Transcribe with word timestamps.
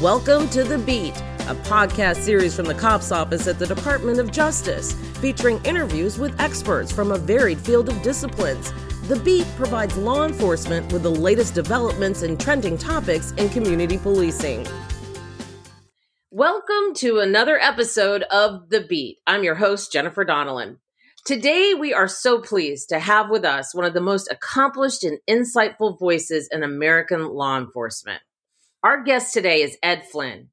Welcome 0.00 0.48
to 0.48 0.64
The 0.64 0.78
Beat, 0.78 1.14
a 1.40 1.54
podcast 1.54 2.22
series 2.22 2.56
from 2.56 2.64
the 2.64 2.74
COPS 2.74 3.12
office 3.12 3.46
at 3.46 3.58
the 3.58 3.66
Department 3.66 4.18
of 4.18 4.32
Justice, 4.32 4.94
featuring 5.18 5.62
interviews 5.66 6.18
with 6.18 6.40
experts 6.40 6.90
from 6.90 7.12
a 7.12 7.18
varied 7.18 7.58
field 7.58 7.90
of 7.90 8.00
disciplines. 8.00 8.72
The 9.08 9.16
Beat 9.16 9.46
provides 9.56 9.98
law 9.98 10.24
enforcement 10.24 10.90
with 10.90 11.02
the 11.02 11.10
latest 11.10 11.54
developments 11.54 12.22
and 12.22 12.40
trending 12.40 12.78
topics 12.78 13.32
in 13.32 13.50
community 13.50 13.98
policing. 13.98 14.66
Welcome 16.30 16.94
to 16.94 17.18
another 17.18 17.58
episode 17.58 18.22
of 18.30 18.70
The 18.70 18.80
Beat. 18.80 19.18
I'm 19.26 19.44
your 19.44 19.56
host, 19.56 19.92
Jennifer 19.92 20.24
Donnellan. 20.24 20.78
Today, 21.26 21.74
we 21.78 21.92
are 21.92 22.08
so 22.08 22.40
pleased 22.40 22.88
to 22.88 23.00
have 23.00 23.28
with 23.28 23.44
us 23.44 23.74
one 23.74 23.84
of 23.84 23.92
the 23.92 24.00
most 24.00 24.32
accomplished 24.32 25.04
and 25.04 25.18
insightful 25.28 25.98
voices 25.98 26.48
in 26.50 26.62
American 26.62 27.28
law 27.28 27.58
enforcement. 27.58 28.22
Our 28.82 29.02
guest 29.02 29.34
today 29.34 29.60
is 29.60 29.76
Ed 29.82 30.06
Flynn. 30.10 30.48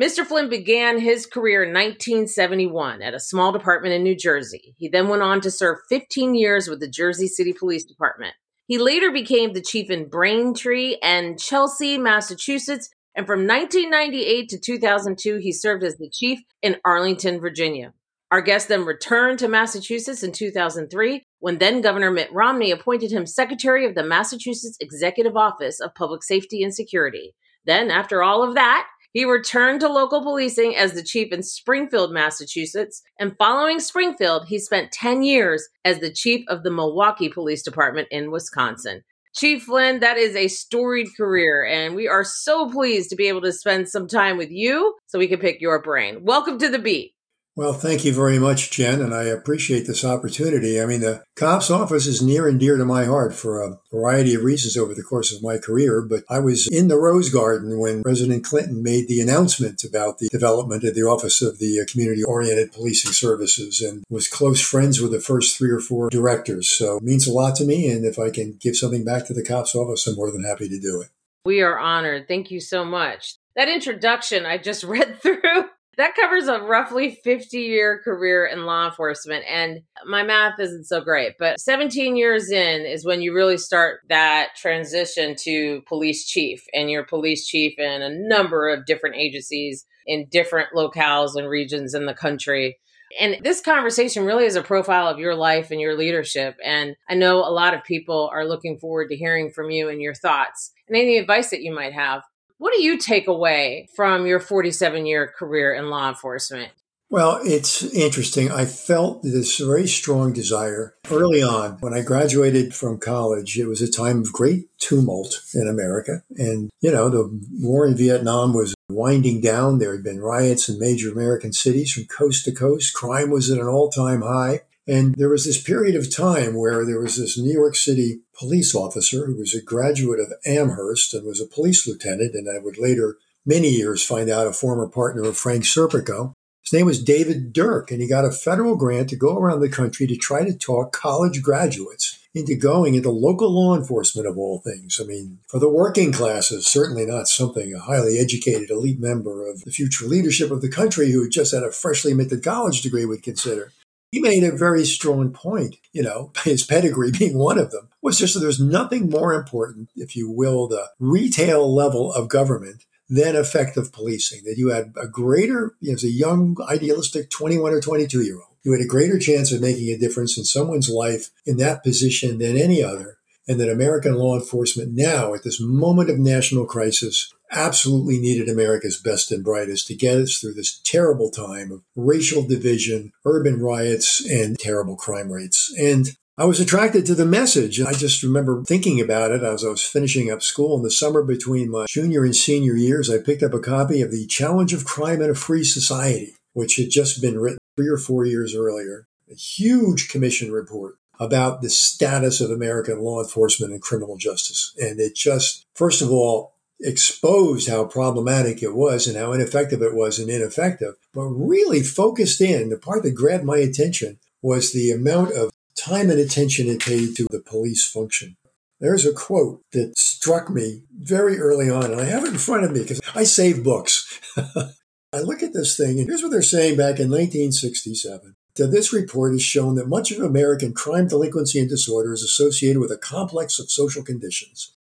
Mr. 0.00 0.24
Flynn 0.24 0.48
began 0.48 1.00
his 1.00 1.26
career 1.26 1.64
in 1.64 1.70
1971 1.70 3.02
at 3.02 3.12
a 3.12 3.18
small 3.18 3.50
department 3.50 3.92
in 3.92 4.04
New 4.04 4.14
Jersey. 4.14 4.76
He 4.78 4.88
then 4.88 5.08
went 5.08 5.22
on 5.22 5.40
to 5.40 5.50
serve 5.50 5.78
15 5.88 6.36
years 6.36 6.68
with 6.68 6.78
the 6.78 6.88
Jersey 6.88 7.26
City 7.26 7.52
Police 7.52 7.84
Department. 7.84 8.34
He 8.68 8.78
later 8.78 9.10
became 9.10 9.52
the 9.52 9.60
chief 9.60 9.90
in 9.90 10.08
Braintree 10.08 10.98
and 11.02 11.40
Chelsea, 11.40 11.98
Massachusetts, 11.98 12.88
and 13.16 13.26
from 13.26 13.48
1998 13.48 14.48
to 14.50 14.60
2002, 14.60 15.38
he 15.38 15.50
served 15.50 15.82
as 15.82 15.96
the 15.96 16.08
chief 16.08 16.38
in 16.62 16.76
Arlington, 16.84 17.40
Virginia. 17.40 17.94
Our 18.30 18.42
guest 18.42 18.68
then 18.68 18.84
returned 18.84 19.40
to 19.40 19.48
Massachusetts 19.48 20.22
in 20.22 20.30
2003 20.30 21.24
when 21.40 21.58
then 21.58 21.80
Governor 21.80 22.12
Mitt 22.12 22.32
Romney 22.32 22.70
appointed 22.70 23.10
him 23.10 23.26
Secretary 23.26 23.84
of 23.84 23.96
the 23.96 24.04
Massachusetts 24.04 24.76
Executive 24.80 25.36
Office 25.36 25.80
of 25.80 25.96
Public 25.96 26.22
Safety 26.22 26.62
and 26.62 26.72
Security. 26.72 27.34
Then, 27.66 27.90
after 27.90 28.22
all 28.22 28.42
of 28.42 28.54
that, 28.54 28.86
he 29.12 29.24
returned 29.24 29.80
to 29.80 29.88
local 29.88 30.22
policing 30.22 30.76
as 30.76 30.92
the 30.92 31.02
chief 31.02 31.32
in 31.32 31.42
Springfield, 31.42 32.12
Massachusetts. 32.12 33.02
And 33.18 33.36
following 33.38 33.80
Springfield, 33.80 34.46
he 34.46 34.58
spent 34.58 34.92
10 34.92 35.22
years 35.22 35.66
as 35.84 36.00
the 36.00 36.12
chief 36.12 36.44
of 36.48 36.62
the 36.62 36.70
Milwaukee 36.70 37.30
Police 37.30 37.62
Department 37.62 38.08
in 38.10 38.30
Wisconsin. 38.30 39.02
Chief 39.34 39.64
Flynn, 39.64 40.00
that 40.00 40.16
is 40.16 40.36
a 40.36 40.48
storied 40.48 41.08
career, 41.16 41.64
and 41.64 41.94
we 41.94 42.08
are 42.08 42.24
so 42.24 42.70
pleased 42.70 43.10
to 43.10 43.16
be 43.16 43.28
able 43.28 43.42
to 43.42 43.52
spend 43.52 43.88
some 43.88 44.06
time 44.06 44.38
with 44.38 44.50
you 44.50 44.94
so 45.06 45.18
we 45.18 45.28
can 45.28 45.40
pick 45.40 45.60
your 45.60 45.80
brain. 45.82 46.24
Welcome 46.24 46.58
to 46.58 46.68
the 46.68 46.78
beat. 46.78 47.15
Well, 47.56 47.72
thank 47.72 48.04
you 48.04 48.12
very 48.12 48.38
much, 48.38 48.70
Jen, 48.70 49.00
and 49.00 49.14
I 49.14 49.22
appreciate 49.22 49.86
this 49.86 50.04
opportunity. 50.04 50.78
I 50.78 50.84
mean, 50.84 51.00
the 51.00 51.24
COPS 51.36 51.70
office 51.70 52.06
is 52.06 52.20
near 52.20 52.46
and 52.46 52.60
dear 52.60 52.76
to 52.76 52.84
my 52.84 53.06
heart 53.06 53.32
for 53.32 53.62
a 53.62 53.78
variety 53.90 54.34
of 54.34 54.44
reasons 54.44 54.76
over 54.76 54.92
the 54.92 55.02
course 55.02 55.34
of 55.34 55.42
my 55.42 55.56
career, 55.56 56.02
but 56.02 56.22
I 56.28 56.38
was 56.38 56.68
in 56.68 56.88
the 56.88 56.98
Rose 56.98 57.30
Garden 57.30 57.78
when 57.78 58.02
President 58.02 58.44
Clinton 58.44 58.82
made 58.82 59.08
the 59.08 59.22
announcement 59.22 59.82
about 59.84 60.18
the 60.18 60.28
development 60.30 60.84
of 60.84 60.94
the 60.94 61.04
Office 61.04 61.40
of 61.40 61.58
the 61.58 61.80
uh, 61.80 61.90
Community 61.90 62.22
Oriented 62.22 62.74
Policing 62.74 63.12
Services 63.12 63.80
and 63.80 64.04
was 64.10 64.28
close 64.28 64.60
friends 64.60 65.00
with 65.00 65.12
the 65.12 65.20
first 65.20 65.56
three 65.56 65.70
or 65.70 65.80
four 65.80 66.10
directors. 66.10 66.68
So 66.68 66.98
it 66.98 67.04
means 67.04 67.26
a 67.26 67.32
lot 67.32 67.56
to 67.56 67.64
me, 67.64 67.90
and 67.90 68.04
if 68.04 68.18
I 68.18 68.28
can 68.28 68.58
give 68.60 68.76
something 68.76 69.02
back 69.02 69.24
to 69.28 69.32
the 69.32 69.42
COPS 69.42 69.74
office, 69.74 70.06
I'm 70.06 70.16
more 70.16 70.30
than 70.30 70.44
happy 70.44 70.68
to 70.68 70.78
do 70.78 71.00
it. 71.00 71.08
We 71.46 71.62
are 71.62 71.78
honored. 71.78 72.28
Thank 72.28 72.50
you 72.50 72.60
so 72.60 72.84
much. 72.84 73.36
That 73.54 73.70
introduction 73.70 74.44
I 74.44 74.58
just 74.58 74.84
read 74.84 75.22
through 75.22 75.70
that 75.96 76.14
covers 76.14 76.46
a 76.48 76.60
roughly 76.60 77.18
50 77.24 77.58
year 77.58 78.00
career 78.02 78.46
in 78.46 78.66
law 78.66 78.86
enforcement. 78.86 79.44
And 79.48 79.80
my 80.04 80.22
math 80.22 80.60
isn't 80.60 80.84
so 80.84 81.00
great, 81.00 81.34
but 81.38 81.58
17 81.58 82.16
years 82.16 82.50
in 82.50 82.82
is 82.82 83.04
when 83.04 83.22
you 83.22 83.34
really 83.34 83.56
start 83.56 84.00
that 84.08 84.50
transition 84.56 85.34
to 85.40 85.82
police 85.88 86.26
chief. 86.26 86.62
And 86.74 86.90
you're 86.90 87.04
police 87.04 87.46
chief 87.46 87.78
in 87.78 88.02
a 88.02 88.10
number 88.10 88.68
of 88.68 88.86
different 88.86 89.16
agencies 89.16 89.86
in 90.06 90.26
different 90.30 90.68
locales 90.74 91.34
and 91.34 91.48
regions 91.48 91.94
in 91.94 92.06
the 92.06 92.14
country. 92.14 92.78
And 93.20 93.38
this 93.42 93.60
conversation 93.60 94.24
really 94.24 94.44
is 94.44 94.56
a 94.56 94.62
profile 94.62 95.06
of 95.06 95.18
your 95.18 95.34
life 95.34 95.70
and 95.70 95.80
your 95.80 95.96
leadership. 95.96 96.56
And 96.64 96.96
I 97.08 97.14
know 97.14 97.38
a 97.38 97.50
lot 97.50 97.72
of 97.72 97.84
people 97.84 98.28
are 98.32 98.44
looking 98.44 98.78
forward 98.78 99.08
to 99.08 99.16
hearing 99.16 99.50
from 99.50 99.70
you 99.70 99.88
and 99.88 100.02
your 100.02 100.14
thoughts 100.14 100.72
and 100.88 100.96
any 100.96 101.16
advice 101.16 101.50
that 101.50 101.62
you 101.62 101.72
might 101.72 101.92
have. 101.92 102.22
What 102.58 102.72
do 102.74 102.82
you 102.82 102.98
take 102.98 103.28
away 103.28 103.88
from 103.94 104.26
your 104.26 104.40
47 104.40 105.06
year 105.06 105.26
career 105.26 105.74
in 105.74 105.90
law 105.90 106.08
enforcement? 106.08 106.72
Well, 107.08 107.38
it's 107.44 107.84
interesting. 107.94 108.50
I 108.50 108.64
felt 108.64 109.22
this 109.22 109.58
very 109.58 109.86
strong 109.86 110.32
desire 110.32 110.96
early 111.08 111.40
on. 111.40 111.78
When 111.78 111.94
I 111.94 112.02
graduated 112.02 112.74
from 112.74 112.98
college, 112.98 113.56
it 113.56 113.66
was 113.66 113.80
a 113.80 113.90
time 113.90 114.22
of 114.22 114.32
great 114.32 114.76
tumult 114.78 115.40
in 115.54 115.68
America. 115.68 116.24
And, 116.36 116.68
you 116.80 116.90
know, 116.90 117.08
the 117.08 117.40
war 117.60 117.86
in 117.86 117.96
Vietnam 117.96 118.54
was 118.54 118.74
winding 118.88 119.40
down. 119.40 119.78
There 119.78 119.92
had 119.92 120.02
been 120.02 120.20
riots 120.20 120.68
in 120.68 120.80
major 120.80 121.12
American 121.12 121.52
cities 121.52 121.92
from 121.92 122.06
coast 122.06 122.44
to 122.46 122.52
coast. 122.52 122.92
Crime 122.92 123.30
was 123.30 123.50
at 123.52 123.58
an 123.58 123.68
all 123.68 123.88
time 123.88 124.22
high. 124.22 124.62
And 124.88 125.14
there 125.16 125.28
was 125.28 125.44
this 125.44 125.60
period 125.60 125.96
of 125.96 126.14
time 126.14 126.54
where 126.54 126.84
there 126.86 127.00
was 127.00 127.16
this 127.16 127.36
New 127.36 127.52
York 127.52 127.74
City 127.74 128.20
police 128.38 128.74
officer 128.74 129.26
who 129.26 129.36
was 129.36 129.52
a 129.52 129.62
graduate 129.62 130.20
of 130.20 130.32
Amherst 130.46 131.12
and 131.12 131.26
was 131.26 131.40
a 131.40 131.46
police 131.46 131.86
lieutenant, 131.88 132.34
and 132.34 132.48
I 132.48 132.62
would 132.62 132.78
later, 132.78 133.16
many 133.44 133.68
years, 133.68 134.04
find 134.04 134.30
out 134.30 134.46
a 134.46 134.52
former 134.52 134.88
partner 134.88 135.24
of 135.24 135.36
Frank 135.36 135.64
Serpico. 135.64 136.34
His 136.62 136.72
name 136.72 136.86
was 136.86 137.02
David 137.02 137.52
Durk, 137.52 137.90
and 137.90 138.00
he 138.00 138.08
got 138.08 138.24
a 138.24 138.30
federal 138.30 138.76
grant 138.76 139.08
to 139.10 139.16
go 139.16 139.36
around 139.36 139.60
the 139.60 139.68
country 139.68 140.06
to 140.06 140.16
try 140.16 140.44
to 140.44 140.56
talk 140.56 140.92
college 140.92 141.42
graduates 141.42 142.18
into 142.32 142.54
going 142.54 142.94
into 142.94 143.10
local 143.10 143.50
law 143.50 143.74
enforcement 143.74 144.28
of 144.28 144.36
all 144.36 144.60
things. 144.60 145.00
I 145.02 145.06
mean, 145.06 145.38
for 145.48 145.58
the 145.58 145.70
working 145.70 146.12
classes, 146.12 146.66
certainly 146.66 147.06
not 147.06 147.28
something 147.28 147.72
a 147.72 147.78
highly 147.78 148.18
educated 148.18 148.70
elite 148.70 149.00
member 149.00 149.48
of 149.48 149.62
the 149.62 149.70
future 149.70 150.06
leadership 150.06 150.50
of 150.50 150.60
the 150.60 150.68
country 150.68 151.10
who 151.10 151.22
had 151.22 151.32
just 151.32 151.54
had 151.54 151.62
a 151.62 151.72
freshly 151.72 152.14
minted 152.14 152.44
college 152.44 152.82
degree 152.82 153.06
would 153.06 153.22
consider 153.22 153.72
he 154.10 154.20
made 154.20 154.44
a 154.44 154.56
very 154.56 154.84
strong 154.84 155.32
point, 155.32 155.76
you 155.92 156.02
know, 156.02 156.32
his 156.44 156.64
pedigree 156.64 157.12
being 157.12 157.38
one 157.38 157.58
of 157.58 157.70
them, 157.70 157.88
was 158.02 158.18
just 158.18 158.34
that 158.34 158.40
there's 158.40 158.60
nothing 158.60 159.10
more 159.10 159.34
important, 159.34 159.90
if 159.96 160.16
you 160.16 160.30
will, 160.30 160.68
the 160.68 160.88
retail 160.98 161.72
level 161.72 162.12
of 162.12 162.28
government 162.28 162.84
than 163.08 163.36
effective 163.36 163.92
policing. 163.92 164.42
That 164.44 164.58
you 164.58 164.68
had 164.68 164.92
a 165.00 165.06
greater, 165.06 165.74
you 165.80 165.90
know, 165.90 165.94
as 165.94 166.04
a 166.04 166.10
young, 166.10 166.56
idealistic 166.68 167.30
21 167.30 167.72
or 167.72 167.80
22 167.80 168.22
year 168.22 168.36
old, 168.36 168.56
you 168.64 168.72
had 168.72 168.80
a 168.80 168.86
greater 168.86 169.18
chance 169.18 169.52
of 169.52 169.60
making 169.60 169.88
a 169.90 169.98
difference 169.98 170.36
in 170.36 170.44
someone's 170.44 170.88
life 170.88 171.30
in 171.44 171.56
that 171.58 171.84
position 171.84 172.38
than 172.38 172.56
any 172.56 172.82
other. 172.82 173.18
And 173.48 173.60
that 173.60 173.70
American 173.70 174.16
law 174.16 174.34
enforcement 174.34 174.90
now, 174.92 175.32
at 175.32 175.44
this 175.44 175.60
moment 175.60 176.10
of 176.10 176.18
national 176.18 176.66
crisis, 176.66 177.32
absolutely 177.50 178.18
needed 178.18 178.48
America's 178.48 179.00
best 179.00 179.30
and 179.32 179.44
brightest 179.44 179.86
to 179.86 179.94
get 179.94 180.18
us 180.18 180.38
through 180.38 180.54
this 180.54 180.80
terrible 180.84 181.30
time 181.30 181.70
of 181.70 181.82
racial 181.94 182.46
division, 182.46 183.12
urban 183.24 183.60
riots, 183.60 184.24
and 184.28 184.58
terrible 184.58 184.96
crime 184.96 185.30
rates. 185.30 185.72
And 185.78 186.08
I 186.38 186.44
was 186.44 186.60
attracted 186.60 187.06
to 187.06 187.14
the 187.14 187.24
message. 187.24 187.80
I 187.80 187.92
just 187.92 188.22
remember 188.22 188.62
thinking 188.64 189.00
about 189.00 189.30
it 189.30 189.42
as 189.42 189.64
I 189.64 189.68
was 189.68 189.82
finishing 189.82 190.30
up 190.30 190.42
school 190.42 190.76
in 190.76 190.82
the 190.82 190.90
summer 190.90 191.22
between 191.22 191.70
my 191.70 191.86
junior 191.88 192.24
and 192.24 192.36
senior 192.36 192.74
years. 192.74 193.08
I 193.08 193.18
picked 193.18 193.42
up 193.42 193.54
a 193.54 193.58
copy 193.58 194.02
of 194.02 194.10
The 194.10 194.26
Challenge 194.26 194.74
of 194.74 194.84
Crime 194.84 195.22
in 195.22 195.30
a 195.30 195.34
Free 195.34 195.64
Society, 195.64 196.34
which 196.52 196.76
had 196.76 196.90
just 196.90 197.22
been 197.22 197.38
written 197.38 197.58
three 197.74 197.88
or 197.88 197.96
four 197.96 198.26
years 198.26 198.54
earlier. 198.54 199.06
A 199.30 199.34
huge 199.34 200.10
commission 200.10 200.52
report 200.52 200.96
about 201.18 201.62
the 201.62 201.70
status 201.70 202.42
of 202.42 202.50
American 202.50 203.00
law 203.00 203.22
enforcement 203.22 203.72
and 203.72 203.80
criminal 203.80 204.18
justice. 204.18 204.74
And 204.78 205.00
it 205.00 205.14
just, 205.14 205.64
first 205.74 206.02
of 206.02 206.10
all, 206.10 206.55
exposed 206.80 207.68
how 207.68 207.84
problematic 207.84 208.62
it 208.62 208.74
was 208.74 209.06
and 209.06 209.16
how 209.16 209.32
ineffective 209.32 209.82
it 209.82 209.94
was 209.94 210.18
and 210.18 210.30
ineffective, 210.30 210.94
but 211.14 211.24
really 211.24 211.82
focused 211.82 212.40
in. 212.40 212.68
The 212.68 212.78
part 212.78 213.02
that 213.02 213.12
grabbed 213.12 213.44
my 213.44 213.58
attention 213.58 214.18
was 214.42 214.72
the 214.72 214.90
amount 214.90 215.32
of 215.32 215.50
time 215.76 216.10
and 216.10 216.18
attention 216.18 216.68
it 216.68 216.80
paid 216.80 217.16
to 217.16 217.26
the 217.30 217.40
police 217.40 217.86
function. 217.86 218.36
There's 218.78 219.06
a 219.06 219.12
quote 219.12 219.62
that 219.72 219.96
struck 219.96 220.50
me 220.50 220.82
very 220.98 221.38
early 221.38 221.70
on, 221.70 221.90
and 221.90 222.00
I 222.00 222.04
have 222.04 222.24
it 222.24 222.32
in 222.32 222.38
front 222.38 222.64
of 222.64 222.72
me 222.72 222.82
because 222.82 223.00
I 223.14 223.24
save 223.24 223.64
books. 223.64 224.20
I 224.36 225.20
look 225.20 225.42
at 225.42 225.54
this 225.54 225.76
thing, 225.76 225.98
and 225.98 226.08
here's 226.08 226.22
what 226.22 226.30
they're 226.30 226.42
saying 226.42 226.76
back 226.76 227.00
in 227.00 227.08
1967. 227.08 228.36
That 228.56 228.68
This 228.68 228.92
report 228.92 229.32
has 229.32 229.42
shown 229.42 229.76
that 229.76 229.88
much 229.88 230.10
of 230.10 230.22
American 230.22 230.74
crime, 230.74 231.08
delinquency, 231.08 231.58
and 231.58 231.68
disorder 231.68 232.12
is 232.12 232.22
associated 232.22 232.80
with 232.80 232.90
a 232.90 232.98
complex 232.98 233.58
of 233.58 233.70
social 233.70 234.02
conditions 234.02 234.75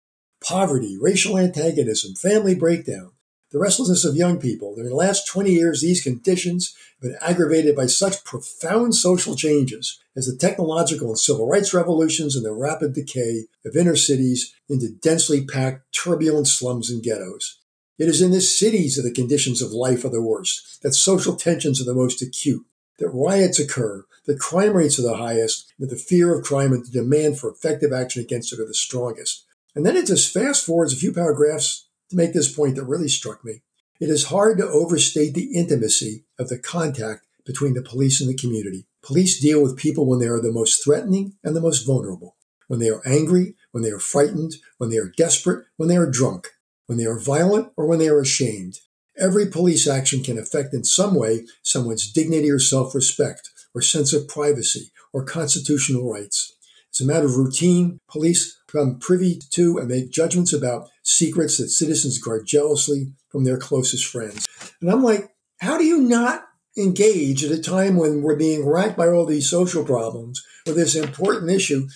poverty, 0.46 0.98
racial 1.00 1.38
antagonism, 1.38 2.14
family 2.14 2.54
breakdown, 2.54 3.12
the 3.52 3.60
restlessness 3.60 4.06
of 4.06 4.16
young 4.16 4.40
people. 4.40 4.76
In 4.78 4.86
the 4.86 4.96
last 4.96 5.28
20 5.28 5.52
years, 5.52 5.82
these 5.82 6.04
conditions 6.04 6.76
have 7.02 7.10
been 7.10 7.20
aggravated 7.22 7.76
by 7.76 7.88
such 7.88 8.24
profound 8.24 8.96
social 8.96 9.36
changes 9.36 10.00
as 10.16 10.28
the 10.28 10.38
technological 10.38 11.10
and 11.10 11.18
civil 11.18 11.48
rights 11.48 11.74
revolutions 11.74 12.36
and 12.36 12.46
the 12.46 12.52
rapid 12.52 12.94
decay 12.94 13.46
of 13.66 13.76
inner 13.76 13.96
cities 13.96 14.54
into 14.70 14.90
densely 15.02 15.46
packed, 15.46 15.92
turbulent 15.94 16.48
slums 16.48 16.92
and 16.92 17.02
ghettos. 17.02 17.60
It 17.98 18.08
is 18.08 18.22
in 18.22 18.32
the 18.32 18.42
cities 18.42 18.98
that 18.98 19.04
the 19.04 19.14
conditions 19.14 19.62
of 19.62 19.72
life 19.72 20.04
are 20.06 20.10
the 20.10 20.22
worst, 20.22 20.82
that 20.84 20.94
social 20.94 21.36
tensions 21.36 21.82
are 21.82 21.86
the 21.86 21.94
most 21.94 22.22
acute, 22.22 22.66
that 23.00 23.10
riots 23.10 23.58
occur, 23.58 24.06
that 24.26 24.40
crime 24.40 24.74
rates 24.74 25.00
are 25.00 25.04
the 25.04 25.18
highest, 25.18 25.74
that 25.80 25.90
the 25.90 25.96
fear 25.96 26.36
of 26.36 26.44
crime 26.44 26.74
and 26.74 26.86
the 26.86 26.92
demand 26.92 27.40
for 27.40 27.50
effective 27.50 27.94
action 27.94 28.22
against 28.22 28.52
it 28.52 28.60
are 28.60 28.68
the 28.68 28.74
strongest. 28.74 29.45
And 29.76 29.86
then 29.86 29.98
it 29.98 30.08
just 30.08 30.34
fast 30.34 30.66
forwards 30.66 30.94
a 30.94 30.98
few 30.98 31.12
paragraphs 31.12 31.88
to 32.10 32.16
make 32.16 32.34
this 32.34 32.54
point 32.54 32.76
that 32.76 32.86
really 32.86 33.10
struck 33.10 33.44
me. 33.44 33.62
It 34.00 34.10
is 34.10 34.26
hard 34.26 34.58
to 34.58 34.68
overstate 34.68 35.34
the 35.34 35.54
intimacy 35.54 36.26
of 36.40 36.50
the 36.50 36.58
contact 36.58 37.26
between 37.46 37.74
the 37.74 37.82
police 37.82 38.20
and 38.20 38.30
the 38.30 38.36
community. 38.36 38.88
Police 39.02 39.40
deal 39.40 39.62
with 39.62 39.78
people 39.78 40.06
when 40.08 40.20
they 40.20 40.28
are 40.28 40.42
the 40.42 40.52
most 40.52 40.84
threatening 40.84 41.36
and 41.44 41.56
the 41.56 41.62
most 41.62 41.86
vulnerable, 41.86 42.36
when 42.68 42.80
they 42.80 42.90
are 42.90 43.02
angry, 43.06 43.56
when 43.72 43.84
they 43.84 43.92
are 43.92 44.00
frightened, 44.00 44.56
when 44.78 44.90
they 44.90 44.98
are 44.98 45.12
desperate, 45.16 45.66
when 45.78 45.90
they 45.90 45.98
are 45.98 46.10
drunk, 46.10 46.50
when 46.88 46.98
they 46.98 47.06
are 47.06 47.20
violent, 47.20 47.72
or 47.78 47.86
when 47.86 48.00
they 48.00 48.10
are 48.10 48.20
ashamed. 48.20 48.80
Every 49.18 49.46
police 49.46 49.88
action 49.88 50.24
can 50.24 50.38
affect 50.38 50.74
in 50.74 50.84
some 50.84 51.16
way 51.16 51.46
someone's 51.62 52.12
dignity 52.12 52.50
or 52.50 52.60
self 52.60 52.94
respect, 52.96 53.50
or 53.74 53.82
sense 53.82 54.12
of 54.12 54.28
privacy, 54.28 54.92
or 55.14 55.24
constitutional 55.24 56.12
rights. 56.12 56.54
It's 56.90 57.02
a 57.02 57.06
matter 57.06 57.26
of 57.26 57.38
routine. 57.38 58.00
Police 58.10 58.58
become 58.76 59.00
privy 59.00 59.40
to 59.52 59.78
and 59.78 59.88
make 59.88 60.12
judgments 60.12 60.54
about 60.54 60.90
secrets 61.04 61.58
that 61.58 61.70
citizens 61.70 62.18
guard 62.20 62.46
jealously 62.46 63.14
from 63.30 63.44
their 63.44 63.58
closest 63.58 64.06
friends. 64.06 64.48
And 64.82 64.90
I'm 64.92 65.04
like, 65.04 65.30
how 65.60 65.78
do 65.78 65.86
you 65.86 66.02
not 66.02 66.46
engage 66.78 67.44
at 67.44 67.52
a 67.52 67.62
time 67.62 67.96
when 67.96 68.22
we're 68.22 68.36
being 68.36 68.68
racked 68.68 68.98
by 68.98 69.08
all 69.08 69.26
these 69.26 69.50
social 69.50 69.86
problems 69.86 70.44
with 70.66 70.76
this 70.76 70.96
important 70.96 71.50
issue? 71.52 71.88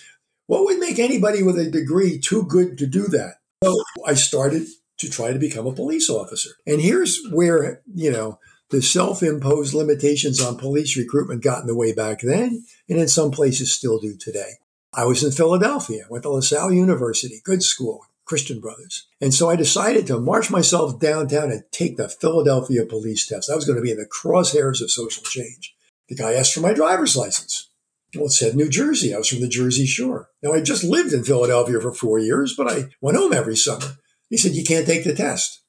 What 0.46 0.64
would 0.64 0.78
make 0.78 0.98
anybody 0.98 1.42
with 1.42 1.58
a 1.58 1.70
degree 1.70 2.18
too 2.18 2.44
good 2.44 2.78
to 2.78 2.86
do 2.86 3.06
that? 3.08 3.34
So 3.62 3.76
I 4.06 4.14
started 4.14 4.66
to 4.98 5.10
try 5.10 5.32
to 5.32 5.38
become 5.38 5.66
a 5.66 5.74
police 5.74 6.08
officer. 6.08 6.50
And 6.66 6.80
here's 6.80 7.20
where, 7.30 7.82
you 7.94 8.10
know, 8.10 8.38
the 8.70 8.80
self 8.80 9.22
imposed 9.22 9.74
limitations 9.74 10.40
on 10.40 10.56
police 10.56 10.96
recruitment 10.96 11.42
got 11.42 11.62
in 11.62 11.66
the 11.66 11.76
way 11.76 11.92
back 11.92 12.20
then, 12.22 12.64
and 12.88 12.98
in 12.98 13.08
some 13.08 13.30
places 13.30 13.72
still 13.72 13.98
do 13.98 14.16
today. 14.16 14.58
I 14.92 15.04
was 15.04 15.22
in 15.22 15.30
Philadelphia, 15.30 16.06
went 16.10 16.24
to 16.24 16.30
LaSalle 16.30 16.72
University, 16.72 17.40
good 17.44 17.62
school, 17.62 18.06
Christian 18.24 18.60
Brothers. 18.60 19.06
And 19.20 19.32
so 19.32 19.48
I 19.48 19.56
decided 19.56 20.06
to 20.08 20.18
march 20.18 20.50
myself 20.50 20.98
downtown 20.98 21.50
and 21.52 21.62
take 21.70 21.96
the 21.96 22.08
Philadelphia 22.08 22.84
police 22.84 23.26
test. 23.26 23.50
I 23.50 23.54
was 23.54 23.64
going 23.64 23.76
to 23.76 23.82
be 23.82 23.92
in 23.92 23.98
the 23.98 24.06
crosshairs 24.06 24.82
of 24.82 24.90
social 24.90 25.22
change. 25.22 25.76
The 26.08 26.16
guy 26.16 26.34
asked 26.34 26.54
for 26.54 26.60
my 26.60 26.72
driver's 26.72 27.16
license. 27.16 27.70
Well, 28.16 28.26
it 28.26 28.30
said 28.30 28.56
New 28.56 28.68
Jersey. 28.68 29.14
I 29.14 29.18
was 29.18 29.28
from 29.28 29.40
the 29.40 29.48
Jersey 29.48 29.86
Shore. 29.86 30.28
Now, 30.42 30.52
I 30.52 30.60
just 30.60 30.82
lived 30.82 31.12
in 31.12 31.22
Philadelphia 31.22 31.80
for 31.80 31.92
four 31.92 32.18
years, 32.18 32.56
but 32.56 32.68
I 32.68 32.88
went 33.00 33.16
home 33.16 33.32
every 33.32 33.56
summer. 33.56 33.96
He 34.28 34.36
said, 34.36 34.52
You 34.52 34.64
can't 34.64 34.86
take 34.86 35.04
the 35.04 35.14
test. 35.14 35.60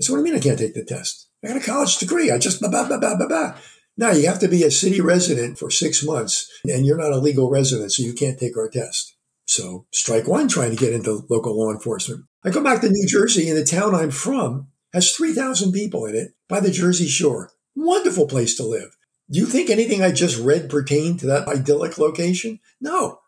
I 0.00 0.04
said, 0.04 0.12
What 0.12 0.18
do 0.18 0.26
you 0.26 0.32
mean 0.32 0.40
I 0.40 0.42
can't 0.42 0.58
take 0.58 0.72
the 0.72 0.84
test? 0.84 1.28
I 1.44 1.48
got 1.48 1.58
a 1.58 1.60
college 1.60 1.98
degree. 1.98 2.30
I 2.30 2.38
just, 2.38 2.60
blah, 2.60 2.70
blah, 2.70 2.86
blah, 2.86 2.98
blah, 2.98 3.16
blah, 3.16 3.28
blah. 3.28 3.54
Now 3.96 4.12
you 4.12 4.26
have 4.28 4.38
to 4.40 4.48
be 4.48 4.64
a 4.64 4.70
city 4.70 5.00
resident 5.00 5.58
for 5.58 5.70
six 5.70 6.04
months 6.04 6.50
and 6.64 6.86
you're 6.86 6.96
not 6.96 7.12
a 7.12 7.18
legal 7.18 7.50
resident, 7.50 7.92
so 7.92 8.02
you 8.02 8.14
can't 8.14 8.38
take 8.38 8.56
our 8.56 8.68
test. 8.68 9.16
So 9.46 9.86
strike 9.92 10.26
one 10.26 10.48
trying 10.48 10.70
to 10.70 10.76
get 10.76 10.92
into 10.92 11.26
local 11.28 11.58
law 11.58 11.70
enforcement. 11.72 12.24
I 12.44 12.50
go 12.50 12.62
back 12.62 12.80
to 12.80 12.88
New 12.88 13.06
Jersey 13.06 13.48
and 13.48 13.58
the 13.58 13.64
town 13.64 13.94
I'm 13.94 14.10
from 14.10 14.68
has 14.92 15.12
3,000 15.12 15.72
people 15.72 16.06
in 16.06 16.14
it 16.14 16.34
by 16.48 16.60
the 16.60 16.70
Jersey 16.70 17.08
Shore. 17.08 17.50
Wonderful 17.74 18.26
place 18.26 18.56
to 18.56 18.64
live. 18.64 18.96
Do 19.30 19.38
you 19.38 19.46
think 19.46 19.70
anything 19.70 20.02
I 20.02 20.10
just 20.10 20.40
read 20.40 20.70
pertained 20.70 21.20
to 21.20 21.26
that 21.26 21.46
idyllic 21.46 21.98
location? 21.98 22.58
No. 22.80 23.20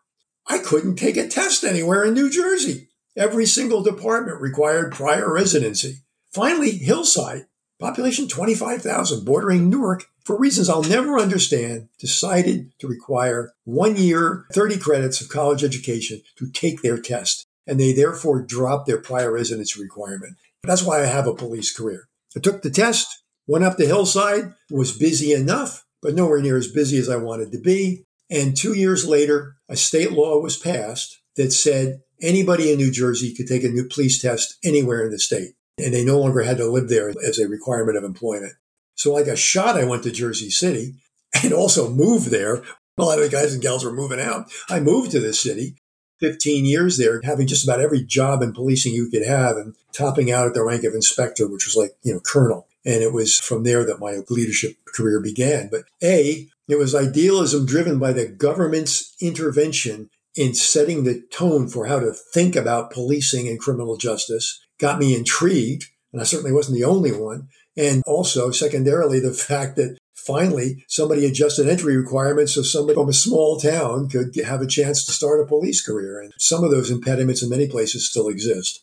I 0.47 0.57
couldn't 0.57 0.95
take 0.95 1.15
a 1.15 1.27
test 1.27 1.63
anywhere 1.63 2.03
in 2.03 2.13
New 2.13 2.29
Jersey. 2.29 2.89
Every 3.15 3.45
single 3.45 3.83
department 3.83 4.41
required 4.41 4.91
prior 4.91 5.31
residency. 5.31 5.99
Finally, 6.33 6.71
Hillside, 6.71 7.45
population 7.79 8.27
25,000, 8.27 9.23
bordering 9.23 9.69
Newark, 9.69 10.05
for 10.25 10.37
reasons 10.37 10.69
I'll 10.69 10.83
never 10.83 11.19
understand, 11.19 11.89
decided 11.99 12.71
to 12.79 12.87
require 12.87 13.53
one 13.65 13.95
year, 13.95 14.45
30 14.53 14.77
credits 14.77 15.21
of 15.21 15.29
college 15.29 15.63
education 15.63 16.21
to 16.37 16.49
take 16.49 16.81
their 16.81 16.97
test. 16.97 17.45
And 17.67 17.79
they 17.79 17.93
therefore 17.93 18.41
dropped 18.41 18.87
their 18.87 19.01
prior 19.01 19.31
residence 19.31 19.77
requirement. 19.77 20.35
That's 20.63 20.83
why 20.83 21.01
I 21.01 21.05
have 21.05 21.27
a 21.27 21.35
police 21.35 21.75
career. 21.75 22.07
I 22.35 22.39
took 22.39 22.61
the 22.61 22.69
test, 22.69 23.23
went 23.47 23.63
up 23.63 23.77
the 23.77 23.85
Hillside, 23.85 24.53
was 24.71 24.97
busy 24.97 25.33
enough, 25.33 25.85
but 26.01 26.15
nowhere 26.15 26.41
near 26.41 26.57
as 26.57 26.71
busy 26.71 26.97
as 26.97 27.09
I 27.09 27.17
wanted 27.17 27.51
to 27.51 27.59
be. 27.59 28.05
And 28.29 28.55
two 28.55 28.73
years 28.73 29.07
later, 29.07 29.55
a 29.69 29.75
state 29.75 30.11
law 30.11 30.39
was 30.39 30.57
passed 30.57 31.21
that 31.35 31.51
said 31.51 32.01
anybody 32.21 32.71
in 32.71 32.77
New 32.77 32.91
Jersey 32.91 33.33
could 33.33 33.47
take 33.47 33.63
a 33.63 33.69
new 33.69 33.87
police 33.87 34.21
test 34.21 34.57
anywhere 34.63 35.05
in 35.05 35.11
the 35.11 35.19
state 35.19 35.53
and 35.77 35.93
they 35.93 36.05
no 36.05 36.19
longer 36.19 36.41
had 36.41 36.57
to 36.57 36.69
live 36.69 36.89
there 36.89 37.13
as 37.25 37.39
a 37.39 37.47
requirement 37.47 37.97
of 37.97 38.03
employment. 38.03 38.53
So, 38.95 39.13
like 39.13 39.27
a 39.27 39.35
shot, 39.35 39.77
I 39.77 39.85
went 39.85 40.03
to 40.03 40.11
Jersey 40.11 40.49
City 40.49 40.95
and 41.43 41.53
also 41.53 41.89
moved 41.89 42.29
there. 42.29 42.63
A 42.97 43.03
lot 43.03 43.17
of 43.17 43.23
the 43.23 43.29
guys 43.29 43.53
and 43.53 43.61
gals 43.61 43.83
were 43.83 43.91
moving 43.93 44.19
out. 44.19 44.51
I 44.69 44.79
moved 44.79 45.11
to 45.11 45.19
this 45.19 45.39
city, 45.39 45.75
15 46.19 46.65
years 46.65 46.97
there, 46.97 47.21
having 47.23 47.47
just 47.47 47.67
about 47.67 47.81
every 47.81 48.03
job 48.03 48.43
in 48.43 48.53
policing 48.53 48.93
you 48.93 49.09
could 49.09 49.25
have 49.25 49.57
and 49.57 49.75
topping 49.93 50.31
out 50.31 50.45
at 50.47 50.53
the 50.53 50.63
rank 50.63 50.83
of 50.83 50.93
inspector, 50.93 51.47
which 51.47 51.65
was 51.65 51.75
like, 51.75 51.95
you 52.03 52.13
know, 52.13 52.19
colonel. 52.19 52.67
And 52.85 53.01
it 53.01 53.13
was 53.13 53.39
from 53.39 53.63
there 53.63 53.83
that 53.85 53.99
my 53.99 54.19
leadership 54.29 54.75
career 54.85 55.19
began. 55.19 55.69
But 55.71 55.85
A, 56.03 56.47
it 56.67 56.77
was 56.77 56.93
idealism 56.93 57.65
driven 57.65 57.97
by 57.99 58.13
the 58.13 58.27
government's 58.27 59.15
intervention 59.21 60.09
in 60.35 60.53
setting 60.53 61.03
the 61.03 61.21
tone 61.31 61.67
for 61.67 61.85
how 61.87 61.99
to 61.99 62.11
think 62.11 62.55
about 62.55 62.91
policing 62.91 63.47
and 63.47 63.59
criminal 63.59 63.97
justice 63.97 64.59
got 64.79 64.99
me 64.99 65.15
intrigued. 65.15 65.85
And 66.13 66.21
I 66.21 66.25
certainly 66.25 66.53
wasn't 66.53 66.77
the 66.77 66.85
only 66.85 67.11
one. 67.11 67.49
And 67.75 68.03
also, 68.05 68.51
secondarily, 68.51 69.19
the 69.19 69.33
fact 69.49 69.75
that 69.77 69.97
finally 70.15 70.85
somebody 70.87 71.25
adjusted 71.25 71.67
entry 71.67 71.97
requirements 71.97 72.53
so 72.53 72.61
somebody 72.61 72.95
from 72.95 73.09
a 73.09 73.13
small 73.13 73.59
town 73.59 74.07
could 74.07 74.33
have 74.45 74.61
a 74.61 74.67
chance 74.67 75.05
to 75.05 75.11
start 75.11 75.41
a 75.41 75.45
police 75.45 75.85
career. 75.85 76.21
And 76.21 76.31
some 76.37 76.63
of 76.63 76.71
those 76.71 76.89
impediments 76.89 77.43
in 77.43 77.49
many 77.49 77.67
places 77.67 78.07
still 78.07 78.29
exist. 78.29 78.81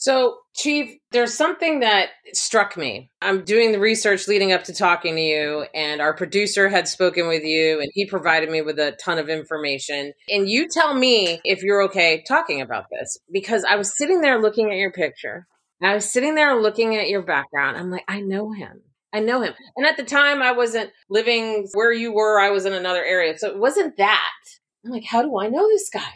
So, 0.00 0.36
Chief, 0.54 0.96
there's 1.10 1.34
something 1.34 1.80
that 1.80 2.10
struck 2.32 2.76
me. 2.76 3.10
I'm 3.20 3.44
doing 3.44 3.72
the 3.72 3.80
research 3.80 4.28
leading 4.28 4.52
up 4.52 4.62
to 4.64 4.72
talking 4.72 5.16
to 5.16 5.20
you, 5.20 5.66
and 5.74 6.00
our 6.00 6.14
producer 6.14 6.68
had 6.68 6.86
spoken 6.86 7.26
with 7.26 7.42
you, 7.42 7.80
and 7.80 7.90
he 7.92 8.06
provided 8.06 8.48
me 8.48 8.62
with 8.62 8.78
a 8.78 8.92
ton 9.04 9.18
of 9.18 9.28
information. 9.28 10.12
And 10.28 10.48
you 10.48 10.68
tell 10.68 10.94
me 10.94 11.40
if 11.42 11.64
you're 11.64 11.82
okay 11.86 12.22
talking 12.28 12.60
about 12.60 12.84
this, 12.92 13.18
because 13.32 13.64
I 13.64 13.74
was 13.74 13.96
sitting 13.98 14.20
there 14.20 14.40
looking 14.40 14.70
at 14.70 14.76
your 14.76 14.92
picture. 14.92 15.48
I 15.82 15.94
was 15.94 16.10
sitting 16.10 16.34
there 16.34 16.60
looking 16.60 16.96
at 16.96 17.08
your 17.08 17.22
background. 17.22 17.76
I'm 17.76 17.90
like, 17.90 18.04
I 18.08 18.20
know 18.20 18.52
him. 18.52 18.82
I 19.12 19.20
know 19.20 19.40
him. 19.40 19.54
And 19.76 19.86
at 19.86 19.96
the 19.96 20.04
time, 20.04 20.42
I 20.42 20.52
wasn't 20.52 20.90
living 21.08 21.68
where 21.72 21.92
you 21.92 22.12
were, 22.12 22.40
I 22.40 22.50
was 22.50 22.66
in 22.66 22.72
another 22.72 23.02
area. 23.02 23.38
So 23.38 23.48
it 23.48 23.58
wasn't 23.58 23.96
that. 23.96 24.34
I'm 24.84 24.90
like, 24.90 25.04
how 25.04 25.22
do 25.22 25.38
I 25.38 25.48
know 25.48 25.66
this 25.68 25.88
guy? 25.88 26.12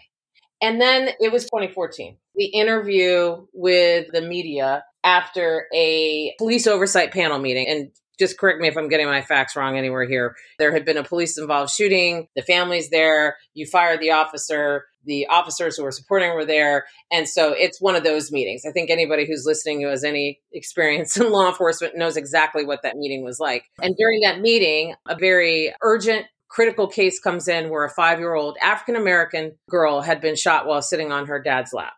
And 0.61 0.81
then 0.81 1.11
it 1.21 1.33
was 1.33 1.45
2014. 1.45 2.17
The 2.35 2.47
interview 2.47 3.47
with 3.53 4.09
the 4.13 4.23
media 4.23 4.85
after 5.05 5.67
a 5.75 6.35
police 6.39 6.67
oversight 6.67 7.13
panel 7.13 7.39
meeting. 7.39 7.67
And 7.69 7.91
just 8.19 8.39
correct 8.39 8.61
me 8.61 8.69
if 8.69 8.77
I'm 8.77 8.89
getting 8.89 9.07
my 9.07 9.23
facts 9.23 9.57
wrong 9.57 9.77
anywhere 9.77 10.07
here. 10.07 10.37
There 10.59 10.73
had 10.73 10.85
been 10.85 10.97
a 10.97 11.05
police 11.05 11.39
involved 11.39 11.73
shooting. 11.73 12.29
The 12.37 12.43
family's 12.43 12.91
there. 12.91 13.37
You 13.55 13.67
fired 13.67 14.01
the 14.01 14.13
officer. 14.13 14.85
The 15.05 15.27
officers 15.27 15.77
who 15.77 15.83
were 15.83 15.93
supporting 15.93 16.33
were 16.35 16.45
there. 16.45 16.87
And 17.11 17.29
so 17.29 17.53
it's 17.53 17.81
one 17.81 17.97
of 17.97 18.05
those 18.05 18.31
meetings. 18.31 18.63
I 18.67 18.73
think 18.73 18.91
anybody 18.91 19.27
who's 19.27 19.45
listening 19.47 19.81
who 19.81 19.89
has 19.89 20.05
any 20.05 20.41
experience 20.53 21.17
in 21.21 21.31
law 21.31 21.49
enforcement 21.49 21.97
knows 21.97 22.17
exactly 22.17 22.65
what 22.65 22.83
that 22.83 22.97
meeting 22.97 23.25
was 23.25 23.39
like. 23.41 23.65
And 23.83 23.97
during 23.97 24.21
that 24.21 24.41
meeting, 24.41 24.95
a 25.09 25.17
very 25.17 25.75
urgent 25.83 26.27
critical 26.53 26.87
case 26.87 27.19
comes 27.19 27.49
in 27.49 27.71
where 27.71 27.85
a 27.85 27.91
five 27.91 28.19
year 28.19 28.35
old 28.35 28.57
African 28.63 28.95
American 28.95 29.53
girl 29.71 30.03
had 30.03 30.21
been 30.21 30.37
shot 30.37 30.67
while 30.67 30.83
sitting 30.83 31.11
on 31.11 31.27
her 31.27 31.41
dad's 31.43 31.73
lap. 31.73 31.95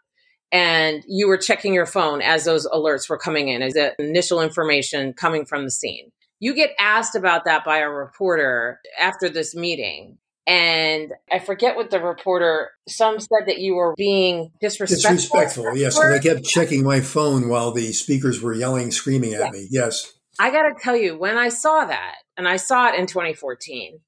And 0.52 1.02
you 1.08 1.26
were 1.26 1.37
checking 1.37 1.75
your 1.75 1.87
phone 1.87 2.23
as 2.23 2.44
those 2.44 2.64
alerts 2.68 3.11
were 3.11 3.18
coming 3.18 3.49
in, 3.49 3.61
as 3.61 3.73
the 3.73 3.92
initial 3.99 4.40
information 4.40 5.12
coming 5.12 5.44
from 5.44 5.64
the 5.64 5.70
scene. 5.70 6.11
You 6.38 6.54
get 6.54 6.70
asked 6.78 7.16
about 7.16 7.44
that 7.46 7.64
by 7.64 7.78
a 7.78 7.88
reporter 7.88 8.78
after 9.00 9.28
this 9.28 9.56
meeting. 9.56 10.18
And 10.46 11.12
I 11.32 11.38
forget 11.38 11.74
what 11.74 11.90
the 11.90 12.00
reporter, 12.00 12.70
some 12.86 13.18
said 13.18 13.46
that 13.46 13.60
you 13.60 13.76
were 13.76 13.94
being 13.96 14.50
disrespectful. 14.60 15.14
Disrespectful, 15.14 15.76
yes. 15.76 15.98
Because 15.98 16.12
I 16.12 16.18
kept 16.18 16.44
checking 16.44 16.84
my 16.84 17.00
phone 17.00 17.48
while 17.48 17.72
the 17.72 17.92
speakers 17.92 18.42
were 18.42 18.52
yelling, 18.52 18.90
screaming 18.90 19.32
at 19.32 19.52
me. 19.52 19.68
Yes. 19.70 20.12
I 20.38 20.50
got 20.50 20.64
to 20.64 20.74
tell 20.78 20.96
you, 20.96 21.16
when 21.16 21.38
I 21.38 21.48
saw 21.48 21.86
that, 21.86 22.16
and 22.36 22.46
I 22.46 22.56
saw 22.56 22.88
it 22.88 22.98
in 22.98 23.06
2014, 23.06 24.00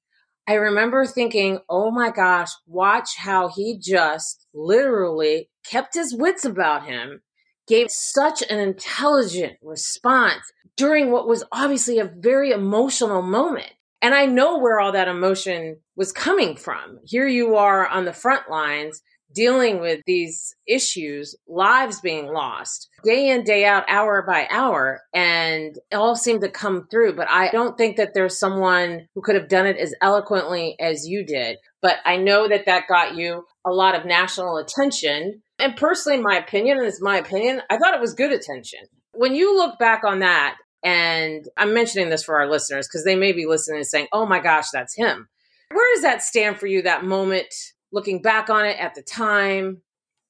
I 0.47 0.53
remember 0.53 1.05
thinking, 1.05 1.59
oh 1.69 1.89
my 1.89 2.11
gosh, 2.11 2.51
watch 2.67 3.15
how 3.17 3.49
he 3.49 3.79
just 3.79 4.45
literally 4.53 5.49
kept 5.65 5.95
his 5.95 6.13
wits 6.13 6.45
about 6.45 6.85
him, 6.85 7.21
gave 7.67 7.89
such 7.89 8.43
an 8.49 8.59
intelligent 8.59 9.53
response 9.61 10.41
during 10.75 11.11
what 11.11 11.27
was 11.27 11.43
obviously 11.51 11.99
a 11.99 12.11
very 12.19 12.51
emotional 12.51 13.21
moment. 13.21 13.71
And 14.01 14.13
I 14.13 14.25
know 14.25 14.59
where 14.59 14.79
all 14.79 14.91
that 14.91 15.07
emotion 15.07 15.77
was 15.95 16.11
coming 16.11 16.55
from. 16.55 16.99
Here 17.03 17.27
you 17.27 17.55
are 17.55 17.87
on 17.87 18.05
the 18.05 18.13
front 18.13 18.49
lines 18.49 19.01
dealing 19.33 19.79
with 19.79 20.01
these 20.05 20.55
issues, 20.67 21.35
lives 21.47 22.01
being 22.01 22.27
lost 22.27 22.89
day 23.03 23.29
in, 23.29 23.43
day 23.43 23.65
out, 23.65 23.83
hour 23.87 24.23
by 24.25 24.47
hour, 24.49 25.01
and 25.13 25.77
it 25.91 25.95
all 25.95 26.15
seemed 26.15 26.41
to 26.41 26.49
come 26.49 26.87
through. 26.89 27.13
But 27.13 27.29
I 27.29 27.51
don't 27.51 27.77
think 27.77 27.97
that 27.97 28.13
there's 28.13 28.37
someone 28.37 29.07
who 29.13 29.21
could 29.21 29.35
have 29.35 29.49
done 29.49 29.67
it 29.67 29.77
as 29.77 29.93
eloquently 30.01 30.75
as 30.79 31.07
you 31.07 31.25
did. 31.25 31.57
But 31.81 31.97
I 32.05 32.17
know 32.17 32.47
that 32.47 32.65
that 32.65 32.87
got 32.87 33.15
you 33.15 33.45
a 33.65 33.71
lot 33.71 33.95
of 33.95 34.05
national 34.05 34.57
attention. 34.57 35.41
And 35.59 35.75
personally, 35.75 36.19
my 36.21 36.37
opinion, 36.37 36.77
and 36.77 36.87
it's 36.87 37.01
my 37.01 37.17
opinion, 37.17 37.61
I 37.69 37.77
thought 37.77 37.93
it 37.93 38.01
was 38.01 38.13
good 38.13 38.31
attention. 38.31 38.79
When 39.13 39.35
you 39.35 39.55
look 39.55 39.77
back 39.79 40.03
on 40.03 40.19
that, 40.19 40.57
And 40.83 41.47
I'm 41.57 41.73
mentioning 41.73 42.09
this 42.09 42.23
for 42.23 42.37
our 42.37 42.49
listeners 42.49 42.87
because 42.87 43.03
they 43.03 43.15
may 43.15 43.31
be 43.31 43.45
listening 43.45 43.77
and 43.77 43.87
saying, 43.87 44.07
oh 44.11 44.25
my 44.25 44.39
gosh, 44.39 44.69
that's 44.71 44.95
him. 44.95 45.27
Where 45.71 45.95
does 45.95 46.03
that 46.03 46.21
stand 46.21 46.57
for 46.57 46.67
you, 46.67 46.81
that 46.83 47.03
moment, 47.03 47.53
looking 47.91 48.21
back 48.21 48.49
on 48.49 48.65
it 48.65 48.79
at 48.79 48.95
the 48.95 49.01
time? 49.01 49.81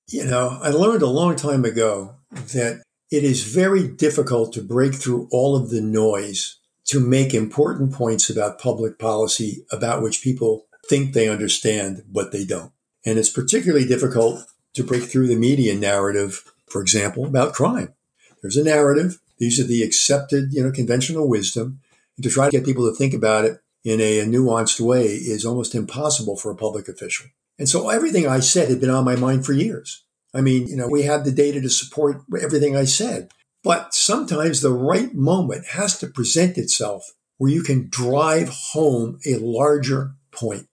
You 0.09 0.25
know, 0.25 0.57
I 0.61 0.69
learned 0.69 1.01
a 1.01 1.07
long 1.07 1.35
time 1.35 1.65
ago 1.65 2.15
that 2.31 2.81
it 3.11 3.23
is 3.23 3.43
very 3.43 3.87
difficult 3.87 4.53
to 4.53 4.61
break 4.61 4.95
through 4.95 5.27
all 5.31 5.55
of 5.55 5.69
the 5.69 5.81
noise 5.81 6.57
to 6.85 6.99
make 6.99 7.33
important 7.33 7.93
points 7.93 8.29
about 8.29 8.59
public 8.59 8.97
policy 8.97 9.65
about 9.71 10.01
which 10.01 10.21
people 10.21 10.65
think 10.87 11.13
they 11.13 11.27
understand, 11.27 12.03
but 12.09 12.31
they 12.31 12.45
don't. 12.45 12.71
And 13.05 13.19
it's 13.19 13.29
particularly 13.29 13.85
difficult 13.85 14.45
to 14.73 14.83
break 14.83 15.03
through 15.03 15.27
the 15.27 15.35
media 15.35 15.75
narrative, 15.75 16.53
for 16.69 16.81
example, 16.81 17.25
about 17.25 17.53
crime. 17.53 17.93
There's 18.41 18.57
a 18.57 18.63
narrative. 18.63 19.19
These 19.39 19.59
are 19.59 19.65
the 19.65 19.83
accepted, 19.83 20.53
you 20.53 20.63
know, 20.63 20.71
conventional 20.71 21.29
wisdom. 21.29 21.79
And 22.15 22.23
to 22.23 22.29
try 22.29 22.45
to 22.45 22.51
get 22.51 22.65
people 22.65 22.89
to 22.89 22.95
think 22.95 23.13
about 23.13 23.45
it 23.45 23.59
in 23.83 24.01
a, 24.01 24.19
a 24.19 24.25
nuanced 24.25 24.79
way 24.79 25.05
is 25.05 25.45
almost 25.45 25.75
impossible 25.75 26.35
for 26.35 26.51
a 26.51 26.55
public 26.55 26.87
official. 26.87 27.27
And 27.59 27.69
so 27.69 27.89
everything 27.89 28.27
I 28.27 28.39
said 28.39 28.69
had 28.69 28.81
been 28.81 28.89
on 28.89 29.05
my 29.05 29.15
mind 29.15 29.45
for 29.45 29.53
years. 29.53 30.03
I 30.33 30.41
mean, 30.41 30.67
you 30.67 30.75
know, 30.75 30.87
we 30.87 31.03
had 31.03 31.23
the 31.23 31.31
data 31.31 31.61
to 31.61 31.69
support 31.69 32.21
everything 32.41 32.75
I 32.75 32.85
said. 32.85 33.29
But 33.63 33.93
sometimes 33.93 34.61
the 34.61 34.73
right 34.73 35.13
moment 35.13 35.67
has 35.67 35.97
to 35.99 36.07
present 36.07 36.57
itself 36.57 37.13
where 37.37 37.51
you 37.51 37.63
can 37.63 37.89
drive 37.89 38.49
home 38.49 39.19
a 39.25 39.35
larger 39.35 40.11
point. 40.31 40.67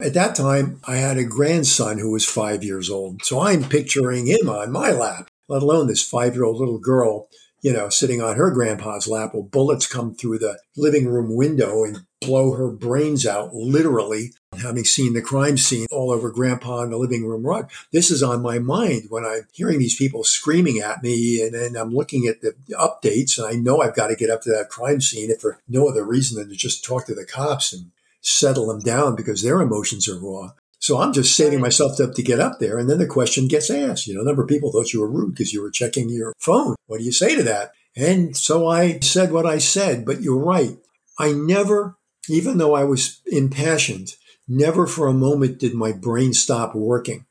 At 0.00 0.14
that 0.14 0.34
time, 0.34 0.80
I 0.86 0.96
had 0.96 1.16
a 1.16 1.24
grandson 1.24 1.98
who 1.98 2.10
was 2.10 2.26
five 2.26 2.62
years 2.62 2.90
old. 2.90 3.24
So 3.24 3.40
I'm 3.40 3.64
picturing 3.64 4.26
him 4.26 4.48
on 4.48 4.70
my 4.70 4.90
lap, 4.90 5.28
let 5.48 5.62
alone 5.62 5.86
this 5.86 6.06
five 6.06 6.34
year 6.34 6.44
old 6.44 6.58
little 6.58 6.78
girl, 6.78 7.28
you 7.62 7.72
know, 7.72 7.88
sitting 7.88 8.20
on 8.20 8.36
her 8.36 8.50
grandpa's 8.50 9.08
lap 9.08 9.30
while 9.32 9.42
bullets 9.42 9.86
come 9.86 10.14
through 10.14 10.38
the 10.38 10.58
living 10.76 11.06
room 11.06 11.34
window 11.34 11.84
and 11.84 12.06
blow 12.20 12.52
her 12.52 12.70
brains 12.70 13.26
out, 13.26 13.54
literally, 13.54 14.32
having 14.60 14.84
seen 14.84 15.14
the 15.14 15.22
crime 15.22 15.56
scene 15.56 15.86
all 15.90 16.10
over 16.10 16.30
grandpa 16.30 16.82
in 16.82 16.90
the 16.90 16.96
living 16.96 17.24
room 17.24 17.46
rug. 17.46 17.70
This 17.92 18.10
is 18.10 18.22
on 18.22 18.42
my 18.42 18.58
mind 18.58 19.04
when 19.08 19.24
I'm 19.24 19.46
hearing 19.52 19.78
these 19.78 19.96
people 19.96 20.24
screaming 20.24 20.78
at 20.78 21.02
me 21.02 21.42
and, 21.42 21.54
and 21.54 21.76
I'm 21.76 21.90
looking 21.90 22.26
at 22.26 22.40
the 22.40 22.54
updates 22.72 23.38
and 23.38 23.46
I 23.46 23.52
know 23.52 23.80
I've 23.80 23.96
got 23.96 24.08
to 24.08 24.16
get 24.16 24.30
up 24.30 24.42
to 24.42 24.50
that 24.50 24.70
crime 24.70 25.00
scene 25.00 25.30
if 25.30 25.40
for 25.40 25.60
no 25.68 25.88
other 25.88 26.04
reason 26.04 26.38
than 26.38 26.48
to 26.48 26.56
just 26.56 26.84
talk 26.84 27.06
to 27.06 27.14
the 27.14 27.26
cops 27.26 27.72
and 27.72 27.90
settle 28.20 28.66
them 28.66 28.80
down 28.80 29.14
because 29.14 29.42
their 29.42 29.60
emotions 29.60 30.08
are 30.08 30.18
raw. 30.18 30.50
So 30.78 30.98
I'm 30.98 31.12
just 31.12 31.34
saving 31.34 31.60
myself 31.60 31.98
up 32.00 32.14
to 32.14 32.22
get 32.22 32.38
up 32.38 32.58
there. 32.58 32.78
And 32.78 32.88
then 32.88 32.98
the 32.98 33.06
question 33.06 33.48
gets 33.48 33.70
asked. 33.70 34.06
You 34.06 34.14
know, 34.14 34.20
a 34.20 34.24
number 34.24 34.42
of 34.42 34.48
people 34.48 34.70
thought 34.70 34.92
you 34.92 35.00
were 35.00 35.10
rude 35.10 35.34
because 35.34 35.52
you 35.52 35.62
were 35.62 35.70
checking 35.70 36.08
your 36.08 36.34
phone. 36.38 36.76
What 36.86 36.98
do 36.98 37.04
you 37.04 37.12
say 37.12 37.34
to 37.34 37.42
that? 37.44 37.72
And 37.96 38.36
so 38.36 38.68
I 38.68 39.00
said 39.00 39.32
what 39.32 39.46
I 39.46 39.58
said, 39.58 40.04
but 40.04 40.20
you're 40.20 40.38
right. 40.38 40.76
I 41.18 41.32
never, 41.32 41.96
even 42.28 42.58
though 42.58 42.74
I 42.74 42.84
was 42.84 43.22
impassioned, 43.26 44.10
never 44.46 44.86
for 44.86 45.06
a 45.06 45.14
moment 45.14 45.58
did 45.58 45.74
my 45.74 45.92
brain 45.92 46.34
stop 46.34 46.74
working. 46.74 47.24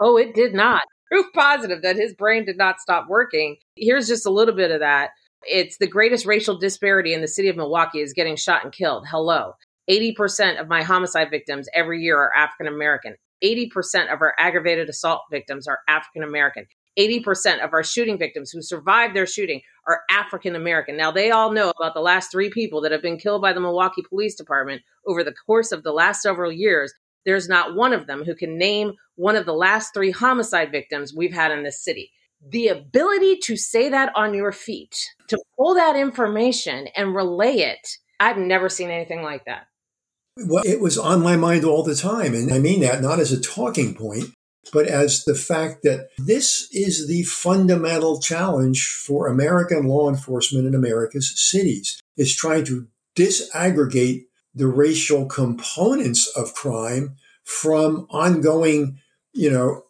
Oh, 0.00 0.16
it 0.18 0.34
did 0.34 0.52
not. 0.54 0.82
Proof 1.10 1.26
positive 1.34 1.82
that 1.82 1.96
his 1.96 2.12
brain 2.14 2.44
did 2.44 2.58
not 2.58 2.80
stop 2.80 3.06
working. 3.08 3.56
Here's 3.76 4.08
just 4.08 4.26
a 4.26 4.30
little 4.30 4.54
bit 4.54 4.70
of 4.70 4.80
that. 4.80 5.10
It's 5.46 5.78
the 5.78 5.86
greatest 5.86 6.26
racial 6.26 6.58
disparity 6.58 7.14
in 7.14 7.20
the 7.20 7.28
city 7.28 7.48
of 7.48 7.56
Milwaukee 7.56 8.00
is 8.00 8.12
getting 8.12 8.36
shot 8.36 8.64
and 8.64 8.72
killed. 8.72 9.06
Hello. 9.08 9.52
80% 9.88 10.60
of 10.60 10.68
my 10.68 10.82
homicide 10.82 11.30
victims 11.30 11.68
every 11.74 12.02
year 12.02 12.18
are 12.18 12.34
African 12.34 12.66
American. 12.66 13.16
80% 13.42 14.12
of 14.12 14.22
our 14.22 14.34
aggravated 14.38 14.88
assault 14.88 15.22
victims 15.30 15.66
are 15.66 15.80
African 15.88 16.22
American. 16.22 16.66
80% 16.98 17.64
of 17.64 17.72
our 17.72 17.82
shooting 17.82 18.18
victims 18.18 18.50
who 18.50 18.62
survived 18.62 19.16
their 19.16 19.26
shooting 19.26 19.60
are 19.86 20.02
African 20.10 20.54
American. 20.54 20.96
Now, 20.96 21.10
they 21.10 21.30
all 21.30 21.52
know 21.52 21.70
about 21.70 21.94
the 21.94 22.00
last 22.00 22.30
three 22.30 22.50
people 22.50 22.80
that 22.82 22.92
have 22.92 23.02
been 23.02 23.18
killed 23.18 23.42
by 23.42 23.52
the 23.52 23.60
Milwaukee 23.60 24.04
Police 24.08 24.36
Department 24.36 24.82
over 25.06 25.24
the 25.24 25.34
course 25.46 25.72
of 25.72 25.82
the 25.82 25.92
last 25.92 26.22
several 26.22 26.52
years. 26.52 26.92
There's 27.24 27.48
not 27.48 27.74
one 27.74 27.92
of 27.92 28.06
them 28.06 28.24
who 28.24 28.34
can 28.34 28.58
name 28.58 28.92
one 29.16 29.36
of 29.36 29.46
the 29.46 29.54
last 29.54 29.92
three 29.92 30.10
homicide 30.10 30.70
victims 30.70 31.14
we've 31.14 31.34
had 31.34 31.50
in 31.50 31.64
this 31.64 31.82
city. 31.82 32.12
The 32.46 32.68
ability 32.68 33.38
to 33.44 33.56
say 33.56 33.88
that 33.88 34.12
on 34.14 34.34
your 34.34 34.52
feet, 34.52 34.96
to 35.28 35.38
pull 35.56 35.74
that 35.74 35.96
information 35.96 36.88
and 36.94 37.14
relay 37.14 37.56
it, 37.56 37.88
I've 38.20 38.36
never 38.36 38.68
seen 38.68 38.90
anything 38.90 39.22
like 39.22 39.46
that. 39.46 39.66
Well, 40.36 40.64
it 40.66 40.80
was 40.80 40.98
on 40.98 41.22
my 41.22 41.36
mind 41.36 41.64
all 41.64 41.82
the 41.82 41.94
time. 41.94 42.34
And 42.34 42.52
I 42.52 42.58
mean 42.58 42.80
that 42.80 43.02
not 43.02 43.20
as 43.20 43.32
a 43.32 43.40
talking 43.40 43.94
point, 43.94 44.30
but 44.72 44.86
as 44.86 45.24
the 45.24 45.34
fact 45.34 45.82
that 45.82 46.08
this 46.18 46.68
is 46.72 47.06
the 47.06 47.22
fundamental 47.22 48.20
challenge 48.20 48.86
for 48.86 49.28
American 49.28 49.86
law 49.86 50.08
enforcement 50.08 50.66
in 50.66 50.74
America's 50.74 51.32
cities 51.36 52.00
is 52.16 52.34
trying 52.34 52.64
to 52.64 52.88
disaggregate 53.16 54.24
the 54.54 54.66
racial 54.66 55.26
components 55.26 56.26
of 56.36 56.54
crime 56.54 57.16
from 57.44 58.06
ongoing, 58.10 58.98
you 59.32 59.50
know, 59.50 59.82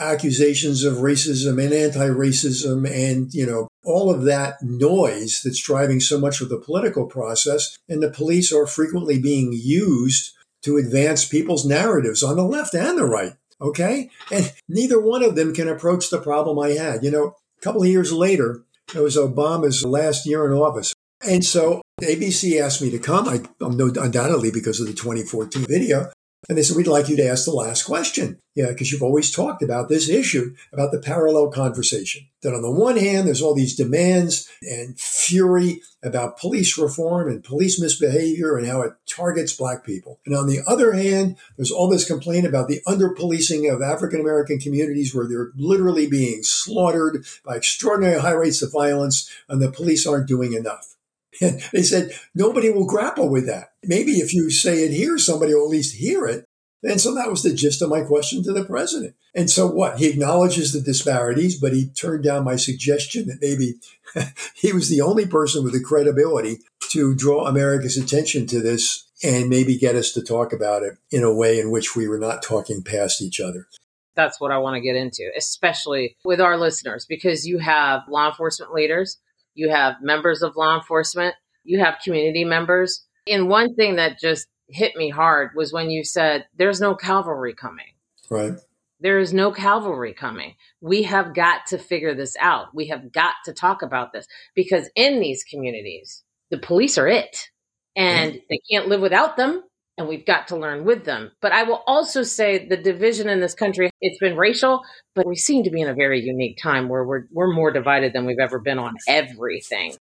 accusations 0.00 0.84
of 0.84 0.98
racism 0.98 1.62
and 1.62 1.72
anti-racism 1.72 2.90
and, 2.90 3.32
you 3.34 3.46
know, 3.46 3.68
all 3.84 4.10
of 4.12 4.22
that 4.22 4.62
noise 4.62 5.42
that's 5.44 5.62
driving 5.62 6.00
so 6.00 6.18
much 6.18 6.40
of 6.40 6.48
the 6.48 6.58
political 6.58 7.06
process. 7.06 7.76
And 7.88 8.02
the 8.02 8.10
police 8.10 8.52
are 8.52 8.66
frequently 8.66 9.20
being 9.20 9.52
used 9.52 10.32
to 10.62 10.76
advance 10.76 11.24
people's 11.24 11.64
narratives 11.64 12.22
on 12.22 12.36
the 12.36 12.44
left 12.44 12.74
and 12.74 12.98
the 12.98 13.04
right. 13.04 13.34
Okay. 13.60 14.10
And 14.30 14.52
neither 14.68 15.00
one 15.00 15.22
of 15.22 15.36
them 15.36 15.54
can 15.54 15.68
approach 15.68 16.10
the 16.10 16.20
problem 16.20 16.58
I 16.58 16.70
had. 16.70 17.04
You 17.04 17.10
know, 17.10 17.36
a 17.58 17.60
couple 17.60 17.82
of 17.82 17.88
years 17.88 18.12
later, 18.12 18.64
it 18.94 19.00
was 19.00 19.16
Obama's 19.16 19.84
last 19.84 20.26
year 20.26 20.46
in 20.46 20.52
office. 20.52 20.92
And 21.24 21.44
so 21.44 21.82
ABC 22.00 22.60
asked 22.60 22.82
me 22.82 22.90
to 22.90 22.98
come. 22.98 23.28
I, 23.28 23.42
am 23.64 23.76
no, 23.76 23.86
undoubtedly 23.86 24.50
because 24.50 24.80
of 24.80 24.86
the 24.86 24.92
2014 24.92 25.64
video. 25.66 26.10
And 26.48 26.58
they 26.58 26.62
said, 26.62 26.76
we'd 26.76 26.88
like 26.88 27.08
you 27.08 27.16
to 27.16 27.26
ask 27.26 27.44
the 27.44 27.52
last 27.52 27.84
question. 27.84 28.38
Yeah, 28.56 28.68
because 28.68 28.90
you've 28.90 29.02
always 29.02 29.30
talked 29.30 29.62
about 29.62 29.88
this 29.88 30.08
issue, 30.08 30.54
about 30.72 30.90
the 30.90 30.98
parallel 30.98 31.50
conversation. 31.50 32.26
That 32.42 32.52
on 32.52 32.62
the 32.62 32.70
one 32.70 32.96
hand, 32.96 33.26
there's 33.26 33.40
all 33.40 33.54
these 33.54 33.76
demands 33.76 34.50
and 34.62 34.98
fury 34.98 35.80
about 36.02 36.38
police 36.38 36.76
reform 36.76 37.28
and 37.28 37.44
police 37.44 37.80
misbehavior 37.80 38.56
and 38.56 38.66
how 38.66 38.82
it 38.82 38.94
targets 39.08 39.52
black 39.52 39.84
people. 39.84 40.18
And 40.26 40.36
on 40.36 40.48
the 40.48 40.60
other 40.66 40.92
hand, 40.92 41.36
there's 41.56 41.70
all 41.70 41.88
this 41.88 42.06
complaint 42.06 42.44
about 42.44 42.66
the 42.66 42.80
underpolicing 42.88 43.72
of 43.72 43.80
African 43.80 44.20
American 44.20 44.58
communities 44.58 45.14
where 45.14 45.28
they're 45.28 45.52
literally 45.54 46.08
being 46.08 46.42
slaughtered 46.42 47.24
by 47.44 47.56
extraordinary 47.56 48.20
high 48.20 48.32
rates 48.32 48.62
of 48.62 48.72
violence 48.72 49.30
and 49.48 49.62
the 49.62 49.70
police 49.70 50.06
aren't 50.06 50.28
doing 50.28 50.52
enough. 50.52 50.88
And 51.40 51.62
they 51.72 51.82
said, 51.82 52.12
nobody 52.34 52.68
will 52.68 52.84
grapple 52.84 53.30
with 53.30 53.46
that. 53.46 53.71
Maybe 53.84 54.12
if 54.12 54.32
you 54.32 54.50
say 54.50 54.84
it 54.84 54.92
here, 54.92 55.18
somebody 55.18 55.54
will 55.54 55.64
at 55.64 55.70
least 55.70 55.96
hear 55.96 56.26
it. 56.26 56.44
And 56.84 57.00
so 57.00 57.14
that 57.14 57.30
was 57.30 57.42
the 57.42 57.54
gist 57.54 57.80
of 57.80 57.90
my 57.90 58.02
question 58.02 58.42
to 58.42 58.52
the 58.52 58.64
president. 58.64 59.14
And 59.34 59.48
so 59.48 59.68
what? 59.68 59.98
He 59.98 60.08
acknowledges 60.08 60.72
the 60.72 60.80
disparities, 60.80 61.58
but 61.58 61.72
he 61.72 61.88
turned 61.88 62.24
down 62.24 62.44
my 62.44 62.56
suggestion 62.56 63.26
that 63.28 63.38
maybe 63.40 63.74
he 64.54 64.72
was 64.72 64.88
the 64.88 65.00
only 65.00 65.26
person 65.26 65.62
with 65.62 65.74
the 65.74 65.82
credibility 65.82 66.58
to 66.90 67.14
draw 67.14 67.46
America's 67.46 67.96
attention 67.96 68.46
to 68.48 68.60
this 68.60 69.06
and 69.22 69.48
maybe 69.48 69.78
get 69.78 69.94
us 69.94 70.12
to 70.12 70.22
talk 70.22 70.52
about 70.52 70.82
it 70.82 70.94
in 71.12 71.22
a 71.22 71.32
way 71.32 71.60
in 71.60 71.70
which 71.70 71.94
we 71.94 72.08
were 72.08 72.18
not 72.18 72.42
talking 72.42 72.82
past 72.82 73.22
each 73.22 73.40
other. 73.40 73.68
That's 74.16 74.40
what 74.40 74.50
I 74.50 74.58
want 74.58 74.74
to 74.74 74.80
get 74.80 74.96
into, 74.96 75.30
especially 75.36 76.16
with 76.24 76.40
our 76.40 76.58
listeners, 76.58 77.06
because 77.08 77.46
you 77.46 77.58
have 77.58 78.02
law 78.08 78.28
enforcement 78.28 78.74
leaders 78.74 79.18
you 79.54 79.70
have 79.70 79.96
members 80.00 80.42
of 80.42 80.56
law 80.56 80.76
enforcement, 80.76 81.34
you 81.64 81.78
have 81.80 81.98
community 82.02 82.44
members. 82.44 83.04
And 83.26 83.48
one 83.48 83.74
thing 83.74 83.96
that 83.96 84.18
just 84.18 84.48
hit 84.68 84.96
me 84.96 85.10
hard 85.10 85.50
was 85.54 85.72
when 85.72 85.90
you 85.90 86.04
said, 86.04 86.46
There's 86.56 86.80
no 86.80 86.94
cavalry 86.94 87.54
coming. 87.54 87.94
Right. 88.30 88.54
There 89.00 89.18
is 89.18 89.34
no 89.34 89.50
cavalry 89.50 90.14
coming. 90.14 90.54
We 90.80 91.02
have 91.02 91.34
got 91.34 91.66
to 91.68 91.78
figure 91.78 92.14
this 92.14 92.36
out. 92.40 92.74
We 92.74 92.86
have 92.88 93.12
got 93.12 93.34
to 93.46 93.52
talk 93.52 93.82
about 93.82 94.12
this 94.12 94.26
because 94.54 94.88
in 94.94 95.20
these 95.20 95.42
communities, 95.42 96.22
the 96.50 96.58
police 96.58 96.96
are 96.98 97.08
it 97.08 97.50
and 97.96 98.40
they 98.48 98.60
can't 98.70 98.86
live 98.86 99.00
without 99.00 99.36
them 99.36 99.64
and 99.98 100.08
we've 100.08 100.24
got 100.24 100.48
to 100.48 100.56
learn 100.56 100.84
with 100.84 101.04
them. 101.04 101.32
But 101.40 101.52
I 101.52 101.64
will 101.64 101.82
also 101.86 102.22
say 102.22 102.66
the 102.66 102.76
division 102.76 103.28
in 103.28 103.40
this 103.40 103.54
country, 103.54 103.90
it's 104.00 104.18
been 104.18 104.36
racial, 104.36 104.82
but 105.14 105.26
we 105.26 105.36
seem 105.36 105.64
to 105.64 105.70
be 105.70 105.82
in 105.82 105.88
a 105.88 105.94
very 105.94 106.20
unique 106.20 106.58
time 106.62 106.88
where 106.88 107.04
we're, 107.04 107.24
we're 107.30 107.52
more 107.52 107.70
divided 107.72 108.12
than 108.12 108.24
we've 108.24 108.38
ever 108.38 108.58
been 108.58 108.78
on 108.78 108.94
everything. 109.08 109.96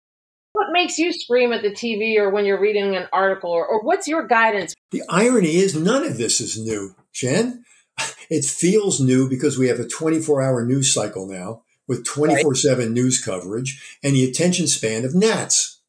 What 0.54 0.72
makes 0.72 0.98
you 0.98 1.14
scream 1.14 1.54
at 1.54 1.62
the 1.62 1.72
TV 1.72 2.18
or 2.18 2.30
when 2.30 2.46
you're 2.46 2.60
reading 2.60 2.96
an 2.96 3.08
article, 3.14 3.52
or, 3.52 3.66
or 3.66 3.82
what's 3.84 4.08
your 4.08 4.28
guidance? 4.28 4.74
The 4.92 5.04
irony 5.08 5.58
is 5.58 5.76
none 5.76 6.04
of 6.04 6.18
this 6.18 6.42
is 6.42 6.58
new, 6.58 6.96
Jen. 7.14 7.64
It 8.30 8.46
feels 8.46 9.02
new 9.02 9.28
because 9.28 9.58
we 9.58 9.70
have 9.70 9.80
a 9.80 9.88
24 9.88 10.42
hour 10.42 10.64
news 10.64 10.94
cycle 10.94 11.28
now 11.28 11.64
with 11.88 12.06
24 12.06 12.54
7 12.54 12.94
news 12.94 13.22
coverage 13.22 14.00
and 14.04 14.14
the 14.14 14.24
attention 14.24 14.68
span 14.68 15.04
of 15.04 15.16
gnats. 15.16 15.80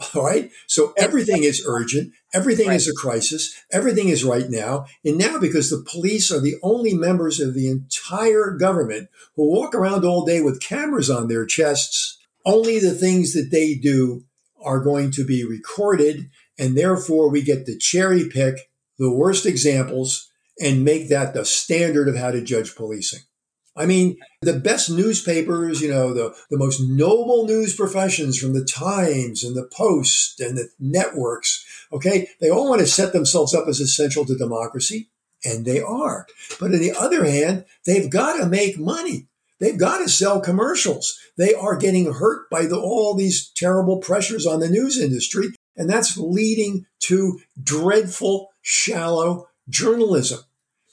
All 0.14 0.24
right. 0.24 0.50
So 0.66 0.92
everything 0.96 1.44
is 1.44 1.64
urgent. 1.66 2.12
Everything 2.32 2.68
right. 2.68 2.76
is 2.76 2.88
a 2.88 2.94
crisis. 2.94 3.54
Everything 3.70 4.08
is 4.08 4.24
right 4.24 4.48
now. 4.48 4.86
And 5.04 5.18
now, 5.18 5.38
because 5.38 5.70
the 5.70 5.84
police 5.86 6.32
are 6.32 6.40
the 6.40 6.56
only 6.62 6.94
members 6.94 7.38
of 7.38 7.54
the 7.54 7.68
entire 7.68 8.50
government 8.50 9.08
who 9.36 9.48
walk 9.48 9.74
around 9.74 10.04
all 10.04 10.24
day 10.24 10.40
with 10.40 10.62
cameras 10.62 11.10
on 11.10 11.28
their 11.28 11.44
chests, 11.44 12.18
only 12.44 12.78
the 12.78 12.94
things 12.94 13.32
that 13.32 13.50
they 13.50 13.74
do 13.74 14.24
are 14.62 14.80
going 14.80 15.10
to 15.12 15.24
be 15.24 15.44
recorded, 15.44 16.30
and 16.58 16.76
therefore 16.76 17.30
we 17.30 17.42
get 17.42 17.66
to 17.66 17.78
cherry 17.78 18.28
pick 18.28 18.70
the 18.98 19.12
worst 19.12 19.46
examples 19.46 20.30
and 20.60 20.84
make 20.84 21.08
that 21.08 21.32
the 21.32 21.44
standard 21.44 22.08
of 22.08 22.16
how 22.16 22.30
to 22.30 22.42
judge 22.42 22.74
policing. 22.74 23.20
I 23.76 23.86
mean, 23.86 24.18
the 24.42 24.58
best 24.58 24.90
newspapers, 24.90 25.80
you 25.80 25.90
know, 25.90 26.12
the, 26.12 26.34
the 26.50 26.58
most 26.58 26.80
noble 26.82 27.46
news 27.46 27.74
professions 27.74 28.38
from 28.38 28.52
the 28.52 28.64
Times 28.64 29.42
and 29.42 29.56
the 29.56 29.68
Post 29.72 30.40
and 30.40 30.58
the 30.58 30.68
networks, 30.78 31.64
okay, 31.92 32.28
they 32.40 32.50
all 32.50 32.68
want 32.68 32.80
to 32.80 32.86
set 32.86 33.12
themselves 33.12 33.54
up 33.54 33.68
as 33.68 33.80
essential 33.80 34.26
to 34.26 34.36
democracy, 34.36 35.08
and 35.44 35.64
they 35.64 35.80
are. 35.80 36.26
But 36.58 36.72
on 36.72 36.80
the 36.80 36.92
other 36.92 37.24
hand, 37.24 37.64
they've 37.86 38.10
got 38.10 38.36
to 38.38 38.46
make 38.46 38.78
money. 38.78 39.28
They've 39.60 39.78
got 39.78 39.98
to 39.98 40.08
sell 40.08 40.40
commercials. 40.40 41.18
They 41.36 41.54
are 41.54 41.76
getting 41.76 42.14
hurt 42.14 42.48
by 42.50 42.66
the, 42.66 42.80
all 42.80 43.14
these 43.14 43.50
terrible 43.54 43.98
pressures 43.98 44.46
on 44.46 44.60
the 44.60 44.70
news 44.70 44.98
industry, 44.98 45.48
and 45.76 45.88
that's 45.88 46.16
leading 46.16 46.86
to 47.00 47.40
dreadful, 47.62 48.48
shallow 48.62 49.48
journalism. 49.68 50.40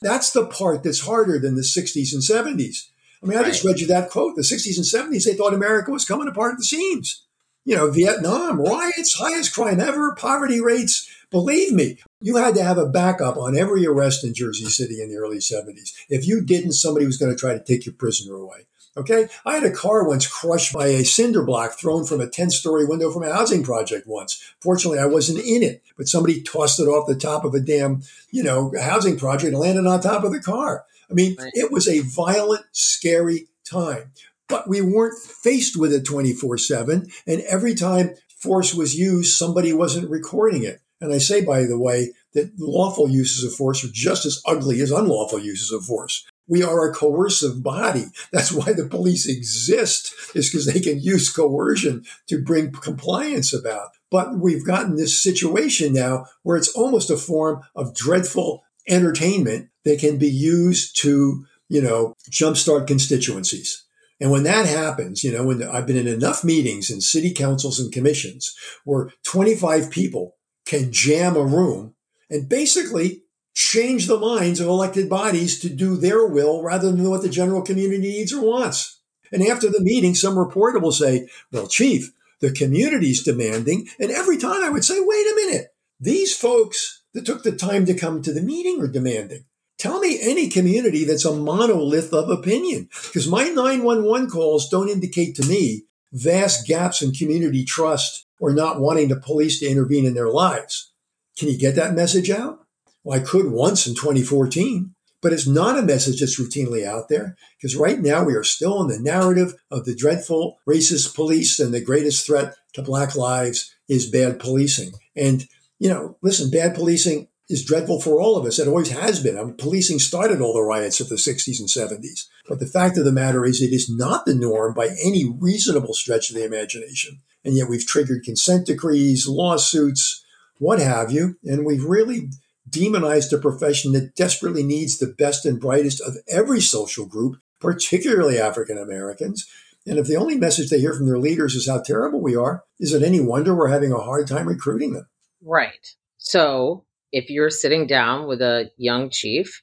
That's 0.02 0.32
the 0.32 0.46
part 0.46 0.84
that's 0.84 1.02
harder 1.02 1.40
than 1.40 1.56
the 1.56 1.62
60s 1.62 2.14
and 2.14 2.22
70s. 2.22 2.90
I 3.24 3.26
mean, 3.26 3.38
I 3.38 3.42
right. 3.42 3.48
just 3.48 3.66
read 3.66 3.80
you 3.80 3.88
that 3.88 4.12
quote. 4.12 4.36
The 4.36 4.44
60s 4.44 4.78
and 4.78 5.12
70s, 5.12 5.24
they 5.26 5.34
thought 5.34 5.54
America 5.54 5.92
was 5.92 6.06
coming 6.06 6.28
apart 6.28 6.52
at 6.54 6.58
the 6.58 6.64
seams. 6.64 7.26
You 7.68 7.76
know, 7.76 7.92
Vietnam, 7.92 8.62
riots, 8.62 9.16
highest 9.16 9.54
crime 9.54 9.82
ever, 9.82 10.16
poverty 10.16 10.62
rates. 10.62 11.10
Believe 11.30 11.74
me, 11.74 11.98
you 12.22 12.38
had 12.38 12.56
to 12.56 12.64
have 12.64 12.78
a 12.78 12.88
backup 12.88 13.36
on 13.36 13.58
every 13.58 13.86
arrest 13.86 14.24
in 14.24 14.34
Jersey 14.34 14.68
City 14.68 15.02
in 15.02 15.10
the 15.10 15.18
early 15.18 15.40
70s. 15.40 15.92
If 16.08 16.26
you 16.26 16.40
didn't, 16.40 16.72
somebody 16.72 17.06
was 17.06 17.18
going 17.18 17.36
to 17.36 17.38
try 17.38 17.52
to 17.52 17.60
take 17.60 17.86
your 17.86 17.94
prisoner 17.94 18.36
away. 18.36 18.68
Okay. 18.96 19.28
I 19.46 19.56
had 19.56 19.66
a 19.66 19.72
car 19.72 20.08
once 20.08 20.26
crushed 20.26 20.72
by 20.72 20.88
a 20.88 21.04
cinder 21.04 21.44
block 21.44 21.74
thrown 21.74 22.06
from 22.06 22.22
a 22.22 22.30
10 22.30 22.52
story 22.52 22.86
window 22.86 23.12
from 23.12 23.24
a 23.24 23.34
housing 23.34 23.64
project 23.64 24.08
once. 24.08 24.42
Fortunately, 24.62 25.00
I 25.00 25.06
wasn't 25.06 25.40
in 25.40 25.62
it, 25.62 25.84
but 25.98 26.08
somebody 26.08 26.42
tossed 26.42 26.80
it 26.80 26.88
off 26.88 27.06
the 27.06 27.16
top 27.16 27.44
of 27.44 27.54
a 27.54 27.60
damn, 27.60 28.02
you 28.32 28.44
know, 28.44 28.72
housing 28.80 29.20
project 29.20 29.52
and 29.52 29.60
landed 29.60 29.86
on 29.86 30.00
top 30.00 30.24
of 30.24 30.32
the 30.32 30.40
car. 30.40 30.86
I 31.12 31.14
mean, 31.14 31.36
it 31.54 31.70
was 31.70 31.90
a 31.90 32.00
violent, 32.00 32.64
scary 32.72 33.48
time, 33.70 34.12
but 34.48 34.68
we 34.68 34.82
weren't 34.82 35.20
faced 35.20 35.78
with 35.78 35.94
it 35.94 36.06
24 36.06 36.58
7. 36.58 37.08
And 37.26 37.42
every 37.42 37.76
time 37.76 38.16
force 38.40 38.74
was 38.74 38.98
used, 38.98 39.36
somebody 39.36 39.74
wasn't 39.74 40.10
recording 40.10 40.64
it. 40.64 40.82
And 41.00 41.14
I 41.14 41.20
say, 41.20 41.44
by 41.44 41.64
the 41.64 41.78
way, 41.78 42.14
that 42.34 42.52
lawful 42.58 43.10
uses 43.10 43.44
of 43.44 43.54
force 43.54 43.84
are 43.84 43.92
just 43.92 44.26
as 44.26 44.42
ugly 44.46 44.82
as 44.82 44.92
unlawful 44.92 45.40
uses 45.40 45.72
of 45.72 45.86
force. 45.86 46.26
We 46.48 46.64
are 46.64 46.90
a 46.90 46.94
coercive 46.94 47.62
body. 47.62 48.06
That's 48.32 48.52
why 48.52 48.74
the 48.74 48.88
police 48.88 49.28
exist, 49.28 50.14
is 50.34 50.50
because 50.50 50.66
they 50.66 50.80
can 50.80 51.00
use 51.00 51.32
coercion 51.32 52.06
to 52.28 52.42
bring 52.42 52.72
compliance 52.72 53.54
about. 53.54 53.90
But 54.10 54.40
we've 54.40 54.66
gotten 54.66 54.96
this 54.96 55.22
situation 55.22 55.94
now 55.94 56.26
where 56.44 56.58
it's 56.58 56.74
almost 56.74 57.10
a 57.10 57.18
form 57.18 57.62
of 57.76 57.94
dreadful 57.94 58.64
entertainment 58.88 59.70
that 59.84 60.00
can 60.00 60.18
be 60.18 60.30
used 60.30 61.00
to, 61.02 61.46
you 61.68 61.82
know, 61.82 62.16
jumpstart 62.32 62.88
constituencies. 62.88 63.84
And 64.20 64.32
when 64.32 64.44
that 64.44 64.66
happens, 64.66 65.24
you 65.24 65.32
know, 65.32 65.46
when 65.46 65.62
I've 65.62 65.86
been 65.86 65.98
in 65.98 66.08
enough 66.08 66.44
meetings 66.44 66.90
in 66.90 67.02
city 67.02 67.34
councils 67.34 67.80
and 67.80 67.92
commissions 67.92 68.56
where 68.84 69.12
25 69.24 69.92
people 69.92 70.36
can 70.66 70.92
jam 70.92 71.36
a 71.36 71.44
room 71.44 71.94
and 72.30 72.50
basically 72.50 73.24
change 73.54 74.08
the 74.08 74.20
minds 74.20 74.60
of 74.60 74.68
elected 74.68 75.10
bodies 75.10 75.60
to 75.60 75.70
do 75.70 75.96
their 75.96 76.26
will 76.26 76.62
rather 76.62 76.92
than 76.92 77.10
what 77.10 77.22
the 77.22 77.30
general 77.30 77.62
community 77.62 78.00
needs 78.00 78.34
or 78.34 78.44
wants. 78.44 79.02
And 79.32 79.44
after 79.44 79.70
the 79.70 79.82
meeting, 79.82 80.16
some 80.16 80.38
reporter 80.38 80.80
will 80.80 80.92
say, 80.92 81.28
well, 81.52 81.68
chief, 81.68 82.12
the 82.40 82.52
community's 82.52 83.24
demanding. 83.24 83.88
And 84.00 84.12
every 84.12 84.38
time 84.38 84.64
I 84.64 84.70
would 84.70 84.86
say, 84.86 85.00
wait 85.00 85.26
a 85.26 85.36
minute, 85.36 85.68
these 86.00 86.36
folks 86.36 87.04
that 87.14 87.26
took 87.26 87.44
the 87.44 87.52
time 87.52 87.86
to 87.86 87.94
come 87.94 88.22
to 88.22 88.34
the 88.34 88.42
meeting 88.42 88.82
are 88.82 88.88
demanding. 88.88 89.46
Tell 89.78 90.00
me 90.00 90.18
any 90.22 90.50
community 90.50 91.04
that's 91.04 91.26
a 91.26 91.36
monolith 91.36 92.12
of 92.12 92.30
opinion, 92.30 92.90
because 93.04 93.28
my 93.28 93.44
911 93.44 94.30
calls 94.30 94.70
don't 94.70 94.90
indicate 94.90 95.36
to 95.36 95.48
me 95.48 95.84
vast 96.12 96.68
gaps 96.68 97.02
in 97.02 97.12
community 97.12 97.64
trust 97.64 98.26
or 98.40 98.54
not 98.54 98.80
wanting 98.80 99.10
the 99.10 99.20
police 99.20 99.60
to 99.60 99.68
intervene 99.68 100.06
in 100.06 100.16
their 100.16 100.30
lives. 100.30 100.92
Can 101.38 101.48
you 101.48 101.58
get 101.58 101.76
that 101.76 101.94
message 101.94 102.30
out? 102.30 102.60
Well, 103.04 103.20
I 103.20 103.24
could 103.24 103.52
once 103.52 103.86
in 103.86 103.94
2014, 103.94 104.96
but 105.22 105.32
it's 105.34 105.48
not 105.48 105.78
a 105.78 105.84
message 105.84 106.20
that's 106.20 106.40
routinely 106.40 106.86
out 106.86 107.10
there 107.10 107.36
because 107.58 107.76
right 107.76 108.00
now 108.00 108.24
we 108.24 108.34
are 108.34 108.44
still 108.44 108.82
in 108.82 108.88
the 108.88 109.00
narrative 109.00 109.54
of 109.70 109.86
the 109.86 109.96
dreadful 109.96 110.58
racist 110.68 111.16
police 111.16 111.60
and 111.60 111.74
the 111.74 111.82
greatest 111.82 112.26
threat 112.26 112.56
to 112.74 112.82
black 112.82 113.16
lives 113.16 113.74
is 113.88 114.10
bad 114.10 114.40
policing. 114.40 114.92
And, 115.16 115.46
you 115.80 115.90
know, 115.90 116.18
listen, 116.22 116.50
bad 116.50 116.76
policing 116.76 117.28
is 117.50 117.64
dreadful 117.64 118.02
for 118.02 118.20
all 118.20 118.36
of 118.36 118.46
us. 118.46 118.60
It 118.60 118.68
always 118.68 118.92
has 118.92 119.22
been. 119.22 119.38
I 119.38 119.44
mean, 119.44 119.56
policing 119.56 120.00
started 120.00 120.42
all 120.42 120.54
the 120.54 120.62
riots 120.62 121.00
of 121.00 121.10
the 121.10 121.16
60s 121.16 121.60
and 121.60 121.70
70s. 121.70 122.26
But 122.48 122.60
the 122.60 122.68
fact 122.68 122.98
of 122.98 123.06
the 123.06 123.12
matter 123.12 123.46
is, 123.46 123.62
it 123.62 123.74
is 123.74 123.90
not 123.90 124.26
the 124.26 124.36
norm 124.36 124.74
by 124.74 124.88
any 125.04 125.26
reasonable 125.40 125.94
stretch 125.94 126.30
of 126.30 126.36
the 126.36 126.46
imagination. 126.46 127.22
And 127.46 127.56
yet 127.56 127.70
we've 127.70 127.86
triggered 127.86 128.24
consent 128.24 128.68
decrees, 128.68 129.28
lawsuits, 129.28 130.26
what 130.60 130.80
have 130.80 131.12
you. 131.12 131.38
And 131.44 131.66
we've 131.66 131.84
really 131.84 132.30
demonized 132.70 133.32
a 133.32 133.38
profession 133.38 133.94
that 133.94 134.16
desperately 134.16 134.64
needs 134.64 134.98
the 134.98 135.14
best 135.18 135.46
and 135.46 135.60
brightest 135.60 136.02
of 136.02 136.18
every 136.28 136.60
social 136.60 137.06
group, 137.06 137.38
particularly 137.62 138.38
African 138.38 138.78
Americans. 138.78 139.48
And 139.86 139.98
if 139.98 140.08
the 140.08 140.18
only 140.18 140.38
message 140.38 140.70
they 140.70 140.82
hear 140.82 140.94
from 140.94 141.08
their 141.08 141.20
leaders 141.20 141.56
is 141.56 141.70
how 141.70 141.82
terrible 141.82 142.22
we 142.22 142.36
are, 142.36 142.66
is 142.78 142.94
it 142.94 143.04
any 143.04 143.22
wonder 143.22 143.56
we're 143.56 143.70
having 143.70 143.94
a 143.94 144.00
hard 144.00 144.28
time 144.28 144.48
recruiting 144.48 144.92
them? 144.92 145.08
Right. 145.42 145.96
So 146.18 146.84
if 147.12 147.30
you're 147.30 147.50
sitting 147.50 147.88
down 147.88 148.28
with 148.28 148.42
a 148.42 148.72
young 148.78 149.10
chief, 149.10 149.62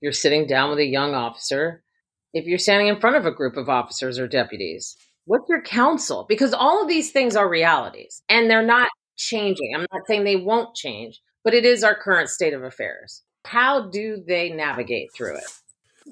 you're 0.00 0.12
sitting 0.12 0.46
down 0.46 0.70
with 0.70 0.78
a 0.78 0.86
young 0.86 1.14
officer, 1.14 1.82
if 2.32 2.46
you're 2.46 2.58
standing 2.58 2.88
in 2.88 3.00
front 3.00 3.16
of 3.16 3.26
a 3.26 3.32
group 3.32 3.56
of 3.56 3.68
officers 3.68 4.18
or 4.18 4.28
deputies, 4.28 4.96
what's 5.24 5.48
your 5.48 5.62
counsel? 5.62 6.26
Because 6.28 6.52
all 6.52 6.82
of 6.82 6.88
these 6.88 7.12
things 7.12 7.36
are 7.36 7.48
realities 7.48 8.22
and 8.28 8.50
they're 8.50 8.66
not 8.66 8.88
changing. 9.16 9.72
I'm 9.74 9.86
not 9.92 10.06
saying 10.06 10.24
they 10.24 10.36
won't 10.36 10.74
change, 10.74 11.20
but 11.44 11.54
it 11.54 11.64
is 11.64 11.84
our 11.84 11.94
current 11.94 12.28
state 12.28 12.54
of 12.54 12.62
affairs. 12.62 13.22
How 13.44 13.88
do 13.88 14.22
they 14.26 14.50
navigate 14.50 15.08
through 15.14 15.36
it? 15.36 15.44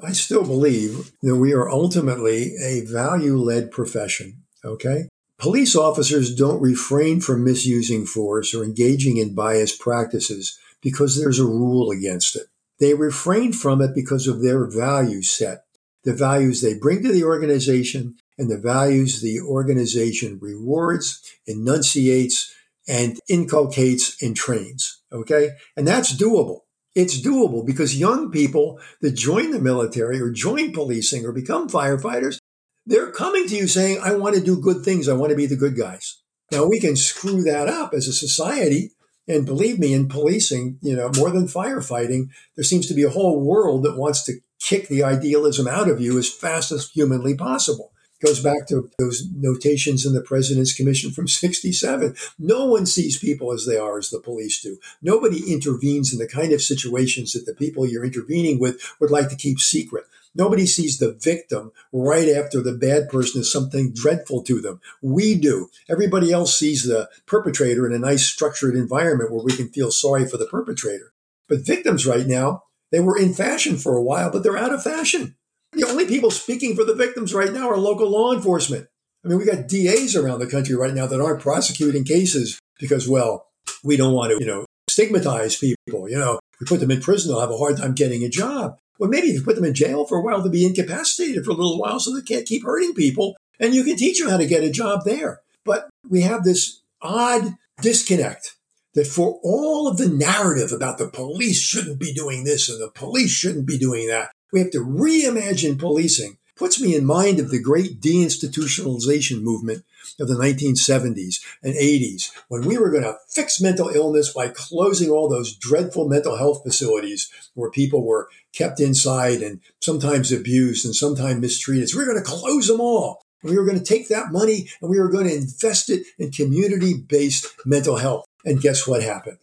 I 0.02 0.12
still 0.12 0.44
believe 0.44 1.12
that 1.22 1.36
we 1.36 1.52
are 1.52 1.68
ultimately 1.68 2.54
a 2.62 2.82
value 2.82 3.36
led 3.36 3.70
profession. 3.70 4.42
Okay. 4.64 5.08
Police 5.38 5.76
officers 5.76 6.34
don't 6.34 6.60
refrain 6.60 7.20
from 7.20 7.44
misusing 7.44 8.06
force 8.06 8.54
or 8.54 8.64
engaging 8.64 9.18
in 9.18 9.34
biased 9.34 9.80
practices 9.80 10.58
because 10.82 11.18
there's 11.18 11.38
a 11.38 11.44
rule 11.44 11.90
against 11.90 12.36
it. 12.36 12.46
They 12.80 12.94
refrain 12.94 13.52
from 13.52 13.80
it 13.82 13.94
because 13.94 14.26
of 14.26 14.42
their 14.42 14.66
value 14.66 15.22
set, 15.22 15.64
the 16.04 16.14
values 16.14 16.60
they 16.60 16.78
bring 16.78 17.02
to 17.02 17.12
the 17.12 17.24
organization 17.24 18.16
and 18.38 18.50
the 18.50 18.58
values 18.58 19.20
the 19.20 19.40
organization 19.40 20.38
rewards, 20.40 21.20
enunciates, 21.46 22.54
and 22.86 23.18
inculcates 23.28 24.20
and 24.22 24.36
trains. 24.36 25.02
Okay. 25.12 25.50
And 25.76 25.86
that's 25.86 26.16
doable. 26.16 26.60
It's 26.94 27.20
doable 27.20 27.66
because 27.66 27.98
young 27.98 28.30
people 28.30 28.80
that 29.02 29.12
join 29.12 29.50
the 29.50 29.60
military 29.60 30.20
or 30.20 30.30
join 30.30 30.72
policing 30.72 31.24
or 31.24 31.32
become 31.32 31.68
firefighters, 31.68 32.38
they're 32.86 33.12
coming 33.12 33.46
to 33.48 33.56
you 33.56 33.66
saying, 33.66 34.00
I 34.02 34.14
want 34.14 34.34
to 34.36 34.40
do 34.40 34.60
good 34.60 34.84
things. 34.84 35.08
I 35.08 35.12
want 35.12 35.30
to 35.30 35.36
be 35.36 35.46
the 35.46 35.56
good 35.56 35.76
guys. 35.76 36.22
Now 36.50 36.64
we 36.64 36.80
can 36.80 36.96
screw 36.96 37.42
that 37.42 37.68
up 37.68 37.92
as 37.92 38.08
a 38.08 38.12
society. 38.12 38.92
And 39.28 39.44
believe 39.44 39.78
me, 39.78 39.92
in 39.92 40.08
policing, 40.08 40.78
you 40.80 40.96
know, 40.96 41.10
more 41.16 41.30
than 41.30 41.46
firefighting, 41.46 42.30
there 42.56 42.64
seems 42.64 42.86
to 42.86 42.94
be 42.94 43.02
a 43.02 43.10
whole 43.10 43.40
world 43.40 43.82
that 43.84 43.98
wants 43.98 44.22
to 44.24 44.40
kick 44.58 44.88
the 44.88 45.04
idealism 45.04 45.68
out 45.68 45.88
of 45.88 46.00
you 46.00 46.18
as 46.18 46.32
fast 46.32 46.72
as 46.72 46.90
humanly 46.90 47.36
possible 47.36 47.92
It 48.20 48.26
goes 48.26 48.40
back 48.40 48.66
to 48.68 48.90
those 48.98 49.28
notations 49.36 50.04
in 50.04 50.14
the 50.14 50.22
President's 50.22 50.74
Commission 50.74 51.10
from 51.10 51.28
67. 51.28 52.16
No 52.38 52.66
one 52.66 52.86
sees 52.86 53.18
people 53.18 53.52
as 53.52 53.66
they 53.66 53.76
are 53.76 53.98
as 53.98 54.10
the 54.10 54.20
police 54.20 54.60
do. 54.60 54.78
Nobody 55.02 55.52
intervenes 55.52 56.12
in 56.12 56.18
the 56.18 56.26
kind 56.26 56.52
of 56.52 56.62
situations 56.62 57.32
that 57.34 57.46
the 57.46 57.54
people 57.54 57.86
you're 57.86 58.04
intervening 58.04 58.58
with 58.58 58.82
would 58.98 59.10
like 59.10 59.28
to 59.28 59.36
keep 59.36 59.60
secret. 59.60 60.04
Nobody 60.38 60.66
sees 60.66 60.98
the 60.98 61.18
victim 61.20 61.72
right 61.92 62.29
after 62.29 62.62
the 62.62 62.72
bad 62.72 63.09
person 63.09 63.40
is 63.40 63.51
something 63.51 63.92
dreadful 63.92 64.44
to 64.44 64.61
them. 64.61 64.81
We 65.03 65.35
do. 65.35 65.68
Everybody 65.90 66.33
else 66.33 66.57
sees 66.57 66.85
the 66.85 67.11
perpetrator 67.27 67.85
in 67.87 67.92
a 67.92 67.98
nice 67.98 68.24
structured 68.24 68.77
environment 68.77 69.33
where 69.33 69.42
we 69.42 69.57
can 69.57 69.68
feel 69.68 69.90
sorry 69.90 70.29
for 70.29 70.37
the 70.37 70.46
perpetrator. 70.46 71.12
But 71.48 71.66
victims 71.66 72.07
right 72.07 72.27
now, 72.27 72.62
they 72.92 73.01
were 73.01 73.18
in 73.18 73.35
fashion 73.35 73.77
for 73.77 73.96
a 73.96 74.03
while, 74.03 74.31
but 74.31 74.44
they're 74.44 74.57
out 74.57 74.72
of 74.72 74.83
fashion. 74.83 75.35
The 75.72 75.85
only 75.85 76.07
people 76.07 76.31
speaking 76.31 76.77
for 76.77 76.85
the 76.85 76.94
victims 76.94 77.35
right 77.35 77.53
now 77.53 77.68
are 77.68 77.77
local 77.77 78.09
law 78.09 78.33
enforcement. 78.33 78.87
I 79.24 79.29
mean, 79.29 79.38
we 79.38 79.44
got 79.44 79.66
DAs 79.66 80.14
around 80.14 80.38
the 80.38 80.46
country 80.46 80.77
right 80.77 80.94
now 80.94 81.07
that 81.07 81.20
aren't 81.20 81.42
prosecuting 81.42 82.05
cases 82.05 82.59
because, 82.79 83.09
well, 83.09 83.48
we 83.83 83.96
don't 83.96 84.14
want 84.14 84.31
to, 84.31 84.38
you 84.38 84.46
know, 84.46 84.64
stigmatize 84.88 85.57
people. 85.57 86.09
You 86.09 86.18
know, 86.18 86.38
we 86.61 86.66
put 86.66 86.81
them 86.81 86.92
in 86.92 87.01
prison, 87.01 87.31
they'll 87.31 87.40
have 87.40 87.51
a 87.51 87.59
hard 87.59 87.77
time 87.77 87.94
getting 87.94 88.22
a 88.22 88.29
job. 88.29 88.79
Well, 88.98 89.11
maybe 89.11 89.28
you 89.28 89.42
put 89.42 89.56
them 89.56 89.64
in 89.64 89.74
jail 89.74 90.04
for 90.04 90.18
a 90.18 90.22
while, 90.22 90.40
they'll 90.40 90.50
be 90.50 90.66
incapacitated 90.66 91.44
for 91.44 91.52
a 91.52 91.54
little 91.54 91.78
while 91.78 92.00
so 92.00 92.14
they 92.14 92.22
can't 92.22 92.46
keep 92.46 92.64
hurting 92.64 92.94
people. 92.94 93.37
And 93.61 93.74
you 93.74 93.84
can 93.84 93.96
teach 93.96 94.18
them 94.18 94.28
how 94.28 94.37
to 94.37 94.46
get 94.46 94.64
a 94.64 94.70
job 94.70 95.04
there. 95.04 95.40
But 95.64 95.88
we 96.08 96.22
have 96.22 96.44
this 96.44 96.80
odd 97.00 97.56
disconnect 97.80 98.56
that 98.94 99.06
for 99.06 99.38
all 99.42 99.87
of 99.87 99.96
the 99.96 100.08
narrative 100.08 100.72
about 100.72 100.98
the 100.98 101.08
police 101.08 101.61
shouldn't 101.61 102.00
be 102.00 102.12
doing 102.12 102.44
this 102.44 102.68
and 102.68 102.80
the 102.80 102.90
police 102.90 103.30
shouldn't 103.30 103.66
be 103.66 103.78
doing 103.78 104.08
that, 104.08 104.30
we 104.52 104.61
have 104.61 104.70
to 104.70 104.84
reimagine 104.84 105.78
policing. 105.78 106.38
Puts 106.56 106.80
me 106.80 106.96
in 106.96 107.04
mind 107.04 107.38
of 107.38 107.50
the 107.50 107.62
great 107.62 108.00
deinstitutionalization 108.00 109.42
movement 109.42 109.84
of 110.20 110.28
the 110.28 110.35
1970s 110.35 111.40
and 111.62 111.74
80s 111.74 112.31
when 112.48 112.62
we 112.62 112.78
were 112.78 112.90
going 112.90 113.04
to 113.04 113.16
fix 113.28 113.61
mental 113.61 113.88
illness 113.88 114.33
by 114.33 114.48
closing 114.48 115.11
all 115.11 115.28
those 115.28 115.54
dreadful 115.54 116.09
mental 116.09 116.37
health 116.37 116.62
facilities 116.62 117.31
where 117.54 117.70
people 117.70 118.04
were 118.04 118.28
kept 118.52 118.81
inside 118.81 119.42
and 119.42 119.61
sometimes 119.81 120.33
abused 120.33 120.85
and 120.85 120.94
sometimes 120.94 121.40
mistreated. 121.40 121.88
So 121.88 121.98
we 121.98 122.04
we're 122.04 122.12
going 122.12 122.24
to 122.24 122.31
close 122.31 122.68
them 122.68 122.81
all. 122.81 123.22
And 123.42 123.50
we 123.50 123.59
were 123.59 123.64
going 123.64 123.78
to 123.78 123.85
take 123.85 124.09
that 124.09 124.33
money 124.33 124.68
and 124.81 124.90
we 124.90 124.98
were 124.98 125.11
going 125.11 125.26
to 125.28 125.35
invest 125.35 125.90
it 125.90 126.07
in 126.18 126.33
community 126.33 126.94
based 126.94 127.46
mental 127.64 127.96
health. 127.96 128.24
And 128.44 128.61
guess 128.61 128.87
what 128.87 129.02
happened? 129.02 129.38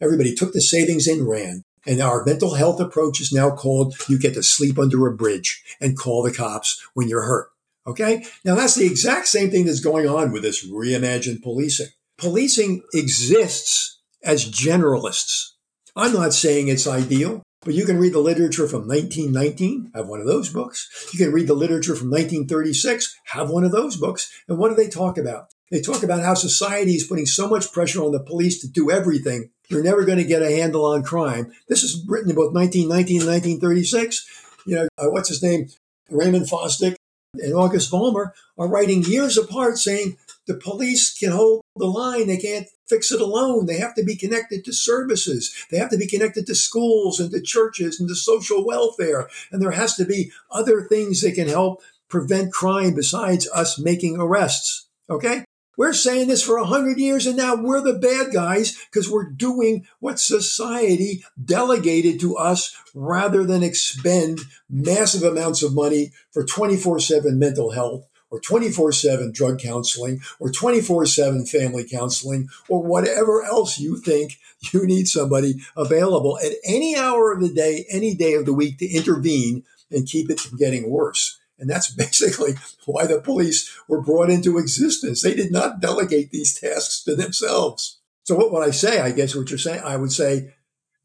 Everybody 0.00 0.34
took 0.34 0.52
the 0.52 0.60
savings 0.60 1.06
and 1.06 1.28
ran. 1.28 1.62
And 1.86 2.00
our 2.02 2.24
mental 2.24 2.54
health 2.54 2.78
approach 2.80 3.20
is 3.20 3.32
now 3.32 3.50
called 3.50 3.94
you 4.08 4.18
get 4.18 4.34
to 4.34 4.42
sleep 4.42 4.78
under 4.78 5.06
a 5.06 5.16
bridge 5.16 5.62
and 5.80 5.98
call 5.98 6.22
the 6.22 6.32
cops 6.32 6.86
when 6.92 7.08
you're 7.08 7.22
hurt. 7.22 7.48
Okay. 7.86 8.24
Now 8.44 8.54
that's 8.54 8.74
the 8.74 8.86
exact 8.86 9.28
same 9.28 9.50
thing 9.50 9.64
that's 9.64 9.80
going 9.80 10.08
on 10.08 10.32
with 10.32 10.42
this 10.42 10.66
reimagined 10.66 11.42
policing. 11.42 11.88
Policing 12.18 12.82
exists 12.92 14.00
as 14.22 14.50
generalists. 14.50 15.52
I'm 15.96 16.12
not 16.12 16.34
saying 16.34 16.68
it's 16.68 16.86
ideal, 16.86 17.42
but 17.62 17.74
you 17.74 17.84
can 17.84 17.98
read 17.98 18.12
the 18.12 18.20
literature 18.20 18.68
from 18.68 18.86
1919, 18.86 19.92
have 19.94 20.06
one 20.06 20.20
of 20.20 20.26
those 20.26 20.50
books. 20.50 21.08
You 21.12 21.18
can 21.18 21.32
read 21.32 21.48
the 21.48 21.54
literature 21.54 21.96
from 21.96 22.10
1936, 22.10 23.16
have 23.26 23.50
one 23.50 23.64
of 23.64 23.72
those 23.72 23.96
books. 23.96 24.30
And 24.48 24.58
what 24.58 24.68
do 24.68 24.74
they 24.74 24.88
talk 24.88 25.18
about? 25.18 25.46
They 25.70 25.80
talk 25.80 26.02
about 26.02 26.22
how 26.22 26.34
society 26.34 26.92
is 26.92 27.06
putting 27.06 27.26
so 27.26 27.48
much 27.48 27.72
pressure 27.72 28.02
on 28.02 28.12
the 28.12 28.20
police 28.20 28.60
to 28.60 28.68
do 28.68 28.90
everything. 28.90 29.50
You're 29.68 29.84
never 29.84 30.04
going 30.04 30.18
to 30.18 30.24
get 30.24 30.42
a 30.42 30.56
handle 30.56 30.84
on 30.84 31.04
crime. 31.04 31.52
This 31.68 31.82
is 31.82 32.04
written 32.08 32.30
in 32.30 32.36
both 32.36 32.52
1919 32.52 33.20
and 33.20 33.30
1936. 33.30 34.26
You 34.66 34.76
know, 34.76 34.88
uh, 34.98 35.10
what's 35.10 35.28
his 35.28 35.42
name? 35.42 35.68
Raymond 36.10 36.46
Fosdick 36.46 36.96
and 37.34 37.54
August 37.54 37.90
Vollmer 37.90 38.32
are 38.58 38.68
writing 38.68 39.02
years 39.02 39.36
apart 39.38 39.78
saying 39.78 40.16
the 40.46 40.54
police 40.54 41.16
can 41.16 41.30
hold 41.30 41.62
the 41.76 41.86
line. 41.86 42.26
They 42.26 42.36
can't 42.36 42.66
fix 42.88 43.12
it 43.12 43.20
alone. 43.20 43.66
They 43.66 43.78
have 43.78 43.94
to 43.94 44.04
be 44.04 44.16
connected 44.16 44.64
to 44.64 44.72
services. 44.72 45.54
They 45.70 45.78
have 45.78 45.90
to 45.90 45.96
be 45.96 46.08
connected 46.08 46.46
to 46.46 46.54
schools 46.54 47.20
and 47.20 47.30
to 47.30 47.40
churches 47.40 48.00
and 48.00 48.08
to 48.08 48.14
social 48.14 48.66
welfare. 48.66 49.28
And 49.52 49.62
there 49.62 49.70
has 49.70 49.94
to 49.96 50.04
be 50.04 50.32
other 50.50 50.82
things 50.82 51.20
that 51.20 51.34
can 51.34 51.48
help 51.48 51.82
prevent 52.08 52.52
crime 52.52 52.94
besides 52.94 53.48
us 53.54 53.78
making 53.78 54.16
arrests. 54.18 54.88
Okay? 55.08 55.44
We're 55.80 55.94
saying 55.94 56.28
this 56.28 56.42
for 56.42 56.58
a 56.58 56.66
hundred 56.66 56.98
years 56.98 57.26
and 57.26 57.38
now 57.38 57.54
we're 57.54 57.80
the 57.80 57.94
bad 57.94 58.34
guys 58.34 58.76
because 58.92 59.10
we're 59.10 59.30
doing 59.30 59.86
what 59.98 60.20
society 60.20 61.24
delegated 61.42 62.20
to 62.20 62.36
us 62.36 62.76
rather 62.94 63.44
than 63.44 63.62
expend 63.62 64.40
massive 64.68 65.22
amounts 65.22 65.62
of 65.62 65.74
money 65.74 66.12
for 66.32 66.44
24 66.44 67.00
7 67.00 67.38
mental 67.38 67.70
health 67.70 68.06
or 68.30 68.40
24 68.40 68.92
7 68.92 69.32
drug 69.32 69.58
counseling 69.58 70.20
or 70.38 70.50
24 70.52 71.06
7 71.06 71.46
family 71.46 71.88
counseling 71.90 72.50
or 72.68 72.82
whatever 72.82 73.42
else 73.42 73.78
you 73.78 73.96
think 73.96 74.38
you 74.74 74.86
need 74.86 75.08
somebody 75.08 75.54
available 75.78 76.38
at 76.44 76.52
any 76.62 76.94
hour 76.94 77.32
of 77.32 77.40
the 77.40 77.48
day, 77.48 77.86
any 77.90 78.14
day 78.14 78.34
of 78.34 78.44
the 78.44 78.52
week 78.52 78.76
to 78.76 78.86
intervene 78.86 79.64
and 79.90 80.06
keep 80.06 80.28
it 80.28 80.40
from 80.40 80.58
getting 80.58 80.90
worse. 80.90 81.39
And 81.60 81.70
that's 81.70 81.90
basically 81.94 82.54
why 82.86 83.06
the 83.06 83.20
police 83.20 83.70
were 83.86 84.02
brought 84.02 84.30
into 84.30 84.58
existence. 84.58 85.22
They 85.22 85.34
did 85.34 85.52
not 85.52 85.80
delegate 85.80 86.30
these 86.30 86.58
tasks 86.58 87.04
to 87.04 87.14
themselves. 87.14 88.00
So 88.24 88.34
what 88.34 88.52
would 88.52 88.66
I 88.66 88.70
say? 88.70 89.00
I 89.00 89.12
guess 89.12 89.34
what 89.34 89.50
you're 89.50 89.58
saying, 89.58 89.82
I 89.84 89.96
would 89.96 90.12
say, 90.12 90.54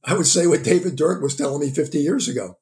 I 0.04 0.14
would 0.16 0.28
say 0.28 0.48
what 0.48 0.64
David 0.64 0.98
Durk 0.98 1.22
was 1.22 1.36
telling 1.36 1.62
me 1.62 1.72
50 1.72 2.00
years 2.00 2.28
ago. 2.28 2.58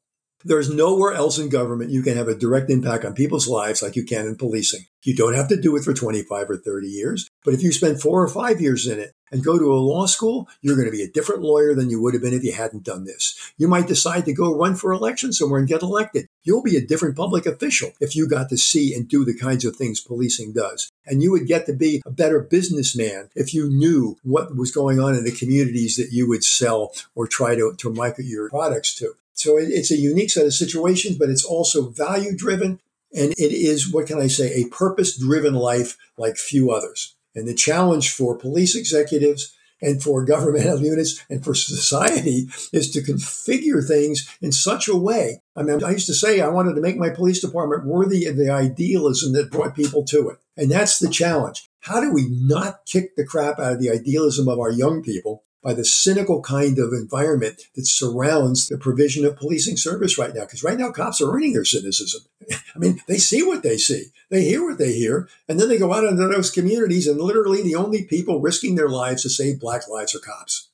There's 0.46 0.74
nowhere 0.74 1.14
else 1.14 1.38
in 1.38 1.48
government 1.48 1.92
you 1.92 2.02
can 2.02 2.18
have 2.18 2.28
a 2.28 2.36
direct 2.36 2.70
impact 2.70 3.06
on 3.06 3.14
people's 3.14 3.48
lives 3.48 3.82
like 3.82 3.96
you 3.96 4.04
can 4.04 4.28
in 4.28 4.36
policing. 4.36 4.86
You 5.02 5.16
don't 5.16 5.36
have 5.36 5.48
to 5.50 5.60
do 5.60 5.76
it 5.78 5.84
for 5.84 5.94
25 5.94 6.50
or 6.50 6.58
30 6.58 6.88
years, 6.88 7.30
but 7.46 7.54
if 7.54 7.64
you 7.64 7.72
spend 7.72 8.02
four 8.02 8.22
or 8.22 8.28
five 8.28 8.60
years 8.60 8.86
in 8.86 9.00
it 9.00 9.14
and 9.34 9.44
go 9.44 9.58
to 9.58 9.74
a 9.74 9.76
law 9.76 10.06
school, 10.06 10.48
you're 10.62 10.76
going 10.76 10.86
to 10.86 10.92
be 10.92 11.02
a 11.02 11.10
different 11.10 11.42
lawyer 11.42 11.74
than 11.74 11.90
you 11.90 12.00
would 12.00 12.14
have 12.14 12.22
been 12.22 12.34
if 12.34 12.44
you 12.44 12.54
hadn't 12.54 12.84
done 12.84 13.04
this. 13.04 13.36
You 13.58 13.68
might 13.68 13.88
decide 13.88 14.26
to 14.26 14.34
go 14.34 14.56
run 14.56 14.76
for 14.76 14.94
election 14.94 15.34
somewhere 15.34 15.60
and 15.60 15.68
get 15.68 15.82
elected. 15.82 16.28
You'll 16.44 16.62
be 16.62 16.78
a 16.78 16.86
different 16.86 17.18
public 17.18 17.48
official 17.48 17.92
if 18.00 18.16
you 18.16 18.30
got 18.30 18.50
to 18.50 18.58
see 18.58 18.94
and 18.94 19.08
do 19.08 19.26
the 19.26 19.38
kinds 19.38 19.66
of 19.66 19.76
things 19.76 20.00
policing 20.00 20.54
does. 20.54 20.92
And 21.06 21.24
you 21.24 21.32
would 21.32 21.48
get 21.48 21.66
to 21.66 21.74
be 21.74 22.02
a 22.06 22.12
better 22.12 22.40
businessman 22.40 23.30
if 23.36 23.54
you 23.54 23.68
knew 23.68 24.18
what 24.24 24.56
was 24.56 24.72
going 24.72 25.00
on 25.00 25.16
in 25.16 25.24
the 25.24 25.32
communities 25.32 25.98
that 25.98 26.12
you 26.12 26.30
would 26.30 26.44
sell 26.44 26.94
or 27.16 27.26
try 27.28 27.56
to, 27.56 27.74
to 27.78 27.92
market 27.92 28.26
your 28.26 28.50
products 28.50 28.94
to. 28.96 29.16
So 29.34 29.58
it's 29.58 29.90
a 29.90 29.98
unique 29.98 30.30
set 30.30 30.46
of 30.46 30.54
situations, 30.54 31.18
but 31.18 31.30
it's 31.30 31.44
also 31.44 31.90
value 31.90 32.38
driven. 32.38 32.80
And 33.16 33.32
it 33.32 33.52
is, 33.52 33.92
what 33.92 34.08
can 34.08 34.20
I 34.20 34.28
say, 34.28 34.54
a 34.54 34.68
purpose 34.68 35.18
driven 35.18 35.56
life 35.56 35.98
like 36.18 36.38
few 36.38 36.72
others. 36.72 37.16
And 37.36 37.48
the 37.48 37.54
challenge 37.54 38.12
for 38.12 38.38
police 38.38 38.76
executives 38.76 39.56
and 39.82 40.02
for 40.02 40.26
governmental 40.26 40.80
units 40.82 41.24
and 41.30 41.44
for 41.44 41.54
society 41.54 42.48
is 42.72 42.90
to 42.92 43.02
configure 43.02 43.86
things 43.86 44.28
in 44.42 44.52
such 44.52 44.88
a 44.88 44.96
way. 44.96 45.42
I 45.56 45.64
mean, 45.64 45.84
I 45.84 45.92
used 45.92 46.08
to 46.08 46.14
say 46.14 46.42
I 46.42 46.48
wanted 46.48 46.76
to 46.76 46.82
make 46.82 46.98
my 46.98 47.10
police 47.10 47.42
department 47.42 47.86
worthy 47.86 48.26
of 48.26 48.38
the 48.38 48.50
idealism 48.50 49.34
that 49.34 49.52
brought 49.52 49.76
people 49.76 50.04
to 50.06 50.30
it. 50.30 50.38
And 50.56 50.72
that's 50.72 51.00
the 51.00 51.10
challenge. 51.10 51.70
How 51.82 52.00
do 52.00 52.14
we 52.14 52.28
not 52.30 52.86
kick 52.86 53.16
the 53.16 53.26
crap 53.26 53.60
out 53.60 53.74
of 53.74 53.80
the 53.80 53.90
idealism 53.90 54.48
of 54.48 54.60
our 54.60 54.72
young 54.72 55.04
people 55.04 55.44
by 55.64 55.74
the 55.74 55.86
cynical 55.86 56.42
kind 56.42 56.78
of 56.78 56.92
environment 56.92 57.62
that 57.76 57.88
surrounds 57.88 58.68
the 58.68 58.78
provision 58.78 59.26
of 59.26 59.38
policing 59.38 59.78
service 59.78 60.18
right 60.18 60.36
now. 60.36 60.42
Because 60.42 60.64
right 60.64 60.78
now, 60.78 60.92
cops 60.92 61.22
are 61.22 61.32
earning 61.32 61.54
their 61.54 61.66
cynicism. 61.66 62.24
I 62.52 62.80
mean, 62.80 63.02
they 63.08 63.18
see 63.18 63.44
what 63.44 63.64
they 63.64 63.78
see, 63.78 64.08
they 64.30 64.44
hear 64.44 64.64
what 64.64 64.78
they 64.78 64.94
hear, 64.94 65.30
and 65.48 65.60
then 65.60 65.70
they 65.70 65.78
go 65.78 65.94
out 65.94 66.04
into 66.04 66.28
those 66.28 66.52
communities, 66.52 67.08
and 67.08 67.20
literally 67.20 67.62
the 67.62 67.76
only 67.76 68.04
people 68.04 68.42
risking 68.42 68.76
their 68.76 68.90
lives 68.90 69.24
to 69.24 69.30
save 69.30 69.60
black 69.60 69.88
lives 69.88 70.14
are 70.14 70.20
cops. 70.20 70.70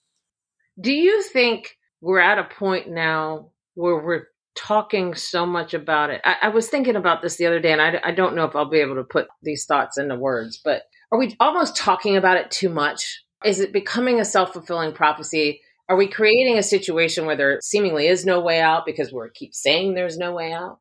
Do 0.80 0.92
you 0.92 1.22
think 1.22 1.78
we're 2.02 2.20
at 2.20 2.40
a 2.40 2.44
point 2.44 2.90
now 2.90 3.52
where 3.76 3.98
we're 3.98 4.28
talking 4.56 5.14
so 5.14 5.46
much 5.46 5.74
about 5.74 6.10
it? 6.10 6.22
I, 6.24 6.36
I 6.44 6.50
was 6.50 6.68
thinking 6.68 6.96
about 6.96 7.22
this 7.22 7.36
the 7.36 7.46
other 7.46 7.60
day, 7.60 7.72
and 7.72 7.82
I, 7.82 8.00
I 8.04 8.12
don't 8.12 8.36
know 8.36 8.46
if 8.46 8.56
I'll 8.56 8.70
be 8.70 8.80
able 8.80 8.96
to 8.96 9.04
put 9.04 9.28
these 9.44 9.66
thoughts 9.66 9.98
into 9.98 10.16
words, 10.16 10.60
but 10.64 10.84
are 11.12 11.20
we 11.20 11.36
almost 11.40 11.76
talking 11.76 12.18
about 12.18 12.38
it 12.38 12.50
too 12.50 12.70
much? 12.70 13.24
Is 13.44 13.60
it 13.60 13.72
becoming 13.72 14.20
a 14.20 14.26
self 14.26 14.54
fulfilling 14.54 14.94
prophecy? 14.94 15.62
Are 15.88 15.98
we 15.98 16.08
creating 16.08 16.58
a 16.58 16.64
situation 16.64 17.26
where 17.26 17.36
there 17.36 17.60
seemingly 17.62 18.08
is 18.08 18.26
no 18.26 18.40
way 18.40 18.62
out 18.62 18.86
because 18.86 19.12
we 19.12 19.22
keep 19.34 19.56
saying 19.56 19.94
there's 19.94 20.18
no 20.18 20.34
way 20.34 20.54
out? 20.54 20.80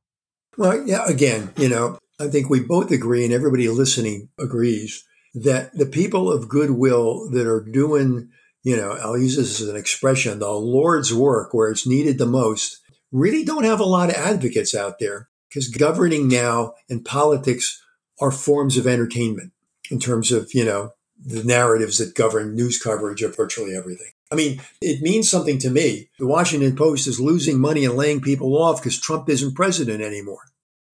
Well, 0.58 0.86
yeah, 0.86 1.06
again, 1.06 1.52
you 1.56 1.68
know, 1.68 1.98
I 2.20 2.28
think 2.28 2.50
we 2.50 2.60
both 2.60 2.90
agree, 2.90 3.24
and 3.24 3.32
everybody 3.32 3.68
listening 3.68 4.28
agrees, 4.38 5.04
that 5.34 5.72
the 5.72 5.86
people 5.86 6.32
of 6.32 6.48
goodwill 6.48 7.30
that 7.30 7.46
are 7.46 7.64
doing, 7.64 8.30
you 8.64 8.76
know, 8.76 8.90
I'll 8.90 9.16
use 9.16 9.36
this 9.36 9.60
as 9.60 9.68
an 9.68 9.76
expression, 9.76 10.40
the 10.40 10.50
Lord's 10.50 11.14
work 11.14 11.54
where 11.54 11.70
it's 11.70 11.86
needed 11.86 12.18
the 12.18 12.26
most, 12.26 12.80
really 13.12 13.44
don't 13.44 13.64
have 13.64 13.80
a 13.80 13.84
lot 13.84 14.10
of 14.10 14.16
advocates 14.16 14.74
out 14.74 14.98
there 14.98 15.28
because 15.48 15.68
governing 15.68 16.28
now 16.28 16.72
and 16.90 17.04
politics 17.04 17.80
are 18.20 18.32
forms 18.32 18.76
of 18.76 18.86
entertainment 18.86 19.52
in 19.90 20.00
terms 20.00 20.32
of, 20.32 20.50
you 20.52 20.64
know, 20.64 20.90
the 21.24 21.44
narratives 21.44 21.98
that 21.98 22.14
govern 22.14 22.54
news 22.54 22.80
coverage 22.80 23.22
of 23.22 23.36
virtually 23.36 23.74
everything. 23.74 24.12
I 24.30 24.34
mean, 24.34 24.60
it 24.80 25.00
means 25.00 25.28
something 25.28 25.58
to 25.58 25.70
me. 25.70 26.10
The 26.18 26.26
Washington 26.26 26.76
Post 26.76 27.06
is 27.06 27.20
losing 27.20 27.58
money 27.58 27.84
and 27.84 27.94
laying 27.94 28.20
people 28.20 28.56
off 28.56 28.80
because 28.80 29.00
Trump 29.00 29.28
isn't 29.28 29.54
president 29.54 30.02
anymore. 30.02 30.42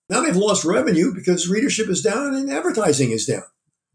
Now 0.08 0.20
they've 0.20 0.36
lost 0.36 0.64
revenue 0.64 1.12
because 1.14 1.48
readership 1.48 1.88
is 1.88 2.02
down 2.02 2.34
and 2.34 2.50
advertising 2.50 3.10
is 3.10 3.26
down. 3.26 3.44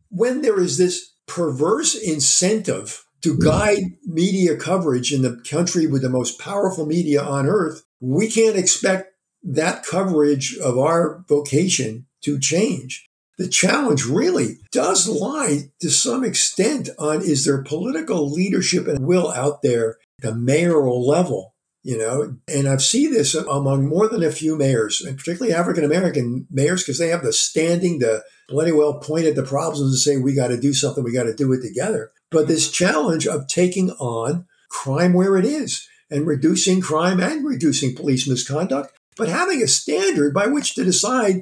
When 0.09 0.41
there 0.41 0.59
is 0.59 0.77
this 0.77 1.13
perverse 1.27 1.95
incentive 1.95 3.05
to 3.21 3.37
guide 3.37 3.83
media 4.05 4.55
coverage 4.55 5.13
in 5.13 5.21
the 5.21 5.41
country 5.49 5.87
with 5.87 6.01
the 6.01 6.09
most 6.09 6.39
powerful 6.39 6.85
media 6.85 7.21
on 7.21 7.47
earth, 7.47 7.83
we 7.99 8.29
can't 8.29 8.57
expect 8.57 9.13
that 9.43 9.85
coverage 9.85 10.57
of 10.57 10.77
our 10.77 11.23
vocation 11.27 12.07
to 12.21 12.39
change 12.39 13.08
the 13.39 13.47
challenge 13.47 14.05
really 14.05 14.57
does 14.71 15.07
lie 15.07 15.71
to 15.79 15.89
some 15.89 16.23
extent 16.23 16.89
on 16.99 17.23
is 17.23 17.45
there 17.45 17.63
political 17.63 18.31
leadership 18.31 18.87
and 18.87 19.07
will 19.07 19.31
out 19.31 19.63
there 19.63 19.97
at 20.21 20.31
the 20.31 20.35
mayoral 20.35 21.07
level 21.07 21.55
you 21.81 21.97
know? 21.97 22.35
And 22.47 22.67
i've 22.67 22.81
seen 22.81 23.13
this 23.13 23.33
among 23.33 23.87
more 23.87 24.07
than 24.07 24.21
a 24.21 24.31
few 24.31 24.57
mayors 24.57 25.01
and 25.01 25.17
particularly 25.17 25.55
african 25.55 25.83
american 25.83 26.45
mayors 26.51 26.83
because 26.83 26.99
they 26.99 27.07
have 27.07 27.23
the 27.23 27.33
standing 27.33 27.99
to 28.01 28.21
bloody 28.49 28.71
well 28.71 28.99
point 28.99 29.25
at 29.25 29.35
the 29.35 29.43
problems 29.43 29.79
and 29.81 29.93
say 29.95 30.17
we 30.17 30.35
got 30.35 30.49
to 30.49 30.59
do 30.59 30.73
something 30.73 31.03
we 31.03 31.13
got 31.13 31.23
to 31.23 31.35
do 31.35 31.53
it 31.53 31.61
together. 31.61 32.11
But 32.31 32.47
this 32.47 32.67
mm-hmm. 32.67 32.85
challenge 32.85 33.27
of 33.27 33.47
taking 33.47 33.91
on 33.91 34.45
crime 34.69 35.13
where 35.13 35.37
it 35.37 35.45
is 35.45 35.87
and 36.11 36.27
reducing 36.27 36.81
crime 36.81 37.19
and 37.19 37.45
reducing 37.45 37.95
police 37.95 38.27
misconduct 38.27 38.91
but 39.17 39.29
having 39.29 39.61
a 39.61 39.67
standard 39.67 40.33
by 40.33 40.47
which 40.47 40.75
to 40.75 40.83
decide 40.83 41.41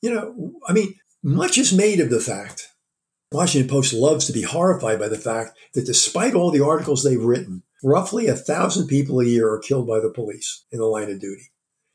you 0.00 0.12
know 0.12 0.52
i 0.68 0.72
mean 0.72 0.94
much 1.36 1.58
is 1.58 1.72
made 1.72 2.00
of 2.00 2.10
the 2.10 2.20
fact 2.20 2.72
Washington 3.30 3.68
Post 3.68 3.92
loves 3.92 4.26
to 4.26 4.32
be 4.32 4.42
horrified 4.42 4.98
by 4.98 5.08
the 5.08 5.18
fact 5.18 5.56
that 5.74 5.84
despite 5.84 6.34
all 6.34 6.50
the 6.50 6.64
articles 6.64 7.04
they've 7.04 7.22
written, 7.22 7.62
roughly 7.84 8.26
a 8.26 8.34
thousand 8.34 8.88
people 8.88 9.20
a 9.20 9.24
year 9.24 9.52
are 9.52 9.58
killed 9.58 9.86
by 9.86 10.00
the 10.00 10.10
police 10.10 10.64
in 10.72 10.78
the 10.78 10.86
line 10.86 11.10
of 11.10 11.20
duty. 11.20 11.50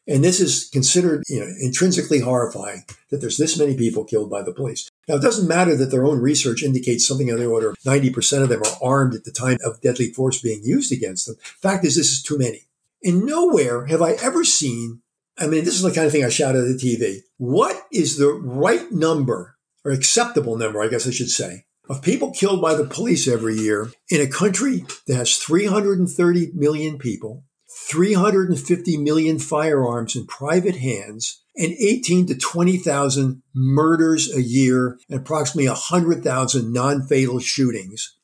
And 0.07 0.23
this 0.23 0.39
is 0.39 0.69
considered 0.71 1.23
you 1.27 1.39
know, 1.39 1.47
intrinsically 1.61 2.19
horrifying 2.19 2.83
that 3.09 3.21
there's 3.21 3.37
this 3.37 3.57
many 3.57 3.75
people 3.75 4.03
killed 4.03 4.29
by 4.29 4.43
the 4.43 4.53
police. 4.53 4.89
Now, 5.07 5.15
it 5.15 5.21
doesn't 5.21 5.47
matter 5.47 5.75
that 5.75 5.91
their 5.91 6.05
own 6.05 6.19
research 6.19 6.61
indicates 6.61 7.07
something 7.07 7.31
on 7.31 7.39
the 7.39 7.45
order 7.45 7.69
of 7.69 7.77
90% 7.85 8.43
of 8.43 8.49
them 8.49 8.61
are 8.61 8.87
armed 8.87 9.15
at 9.15 9.23
the 9.23 9.31
time 9.31 9.57
of 9.65 9.81
deadly 9.81 10.11
force 10.11 10.41
being 10.41 10.61
used 10.63 10.91
against 10.91 11.25
them. 11.25 11.37
Fact 11.61 11.85
is, 11.85 11.95
this 11.95 12.11
is 12.11 12.21
too 12.21 12.37
many. 12.37 12.67
And 13.01 13.25
nowhere 13.25 13.87
have 13.87 14.01
I 14.01 14.11
ever 14.21 14.43
seen, 14.43 15.01
I 15.37 15.47
mean, 15.47 15.65
this 15.65 15.75
is 15.75 15.81
the 15.81 15.91
kind 15.91 16.05
of 16.05 16.11
thing 16.11 16.23
I 16.23 16.29
shout 16.29 16.55
at 16.55 16.63
the 16.63 16.77
TV. 16.77 17.19
What 17.37 17.87
is 17.91 18.17
the 18.17 18.31
right 18.31 18.91
number, 18.91 19.55
or 19.83 19.91
acceptable 19.91 20.57
number, 20.57 20.81
I 20.81 20.87
guess 20.87 21.07
I 21.07 21.11
should 21.11 21.29
say, 21.29 21.65
of 21.89 22.01
people 22.01 22.31
killed 22.31 22.61
by 22.61 22.75
the 22.75 22.85
police 22.85 23.27
every 23.27 23.55
year 23.55 23.91
in 24.09 24.21
a 24.21 24.27
country 24.27 24.85
that 25.07 25.15
has 25.15 25.37
330 25.37 26.51
million 26.53 26.97
people, 26.97 27.43
350 27.89 28.97
million 28.97 29.39
firearms 29.39 30.15
in 30.15 30.27
private 30.27 30.77
hands, 30.77 31.43
and 31.55 31.73
18 31.73 32.27
to 32.27 32.37
20,000 32.37 33.41
murders 33.53 34.33
a 34.33 34.41
year, 34.41 34.97
and 35.09 35.19
approximately 35.19 35.67
100,000 35.67 36.71
non-fatal 36.71 37.39
shootings. 37.39 38.17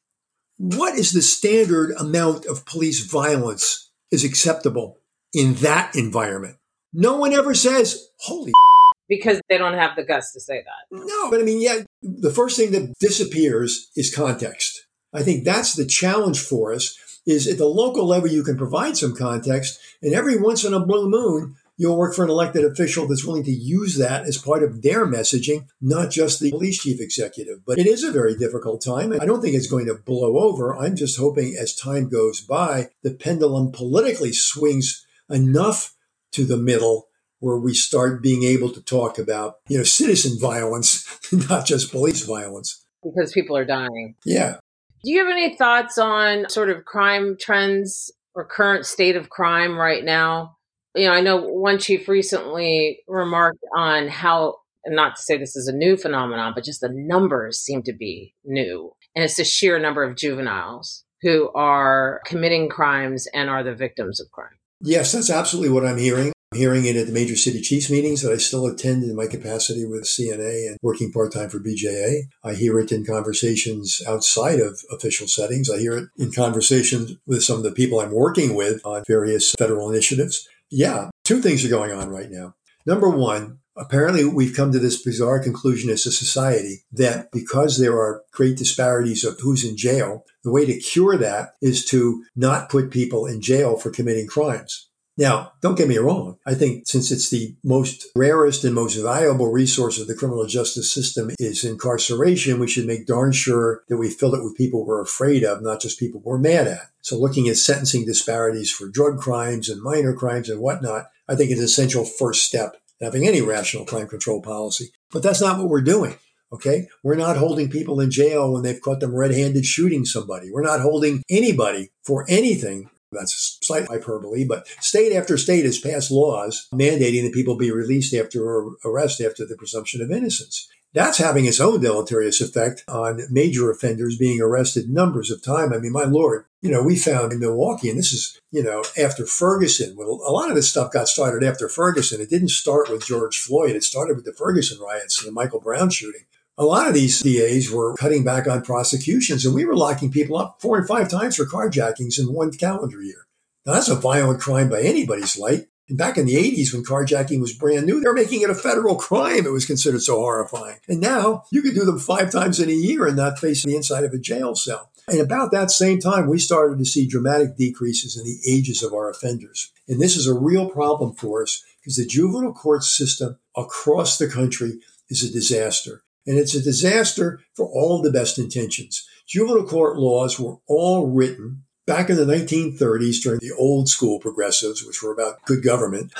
What 0.57 0.95
is 0.95 1.11
the 1.11 1.21
standard 1.21 1.91
amount 1.99 2.45
of 2.45 2.65
police 2.65 3.05
violence 3.05 3.91
is 4.11 4.23
acceptable 4.23 4.99
in 5.33 5.55
that 5.55 5.95
environment? 5.95 6.57
No 6.93 7.17
one 7.17 7.33
ever 7.33 7.53
says, 7.53 8.07
holy 8.19 8.51
because 9.09 9.41
they 9.49 9.57
don't 9.57 9.73
have 9.73 9.95
the 9.95 10.03
guts 10.03 10.33
to 10.33 10.39
say 10.39 10.63
that. 10.63 10.97
No, 11.05 11.29
but 11.29 11.39
I 11.39 11.43
mean, 11.43 11.61
yeah, 11.61 11.83
the 12.01 12.31
first 12.31 12.57
thing 12.57 12.71
that 12.71 12.93
disappears 12.99 13.89
is 13.95 14.13
context. 14.13 14.85
I 15.13 15.23
think 15.23 15.43
that's 15.43 15.73
the 15.73 15.85
challenge 15.85 16.39
for 16.39 16.73
us 16.73 16.97
is 17.25 17.47
at 17.47 17.57
the 17.57 17.65
local 17.65 18.07
level, 18.07 18.29
you 18.29 18.43
can 18.43 18.57
provide 18.57 18.97
some 18.97 19.15
context 19.15 19.79
and 20.01 20.13
every 20.13 20.39
once 20.39 20.63
in 20.63 20.73
a 20.73 20.85
blue 20.85 21.09
moon, 21.09 21.55
you'll 21.77 21.97
work 21.97 22.13
for 22.13 22.23
an 22.23 22.29
elected 22.29 22.65
official 22.65 23.07
that's 23.07 23.25
willing 23.25 23.43
to 23.43 23.51
use 23.51 23.97
that 23.97 24.23
as 24.23 24.37
part 24.37 24.63
of 24.63 24.81
their 24.81 25.05
messaging, 25.05 25.65
not 25.81 26.11
just 26.11 26.39
the 26.39 26.51
police 26.51 26.81
chief 26.81 26.99
executive. 26.99 27.59
But 27.65 27.79
it 27.79 27.87
is 27.87 28.03
a 28.03 28.11
very 28.11 28.35
difficult 28.35 28.83
time. 28.83 29.11
And 29.11 29.21
I 29.21 29.25
don't 29.25 29.41
think 29.41 29.55
it's 29.55 29.69
going 29.69 29.85
to 29.85 29.95
blow 29.95 30.37
over. 30.39 30.75
I'm 30.75 30.95
just 30.95 31.17
hoping 31.17 31.55
as 31.59 31.75
time 31.75 32.09
goes 32.09 32.41
by, 32.41 32.89
the 33.03 33.13
pendulum 33.13 33.71
politically 33.71 34.33
swings 34.33 35.05
enough 35.29 35.95
to 36.31 36.45
the 36.45 36.57
middle 36.57 37.07
where 37.39 37.57
we 37.57 37.73
start 37.73 38.21
being 38.21 38.43
able 38.43 38.69
to 38.71 38.81
talk 38.81 39.17
about, 39.17 39.55
you 39.67 39.77
know, 39.77 39.83
citizen 39.83 40.37
violence, 40.39 41.07
not 41.49 41.65
just 41.65 41.91
police 41.91 42.23
violence. 42.25 42.85
Because 43.03 43.31
people 43.31 43.55
are 43.55 43.65
dying. 43.65 44.15
Yeah. 44.25 44.57
Do 45.03 45.11
you 45.11 45.19
have 45.19 45.31
any 45.31 45.55
thoughts 45.55 45.97
on 45.97 46.49
sort 46.49 46.69
of 46.69 46.83
crime 46.83 47.37
trends 47.39 48.11
or 48.35 48.45
current 48.45 48.85
state 48.85 49.15
of 49.15 49.29
crime 49.29 49.77
right 49.77 50.03
now? 50.03 50.57
You 50.95 51.05
know, 51.05 51.13
I 51.13 51.21
know 51.21 51.37
one 51.37 51.79
chief 51.79 52.09
recently 52.09 52.99
remarked 53.07 53.63
on 53.77 54.09
how, 54.09 54.57
and 54.83 54.95
not 54.95 55.15
to 55.15 55.21
say 55.21 55.37
this 55.37 55.55
is 55.55 55.67
a 55.67 55.75
new 55.75 55.95
phenomenon, 55.95 56.51
but 56.53 56.65
just 56.65 56.81
the 56.81 56.91
numbers 56.91 57.59
seem 57.59 57.83
to 57.83 57.93
be 57.93 58.33
new. 58.43 58.91
And 59.15 59.23
it's 59.23 59.37
the 59.37 59.45
sheer 59.45 59.79
number 59.79 60.03
of 60.03 60.17
juveniles 60.17 61.05
who 61.21 61.49
are 61.53 62.21
committing 62.25 62.69
crimes 62.69 63.27
and 63.33 63.49
are 63.49 63.63
the 63.63 63.75
victims 63.75 64.19
of 64.19 64.29
crime. 64.31 64.58
Yes, 64.81 65.11
that's 65.11 65.29
absolutely 65.29 65.71
what 65.71 65.85
I'm 65.85 65.97
hearing 65.97 66.31
I'm 66.51 66.57
hearing 66.57 66.85
it 66.85 66.95
at 66.95 67.05
the 67.05 67.13
major 67.13 67.35
city 67.35 67.61
chiefs 67.61 67.91
meetings 67.91 68.23
that 68.23 68.31
I 68.31 68.37
still 68.37 68.65
attend 68.65 69.03
in 69.03 69.15
my 69.15 69.27
capacity 69.27 69.85
with 69.85 70.05
CNA 70.05 70.67
and 70.67 70.77
working 70.81 71.11
part 71.11 71.31
time 71.31 71.47
for 71.47 71.59
BJA. 71.59 72.23
I 72.43 72.55
hear 72.55 72.79
it 72.79 72.91
in 72.91 73.05
conversations 73.05 74.01
outside 74.07 74.59
of 74.59 74.81
official 74.91 75.27
settings. 75.27 75.69
I 75.69 75.77
hear 75.77 75.95
it 75.95 76.09
in 76.17 76.31
conversations 76.31 77.11
with 77.27 77.43
some 77.43 77.57
of 77.57 77.63
the 77.63 77.71
people 77.71 77.99
I'm 77.99 78.09
working 78.09 78.55
with 78.55 78.83
on 78.83 79.03
various 79.05 79.53
federal 79.59 79.91
initiatives. 79.91 80.49
Yeah, 80.71 81.11
two 81.23 81.39
things 81.39 81.63
are 81.63 81.69
going 81.69 81.91
on 81.91 82.09
right 82.09 82.31
now. 82.31 82.55
Number 82.83 83.09
one, 83.09 83.59
apparently 83.79 84.25
we've 84.25 84.55
come 84.55 84.71
to 84.71 84.79
this 84.79 85.01
bizarre 85.01 85.39
conclusion 85.39 85.89
as 85.89 86.05
a 86.05 86.11
society 86.11 86.83
that 86.91 87.31
because 87.31 87.77
there 87.77 87.93
are 87.93 88.23
great 88.31 88.57
disparities 88.57 89.23
of 89.23 89.39
who's 89.39 89.63
in 89.63 89.77
jail, 89.77 90.25
the 90.43 90.51
way 90.51 90.65
to 90.65 90.77
cure 90.77 91.17
that 91.17 91.55
is 91.61 91.85
to 91.85 92.23
not 92.35 92.69
put 92.69 92.91
people 92.91 93.25
in 93.25 93.41
jail 93.41 93.77
for 93.77 93.89
committing 93.89 94.27
crimes. 94.27 94.87
Now, 95.17 95.51
don't 95.59 95.77
get 95.77 95.89
me 95.89 95.97
wrong. 95.97 96.37
I 96.45 96.53
think 96.53 96.87
since 96.87 97.11
it's 97.11 97.29
the 97.29 97.53
most 97.61 98.05
rarest 98.15 98.63
and 98.63 98.73
most 98.73 98.95
valuable 98.95 99.51
resource 99.51 99.99
of 99.99 100.07
the 100.07 100.15
criminal 100.15 100.45
justice 100.45 100.93
system 100.93 101.29
is 101.37 101.65
incarceration, 101.65 102.57
we 102.57 102.69
should 102.69 102.87
make 102.87 103.05
darn 103.05 103.33
sure 103.33 103.83
that 103.89 103.97
we 103.97 104.09
fill 104.09 104.33
it 104.33 104.41
with 104.41 104.55
people 104.55 104.85
we're 104.85 105.01
afraid 105.01 105.43
of, 105.43 105.61
not 105.61 105.81
just 105.81 105.99
people 105.99 106.21
we're 106.23 106.37
mad 106.37 106.67
at. 106.67 106.91
So 107.01 107.19
looking 107.19 107.49
at 107.49 107.57
sentencing 107.57 108.05
disparities 108.05 108.71
for 108.71 108.87
drug 108.87 109.19
crimes 109.19 109.67
and 109.67 109.81
minor 109.81 110.13
crimes 110.13 110.49
and 110.49 110.61
whatnot, 110.61 111.07
I 111.27 111.35
think 111.35 111.51
is 111.51 111.59
an 111.59 111.65
essential 111.65 112.05
first 112.05 112.45
step 112.45 112.77
having 113.01 113.27
any 113.27 113.41
rational 113.41 113.85
crime 113.85 114.07
control 114.07 114.41
policy. 114.41 114.91
But 115.11 115.23
that's 115.23 115.41
not 115.41 115.57
what 115.57 115.69
we're 115.69 115.81
doing. 115.81 116.15
Okay. 116.51 116.87
We're 117.03 117.15
not 117.15 117.37
holding 117.37 117.69
people 117.69 117.99
in 117.99 118.11
jail 118.11 118.51
when 118.51 118.63
they've 118.63 118.81
caught 118.81 118.99
them 118.99 119.15
red 119.15 119.31
handed 119.31 119.65
shooting 119.65 120.05
somebody. 120.05 120.51
We're 120.51 120.63
not 120.63 120.81
holding 120.81 121.23
anybody 121.29 121.89
for 122.03 122.25
anything 122.27 122.89
that's 123.11 123.57
slight 123.61 123.87
hyperbole, 123.87 124.45
but 124.45 124.67
state 124.79 125.13
after 125.13 125.37
state 125.37 125.65
has 125.65 125.79
passed 125.79 126.11
laws 126.11 126.67
mandating 126.73 127.23
that 127.23 127.33
people 127.33 127.57
be 127.57 127.71
released 127.71 128.13
after 128.13 128.43
arrest 128.85 129.21
after 129.21 129.45
the 129.45 129.57
presumption 129.57 130.01
of 130.01 130.11
innocence. 130.11 130.67
That's 130.93 131.19
having 131.19 131.45
its 131.45 131.59
own 131.59 131.81
deleterious 131.81 132.41
effect 132.41 132.83
on 132.87 133.21
major 133.29 133.69
offenders 133.69 134.17
being 134.17 134.41
arrested 134.41 134.89
numbers 134.89 135.29
of 135.29 135.43
time. 135.43 135.71
I 135.71 135.77
mean, 135.77 135.91
my 135.91 136.05
lord, 136.05 136.45
you 136.61 136.71
know, 136.71 136.81
we 136.81 136.97
found 136.97 137.31
in 137.31 137.39
Milwaukee, 137.39 137.89
and 137.89 137.99
this 137.99 138.11
is, 138.11 138.39
you 138.51 138.63
know, 138.63 138.83
after 138.97 139.25
Ferguson, 139.25 139.95
well, 139.95 140.19
a 140.25 140.31
lot 140.31 140.49
of 140.49 140.55
this 140.55 140.69
stuff 140.69 140.91
got 140.91 141.07
started 141.07 141.47
after 141.47 141.69
Ferguson. 141.69 142.19
It 142.19 142.29
didn't 142.29 142.49
start 142.49 142.89
with 142.89 143.05
George 143.05 143.37
Floyd. 143.37 143.75
It 143.75 143.83
started 143.83 144.15
with 144.15 144.25
the 144.25 144.33
Ferguson 144.33 144.79
riots 144.79 145.21
and 145.21 145.27
the 145.27 145.33
Michael 145.33 145.61
Brown 145.61 145.91
shooting 145.91 146.25
a 146.59 146.65
lot 146.65 146.89
of 146.89 146.93
these 146.93 147.21
DAs 147.21 147.71
were 147.71 147.95
cutting 147.95 148.25
back 148.25 148.45
on 148.45 148.61
prosecutions, 148.61 149.45
and 149.45 149.55
we 149.55 149.63
were 149.63 149.77
locking 149.77 150.11
people 150.11 150.37
up 150.37 150.57
four 150.59 150.77
and 150.77 150.85
five 150.85 151.09
times 151.09 151.37
for 151.37 151.45
carjackings 151.45 152.19
in 152.19 152.33
one 152.33 152.51
calendar 152.51 153.01
year. 153.01 153.25
Now, 153.65 153.73
that's 153.73 153.87
a 153.87 153.95
violent 153.95 154.41
crime 154.41 154.69
by 154.69 154.81
anybody's 154.81 155.39
light. 155.39 155.67
And 155.89 155.97
back 155.97 156.17
in 156.17 156.27
the 156.27 156.35
80s, 156.35 156.73
when 156.73 156.83
carjacking 156.83 157.41
was 157.41 157.51
brand 157.53 157.85
new, 157.85 157.99
they 157.99 158.07
were 158.07 158.13
making 158.13 158.41
it 158.41 158.49
a 158.49 158.55
federal 158.55 158.95
crime. 158.95 159.45
It 159.45 159.51
was 159.51 159.65
considered 159.65 160.01
so 160.01 160.15
horrifying. 160.17 160.77
And 160.87 161.01
now 161.01 161.43
you 161.51 161.61
could 161.61 161.73
do 161.73 161.83
them 161.83 161.99
five 161.99 162.31
times 162.31 162.59
in 162.59 162.69
a 162.69 162.73
year 162.73 163.07
and 163.07 163.17
not 163.17 163.39
face 163.39 163.63
the 163.63 163.75
inside 163.75 164.03
of 164.03 164.13
a 164.13 164.19
jail 164.19 164.55
cell. 164.55 164.91
And 165.07 165.19
about 165.19 165.51
that 165.51 165.71
same 165.71 165.99
time, 165.99 166.29
we 166.29 166.37
started 166.37 166.77
to 166.77 166.85
see 166.85 167.07
dramatic 167.07 167.57
decreases 167.57 168.15
in 168.15 168.23
the 168.23 168.39
ages 168.47 168.83
of 168.83 168.93
our 168.93 169.09
offenders. 169.09 169.71
And 169.87 169.99
this 169.99 170.15
is 170.15 170.27
a 170.27 170.37
real 170.37 170.69
problem 170.69 171.15
for 171.15 171.41
us 171.41 171.63
because 171.81 171.95
the 171.95 172.05
juvenile 172.05 172.53
court 172.53 172.83
system 172.83 173.39
across 173.57 174.17
the 174.17 174.29
country 174.29 174.79
is 175.09 175.23
a 175.23 175.33
disaster 175.33 176.03
and 176.27 176.37
it's 176.37 176.53
a 176.53 176.61
disaster 176.61 177.41
for 177.55 177.65
all 177.65 178.01
the 178.01 178.11
best 178.11 178.37
intentions. 178.37 179.07
Juvenile 179.27 179.65
court 179.65 179.97
laws 179.97 180.39
were 180.39 180.57
all 180.67 181.07
written 181.07 181.63
back 181.89 182.07
in 182.07 182.17
the 182.17 182.23
1930s 182.23 183.19
during 183.19 183.39
the 183.39 183.51
old 183.57 183.89
school 183.89 184.19
progressives, 184.19 184.85
which 184.85 185.01
were 185.01 185.11
about 185.11 185.43
good 185.45 185.63
government. 185.63 186.13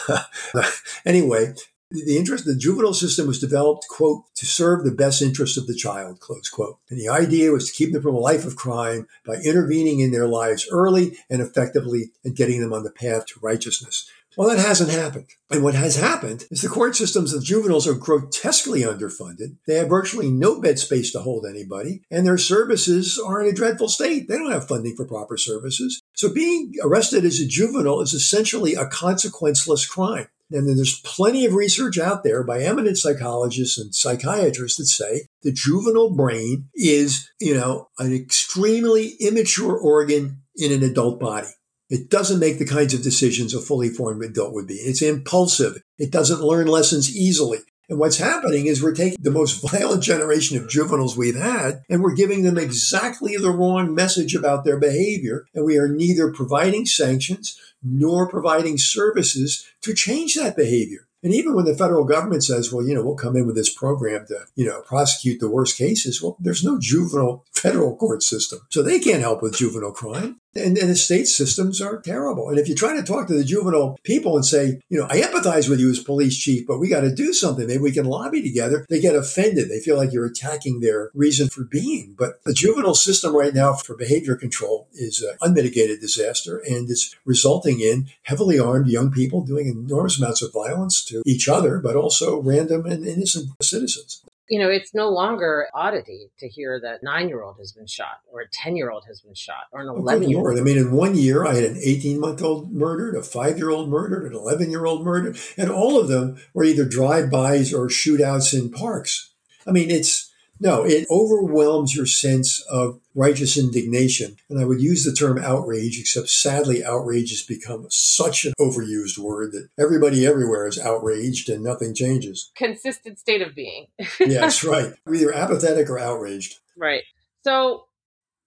anyway, 1.06 1.54
the 1.92 2.18
interest, 2.18 2.46
the 2.46 2.56
juvenile 2.56 2.96
system 2.96 3.28
was 3.28 3.40
developed, 3.40 3.86
quote, 3.88 4.24
to 4.34 4.48
serve 4.48 4.84
the 4.84 4.92
best 4.92 5.22
interests 5.22 5.58
of 5.58 5.68
the 5.68 5.76
child, 5.76 6.20
close 6.22 6.50
quote. 6.50 6.80
And 6.90 7.00
the 7.00 7.08
idea 7.08 7.52
was 7.52 7.68
to 7.68 7.76
keep 7.76 7.94
them 7.94 8.02
from 8.02 8.16
a 8.16 8.20
life 8.20 8.46
of 8.46 8.56
crime 8.56 9.08
by 9.24 9.36
intervening 9.36 10.00
in 10.00 10.12
their 10.12 10.28
lives 10.28 10.68
early 10.72 11.18
and 11.30 11.40
effectively 11.40 12.14
and 12.24 12.36
getting 12.36 12.62
them 12.62 12.74
on 12.74 12.82
the 12.82 12.92
path 12.92 13.28
to 13.28 13.40
righteousness. 13.40 14.10
Well, 14.39 14.56
that 14.56 14.65
hasn't 14.65 14.89
happened. 14.89 15.25
And 15.52 15.65
what 15.65 15.75
has 15.75 15.97
happened 15.97 16.45
is 16.49 16.62
the 16.62 16.69
court 16.69 16.95
systems 16.95 17.34
of 17.34 17.43
juveniles 17.43 17.86
are 17.86 17.93
grotesquely 17.93 18.84
underfunded. 18.84 19.58
They 19.67 19.75
have 19.75 19.89
virtually 19.89 20.32
no 20.32 20.62
bed 20.62 20.80
space 20.80 21.12
to 21.12 21.19
hold 21.19 21.45
anybody, 21.45 22.04
and 22.10 22.25
their 22.25 22.38
services 22.38 23.19
are 23.19 23.41
in 23.41 23.49
a 23.49 23.52
dreadful 23.52 23.89
state. 23.89 24.30
They 24.30 24.38
don't 24.38 24.54
have 24.54 24.65
funding 24.65 24.95
for 24.95 25.04
proper 25.04 25.36
services. 25.36 26.02
So 26.13 26.34
being 26.34 26.71
arrested 26.82 27.25
as 27.25 27.41
a 27.41 27.45
juvenile 27.45 27.99
is 27.99 28.13
essentially 28.13 28.75
a 28.75 28.86
consequenceless 28.86 29.86
crime. 29.89 30.28
And 30.52 30.69
then 30.69 30.78
there's 30.78 31.02
plenty 31.02 31.45
of 31.45 31.54
research 31.54 31.99
out 31.99 32.23
there 32.23 32.41
by 32.41 32.62
eminent 32.62 32.97
psychologists 32.97 33.78
and 33.78 33.93
psychiatrists 33.93 34.78
that 34.78 34.86
say 34.86 35.25
the 35.41 35.52
juvenile 35.52 36.15
brain 36.15 36.69
is, 36.73 37.30
you 37.41 37.56
know, 37.56 37.89
an 37.99 38.13
extremely 38.15 39.15
immature 39.19 39.78
organ 39.78 40.43
in 40.56 40.71
an 40.71 40.82
adult 40.82 41.19
body. 41.19 41.49
It 41.89 42.10
doesn't 42.10 42.39
make 42.39 42.60
the 42.60 42.65
kinds 42.65 42.93
of 42.93 43.02
decisions 43.02 43.54
a 43.54 43.60
fully 43.60 43.89
formed 43.89 44.23
adult 44.23 44.54
would 44.54 44.67
be. 44.67 44.75
It's 44.75 45.02
impulsive. 45.02 45.82
It 45.97 46.12
doesn't 46.12 46.41
learn 46.41 46.67
lessons 46.67 47.15
easily. 47.15 47.60
And 47.89 47.97
what's 47.97 48.17
happening 48.17 48.67
is 48.67 48.84
we're 48.84 48.93
taking 48.93 49.17
the 49.19 49.32
most 49.32 49.62
violent 49.71 50.04
generation 50.04 50.58
of 50.58 50.69
juveniles 50.69 51.17
we've 51.17 51.36
had 51.36 51.82
and 51.89 52.04
we're 52.04 52.13
giving 52.13 52.43
them 52.43 52.58
exactly 52.58 53.36
the 53.36 53.52
wrong 53.52 53.95
message 53.95 54.36
about 54.36 54.63
their 54.63 54.80
behavior. 54.80 55.45
And 55.56 55.65
we 55.65 55.78
are 55.78 55.88
neither 55.88 56.32
providing 56.32 56.86
sanctions 56.86 57.60
nor 57.82 58.30
providing 58.30 58.78
services 58.78 59.67
to 59.82 59.93
change 59.93 60.36
that 60.36 60.56
behavior. 60.56 61.08
And 61.21 61.34
even 61.34 61.54
when 61.54 61.65
the 61.65 61.75
federal 61.75 62.06
government 62.06 62.43
says, 62.43 62.71
well, 62.71 62.86
you 62.86 62.93
know, 62.93 63.04
we'll 63.04 63.15
come 63.15 63.36
in 63.36 63.45
with 63.45 63.56
this 63.56 63.73
program 63.73 64.25
to, 64.28 64.45
you 64.56 64.65
know, 64.65 64.82
prosecute 64.82 65.39
the 65.41 65.49
worst 65.49 65.78
cases, 65.78 66.21
well, 66.21 66.38
there's 66.39 66.63
no 66.63 66.80
juvenile 66.80 67.43
federal 67.52 67.95
court 67.97 68.23
system. 68.23 68.60
So 68.69 68.82
they 68.82 68.99
can't 68.99 69.19
help 69.19 69.41
with 69.41 69.58
juvenile 69.58 69.91
crime. 69.91 70.39
And, 70.56 70.78
and 70.78 70.90
the 70.90 70.96
state 70.96 71.28
systems 71.28 71.80
are 71.82 72.02
terrible. 72.02 72.50
And 72.50 72.58
if 72.58 72.68
you 72.68 72.76
try 72.76 72.96
to 72.96 73.04
talk 73.04 73.28
to 73.28 73.34
the 73.36 73.44
juvenile 73.44 73.98
people 74.04 74.36
and 74.36 74.46
say, 74.46 74.82
you 74.90 74.98
know, 74.98 75.08
I 75.10 75.22
empathize 75.22 75.70
with 75.70 75.80
you 75.80 75.90
as 75.90 76.00
police 76.00 76.38
chief, 76.38 76.66
but 76.66 76.80
we 76.80 76.90
got 76.90 77.02
to 77.02 77.14
do 77.14 77.34
something. 77.34 77.68
Maybe 77.68 77.82
we 77.82 77.92
can 77.92 78.06
lobby 78.06 78.42
together. 78.42 78.86
They 78.90 79.00
get 79.00 79.16
offended. 79.16 79.70
They 79.70 79.80
feel 79.80 79.96
like 79.96 80.12
you're 80.12 80.26
attacking 80.26 80.80
their 80.80 81.12
reason 81.14 81.50
for 81.50 81.64
being. 81.64 82.16
But 82.18 82.44
the 82.46 82.54
juvenile 82.54 82.96
system 82.96 83.36
right 83.36 83.54
now 83.54 83.74
for 83.74 83.96
behavior 83.96 84.36
control 84.36 84.88
is 84.94 85.22
an 85.22 85.38
unmitigated 85.42 86.02
disaster 86.02 86.58
and 86.58 86.90
it's 86.90 87.16
resulting 87.26 87.80
in 87.80 88.10
heavily 88.24 88.60
armed 88.60 88.88
young 88.88 89.12
people 89.12 89.42
doing 89.42 89.68
enormous 89.68 90.20
amounts 90.20 90.42
of 90.42 90.54
violence 90.54 91.04
to 91.06 91.22
each 91.26 91.48
other, 91.48 91.80
but 91.80 91.96
also 91.96 92.42
random 92.42 92.86
and 92.86 93.06
innocent 93.06 93.50
citizens 93.62 94.24
you 94.50 94.60
know, 94.60 94.70
it's 94.70 94.94
no 94.96 95.10
longer 95.10 95.68
oddity 95.74 96.32
to 96.40 96.48
hear 96.48 96.80
that 96.82 97.04
nine 97.04 97.30
year 97.30 97.44
old 97.44 97.58
has 97.60 97.72
been 97.72 97.86
shot 97.86 98.20
or 98.32 98.42
a 98.42 98.50
10 98.52 98.76
year 98.76 98.90
old 98.90 99.06
has 99.08 99.22
been 99.22 99.36
shot 99.36 99.66
or 99.72 99.82
an 99.82 99.88
11 99.88 100.28
year 100.28 100.40
old. 100.40 100.60
I 100.60 100.62
mean, 100.62 100.78
in 100.78 100.92
one 100.92 101.16
year, 101.16 101.46
I 101.46 101.54
had 101.54 101.64
an 101.64 101.80
18 101.82 102.20
month 102.20 102.42
old 102.42 102.72
murdered, 102.74 103.16
a 103.16 103.22
five 103.22 103.58
year 103.58 103.70
old 103.70 103.90
murdered, 103.90 104.26
an 104.26 104.38
11 104.38 104.72
year 104.72 104.86
old 104.86 105.06
murdered, 105.06 105.38
and 105.56 105.70
all 105.70 106.00
of 106.00 106.08
them 106.08 106.38
were 106.54 106.64
either 106.64 106.84
drive 106.84 107.30
bys 107.30 107.74
or 107.74 107.88
shootouts 107.88 108.60
in 108.60 108.72
parks. 108.72 109.34
I 109.68 109.72
mean, 109.72 109.92
it's, 109.92 110.29
no, 110.60 110.84
it 110.84 111.08
overwhelms 111.10 111.95
your 111.95 112.06
sense 112.06 112.62
of 112.69 113.00
righteous 113.15 113.58
indignation. 113.58 114.38
And 114.50 114.60
I 114.60 114.65
would 114.65 114.82
use 114.82 115.06
the 115.06 115.13
term 115.13 115.38
outrage, 115.38 116.00
except 116.00 116.30
sadly, 116.30 116.84
outrage 116.84 117.30
has 117.30 117.41
become 117.41 117.88
such 117.89 118.45
an 118.45 118.54
overused 118.60 119.17
word 119.17 119.54
that 119.54 119.69
everybody 119.80 120.26
everywhere 120.26 120.67
is 120.67 120.80
outraged 120.80 121.50
and 121.50 121.63
nothing 121.63 121.95
changes. 121.95 122.52
Consistent 122.56 123.19
state 123.19 123.41
of 123.41 123.56
being. 123.56 123.88
yes, 124.19 124.63
right. 124.65 124.93
We're 125.06 125.15
either 125.15 125.34
apathetic 125.34 125.89
or 125.89 125.98
outraged. 125.98 126.60
Right. 126.78 127.04
So 127.43 127.86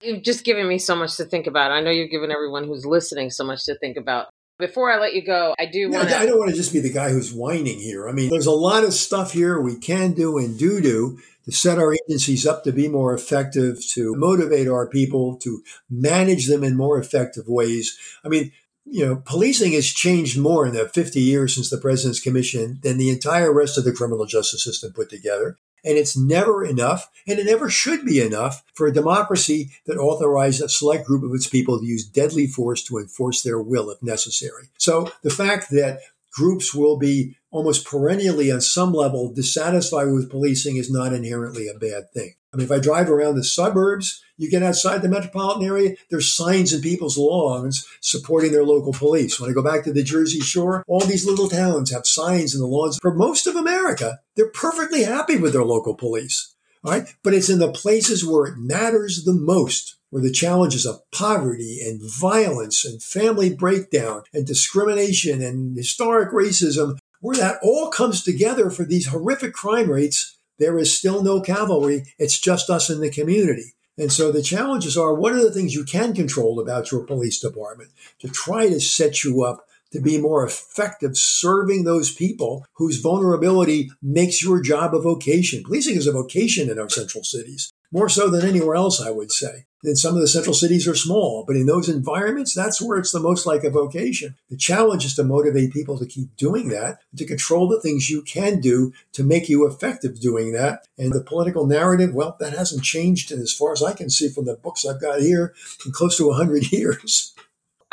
you've 0.01 0.23
just 0.23 0.43
given 0.43 0.67
me 0.67 0.77
so 0.77 0.95
much 0.95 1.17
to 1.17 1.25
think 1.25 1.47
about. 1.47 1.71
I 1.71 1.81
know 1.81 1.91
you've 1.91 2.11
given 2.11 2.31
everyone 2.31 2.65
who's 2.65 2.85
listening 2.85 3.31
so 3.31 3.43
much 3.43 3.65
to 3.65 3.75
think 3.75 3.97
about. 3.97 4.27
Before 4.59 4.91
I 4.91 4.99
let 4.99 5.15
you 5.15 5.25
go, 5.25 5.55
I 5.59 5.65
do 5.65 5.89
want 5.89 6.09
to. 6.09 6.17
I 6.17 6.27
don't 6.27 6.37
want 6.37 6.51
to 6.51 6.55
just 6.55 6.71
be 6.71 6.79
the 6.79 6.93
guy 6.93 7.09
who's 7.09 7.33
whining 7.33 7.79
here. 7.79 8.07
I 8.07 8.11
mean, 8.11 8.29
there's 8.29 8.45
a 8.45 8.51
lot 8.51 8.83
of 8.83 8.93
stuff 8.93 9.33
here 9.33 9.59
we 9.59 9.75
can 9.75 10.13
do 10.13 10.37
and 10.37 10.57
do 10.59 10.79
do 10.79 11.19
to 11.45 11.51
set 11.51 11.77
our 11.77 11.93
agencies 11.93 12.45
up 12.45 12.63
to 12.63 12.71
be 12.71 12.87
more 12.87 13.13
effective, 13.13 13.85
to 13.93 14.15
motivate 14.15 14.67
our 14.67 14.87
people, 14.87 15.35
to 15.37 15.61
manage 15.89 16.47
them 16.47 16.63
in 16.63 16.75
more 16.75 16.97
effective 16.97 17.47
ways. 17.47 17.97
I 18.23 18.29
mean, 18.29 18.51
you 18.85 19.05
know, 19.05 19.15
policing 19.25 19.73
has 19.73 19.87
changed 19.87 20.37
more 20.37 20.65
in 20.65 20.73
the 20.73 20.87
50 20.89 21.19
years 21.19 21.55
since 21.55 21.69
the 21.69 21.77
President's 21.77 22.19
Commission 22.19 22.79
than 22.83 22.97
the 22.97 23.09
entire 23.09 23.53
rest 23.53 23.77
of 23.77 23.85
the 23.85 23.93
criminal 23.93 24.25
justice 24.25 24.63
system 24.63 24.91
put 24.93 25.09
together. 25.09 25.57
And 25.85 25.97
it's 25.97 26.15
never 26.15 26.63
enough, 26.63 27.09
and 27.27 27.39
it 27.39 27.45
never 27.45 27.69
should 27.69 28.05
be 28.05 28.21
enough 28.21 28.63
for 28.73 28.87
a 28.87 28.93
democracy 28.93 29.71
that 29.85 29.97
authorizes 29.97 30.61
a 30.61 30.69
select 30.69 31.05
group 31.05 31.23
of 31.23 31.33
its 31.33 31.47
people 31.47 31.77
to 31.77 31.85
use 31.85 32.05
deadly 32.05 32.47
force 32.47 32.81
to 32.85 32.97
enforce 32.97 33.41
their 33.41 33.61
will 33.61 33.89
if 33.89 34.01
necessary. 34.01 34.69
So 34.77 35.11
the 35.23 35.29
fact 35.29 35.71
that 35.71 35.99
groups 36.33 36.73
will 36.73 36.97
be 36.97 37.35
almost 37.51 37.85
perennially 37.85 38.51
on 38.51 38.59
some 38.61 38.93
level 38.93 39.31
dissatisfied 39.31 40.11
with 40.11 40.29
policing 40.29 40.77
is 40.77 40.91
not 40.91 41.13
inherently 41.13 41.67
a 41.67 41.77
bad 41.77 42.11
thing. 42.13 42.33
I 42.53 42.57
mean, 42.57 42.65
if 42.65 42.71
I 42.71 42.79
drive 42.79 43.09
around 43.09 43.35
the 43.35 43.43
suburbs, 43.43 44.21
you 44.37 44.49
get 44.49 44.63
outside 44.63 45.01
the 45.01 45.09
metropolitan 45.09 45.65
area, 45.65 45.95
there's 46.09 46.33
signs 46.33 46.73
in 46.73 46.81
people's 46.81 47.17
lawns 47.17 47.85
supporting 48.01 48.51
their 48.51 48.65
local 48.65 48.93
police. 48.93 49.39
When 49.39 49.49
I 49.49 49.53
go 49.53 49.63
back 49.63 49.83
to 49.83 49.93
the 49.93 50.03
Jersey 50.03 50.39
Shore, 50.39 50.83
all 50.87 50.99
these 50.99 51.25
little 51.25 51.49
towns 51.49 51.91
have 51.91 52.05
signs 52.05 52.53
in 52.53 52.61
the 52.61 52.67
lawns. 52.67 52.99
For 53.01 53.13
most 53.13 53.47
of 53.47 53.55
America, 53.55 54.19
they're 54.35 54.49
perfectly 54.49 55.03
happy 55.03 55.37
with 55.37 55.53
their 55.53 55.63
local 55.63 55.95
police. 55.95 56.52
All 56.83 56.91
right. 56.91 57.07
But 57.23 57.33
it's 57.33 57.49
in 57.49 57.59
the 57.59 57.71
places 57.71 58.25
where 58.25 58.45
it 58.45 58.57
matters 58.57 59.23
the 59.23 59.33
most 59.33 59.97
where 60.13 60.21
the 60.21 60.31
challenges 60.31 60.85
of 60.85 61.01
poverty 61.09 61.79
and 61.83 61.99
violence 61.99 62.85
and 62.85 63.01
family 63.01 63.51
breakdown 63.51 64.21
and 64.31 64.45
discrimination 64.45 65.41
and 65.41 65.75
historic 65.75 66.31
racism, 66.31 66.99
where 67.19 67.35
that 67.35 67.57
all 67.63 67.89
comes 67.89 68.21
together 68.21 68.69
for 68.69 68.85
these 68.85 69.07
horrific 69.07 69.53
crime 69.53 69.89
rates, 69.89 70.37
there 70.59 70.77
is 70.77 70.95
still 70.95 71.23
no 71.23 71.41
cavalry. 71.41 72.03
It's 72.19 72.39
just 72.39 72.69
us 72.69 72.91
in 72.91 73.01
the 73.01 73.09
community. 73.09 73.73
And 73.97 74.11
so 74.11 74.31
the 74.31 74.43
challenges 74.43 74.95
are 74.95 75.15
what 75.15 75.33
are 75.33 75.41
the 75.41 75.51
things 75.51 75.73
you 75.73 75.83
can 75.83 76.13
control 76.13 76.59
about 76.59 76.91
your 76.91 77.07
police 77.07 77.39
department 77.39 77.89
to 78.19 78.27
try 78.27 78.69
to 78.69 78.79
set 78.79 79.23
you 79.23 79.43
up 79.43 79.65
to 79.93 80.01
be 80.01 80.19
more 80.19 80.45
effective 80.45 81.17
serving 81.17 81.83
those 81.83 82.13
people 82.13 82.65
whose 82.73 82.99
vulnerability 82.99 83.89
makes 84.01 84.43
your 84.43 84.61
job 84.61 84.93
a 84.93 85.01
vocation. 85.01 85.63
Policing 85.63 85.95
is 85.95 86.07
a 86.07 86.11
vocation 86.11 86.69
in 86.69 86.77
our 86.77 86.89
central 86.89 87.23
cities 87.23 87.71
more 87.93 88.09
so 88.09 88.27
than 88.29 88.45
anywhere 88.45 88.75
else, 88.75 88.99
I 88.99 89.11
would 89.11 89.31
say. 89.31 89.65
And 89.83 89.97
some 89.97 90.15
of 90.15 90.21
the 90.21 90.27
central 90.27 90.53
cities 90.53 90.87
are 90.87 90.95
small, 90.95 91.43
but 91.45 91.57
in 91.57 91.65
those 91.65 91.89
environments, 91.89 92.55
that's 92.55 92.81
where 92.81 92.97
it's 92.97 93.11
the 93.11 93.19
most 93.19 93.45
like 93.45 93.63
a 93.63 93.69
vocation. 93.69 94.35
The 94.49 94.57
challenge 94.57 95.05
is 95.05 95.13
to 95.15 95.23
motivate 95.23 95.73
people 95.73 95.99
to 95.99 96.05
keep 96.05 96.35
doing 96.37 96.69
that, 96.69 96.99
to 97.17 97.25
control 97.25 97.67
the 97.67 97.81
things 97.81 98.09
you 98.09 98.23
can 98.23 98.61
do 98.61 98.93
to 99.11 99.23
make 99.23 99.49
you 99.49 99.67
effective 99.67 100.19
doing 100.19 100.53
that. 100.53 100.87
And 100.97 101.11
the 101.11 101.21
political 101.21 101.67
narrative, 101.67 102.13
well, 102.13 102.35
that 102.39 102.53
hasn't 102.53 102.83
changed 102.83 103.31
as 103.31 103.53
far 103.53 103.73
as 103.73 103.83
I 103.83 103.93
can 103.93 104.09
see 104.09 104.29
from 104.29 104.45
the 104.45 104.55
books 104.55 104.85
I've 104.85 105.01
got 105.01 105.19
here 105.19 105.53
in 105.85 105.91
close 105.91 106.17
to 106.17 106.27
100 106.27 106.71
years. 106.71 107.35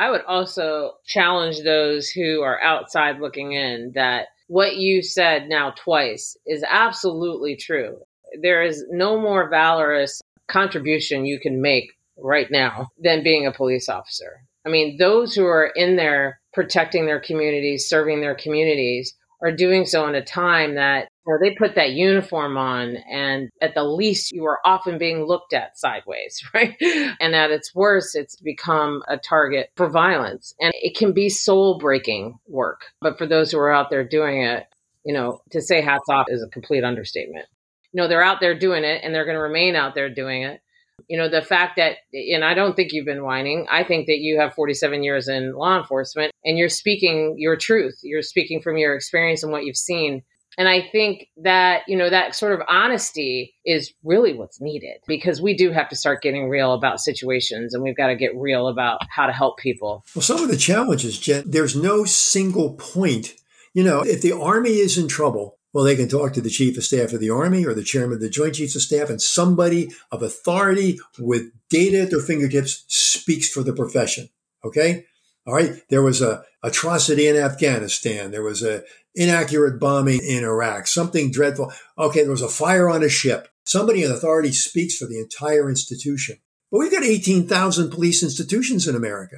I 0.01 0.11
would 0.11 0.23
also 0.27 0.95
challenge 1.07 1.63
those 1.63 2.09
who 2.09 2.41
are 2.41 2.61
outside 2.61 3.21
looking 3.21 3.53
in 3.53 3.93
that 3.95 4.29
what 4.49 4.77
you 4.77 5.03
said 5.03 5.49
now 5.49 5.75
twice 5.77 6.37
is 6.47 6.65
absolutely 6.69 7.55
true 7.55 7.99
there 8.41 8.63
is 8.63 8.85
no 8.91 9.21
more 9.21 9.49
valorous 9.49 10.23
contribution 10.49 11.27
you 11.27 11.39
can 11.41 11.61
make 11.61 11.93
right 12.17 12.51
now 12.51 12.89
than 12.99 13.23
being 13.23 13.47
a 13.47 13.53
police 13.53 13.89
officer. 13.89 14.43
I 14.67 14.69
mean, 14.69 14.99
those 14.99 15.35
who 15.35 15.47
are 15.47 15.73
in 15.75 15.97
there 15.97 16.41
protecting 16.53 17.07
their 17.07 17.21
communities, 17.21 17.89
serving 17.89 18.21
their 18.21 18.35
communities, 18.35 19.15
are 19.43 19.53
doing 19.53 19.87
so 19.87 20.07
in 20.07 20.15
a 20.15 20.25
time 20.25 20.75
that 20.75 21.09
know, 21.31 21.39
they 21.41 21.55
put 21.55 21.75
that 21.75 21.93
uniform 21.93 22.57
on, 22.57 22.97
and 23.11 23.51
at 23.61 23.75
the 23.75 23.85
least, 23.85 24.33
you 24.33 24.45
are 24.47 24.59
often 24.65 24.99
being 24.99 25.25
looked 25.25 25.53
at 25.53 25.79
sideways, 25.79 26.43
right? 26.55 26.77
And 27.21 27.35
at 27.35 27.51
its 27.51 27.75
worst, 27.75 28.17
it's 28.17 28.37
become 28.37 29.03
a 29.09 29.17
target 29.17 29.71
for 29.77 29.89
violence. 29.89 30.55
And 30.61 30.73
it 30.77 30.97
can 30.97 31.13
be 31.13 31.29
soul 31.29 31.79
breaking 31.79 32.39
work. 32.47 32.87
But 33.01 33.19
for 33.19 33.27
those 33.27 33.51
who 33.51 33.59
are 33.59 33.73
out 33.73 33.91
there 33.91 34.05
doing 34.05 34.43
it, 34.43 34.67
you 35.05 35.15
know, 35.15 35.41
to 35.51 35.63
say 35.63 35.81
hats 35.81 36.09
off 36.11 36.27
is 36.29 36.43
a 36.43 36.49
complete 36.49 36.85
understatement 36.85 37.47
you 37.93 38.01
know, 38.01 38.09
they're 38.09 38.23
out 38.23 38.41
there 38.41 38.59
doing 38.59 38.85
it 38.85 39.03
and 39.03 39.15
they're 39.15 39.25
going 39.25 39.37
to 39.37 39.43
remain 39.43 39.75
out 39.75 39.95
there 39.95 40.13
doing 40.13 40.43
it. 40.43 40.61
You 41.09 41.19
know, 41.19 41.29
the 41.29 41.43
fact 41.43 41.77
that, 41.77 41.97
and 42.13 42.45
I 42.45 42.55
don't 42.55 42.77
think 42.77 42.93
you've 42.93 43.07
been 43.07 43.25
whining. 43.25 43.67
I 43.71 43.83
think 43.85 44.07
that 44.07 44.19
you 44.19 44.39
have 44.39 44.55
47 44.55 45.03
years 45.03 45.29
in 45.29 45.55
law 45.55 45.79
enforcement 45.79 46.33
and 46.45 46.59
you're 46.59 46.69
speaking 46.69 47.35
your 47.39 47.57
truth. 47.57 47.99
You're 48.03 48.23
speaking 48.23 48.61
from 48.61 48.77
your 48.77 48.95
experience 48.95 49.43
and 49.43 49.51
what 49.51 49.65
you've 49.65 49.77
seen. 49.77 50.23
And 50.59 50.69
I 50.69 50.83
think 50.83 51.29
that, 51.43 51.83
you 51.87 51.97
know, 51.97 52.11
that 52.11 52.35
sort 52.35 52.53
of 52.53 52.61
honesty 52.69 53.55
is 53.65 53.93
really 54.05 54.35
what's 54.35 54.61
needed 54.61 54.97
because 55.07 55.41
we 55.41 55.57
do 55.57 55.71
have 55.71 55.89
to 55.91 55.97
start 55.97 56.23
getting 56.23 56.49
real 56.49 56.75
about 56.75 57.01
situations 57.01 57.73
and 57.73 57.83
we've 57.83 57.97
got 57.97 58.09
to 58.09 58.17
get 58.17 58.37
real 58.37 58.69
about 58.69 59.01
how 59.11 59.27
to 59.27 59.33
help 59.33 59.59
people. 59.59 60.05
Well, 60.15 60.23
some 60.23 60.43
of 60.43 60.49
the 60.49 60.57
challenges, 60.57 61.19
Jen, 61.19 61.45
there's 61.47 61.77
no 61.77 62.05
single 62.05 62.75
point. 62.75 63.35
You 63.73 63.85
know, 63.85 64.01
if 64.01 64.23
the 64.23 64.33
Army 64.33 64.79
is 64.79 64.99
in 64.99 65.07
trouble, 65.09 65.57
well, 65.73 65.85
they 65.85 65.95
can 65.97 66.09
talk 66.09 66.33
to 66.33 66.41
the 66.41 66.51
chief 66.51 66.77
of 66.77 66.85
staff 66.85 67.13
of 67.13 67.21
the 67.21 67.31
Army 67.31 67.65
or 67.65 67.75
the 67.75 67.85
chairman 67.85 68.15
of 68.15 68.21
the 68.21 68.29
Joint 68.29 68.57
Chiefs 68.57 68.75
of 68.75 68.83
Staff, 68.83 69.09
and 69.09 69.23
somebody 69.23 69.91
of 70.11 70.21
authority 70.23 70.99
with 71.19 71.53
data 71.69 72.03
at 72.03 72.11
their 72.11 72.21
fingertips 72.21 72.85
speaks 72.89 73.49
for 73.49 73.63
the 73.63 73.73
profession. 73.73 74.31
Okay? 74.65 75.05
All 75.47 75.55
right. 75.55 75.81
There 75.89 76.03
was 76.03 76.21
a 76.21 76.45
atrocity 76.63 77.27
in 77.27 77.37
Afghanistan. 77.37 78.31
There 78.31 78.43
was 78.43 78.63
a 78.63 78.83
inaccurate 79.15 79.81
bombing 79.81 80.21
in 80.27 80.45
Iraq. 80.45 80.87
Something 80.87 81.31
dreadful. 81.31 81.73
Okay. 81.99 82.23
There 82.23 82.31
was 82.31 82.43
a 82.43 82.49
fire 82.49 82.89
on 82.89 83.03
a 83.03 83.09
ship. 83.09 83.49
Somebody 83.65 84.03
in 84.03 84.11
authority 84.11 84.53
speaks 84.53 84.97
for 84.97 85.07
the 85.07 85.21
entire 85.21 85.69
institution. 85.69 86.39
But 86.71 86.79
we've 86.79 86.93
got 86.93 87.05
18,000 87.05 87.91
police 87.91 88.23
institutions 88.23 88.87
in 88.87 88.95
America. 88.95 89.37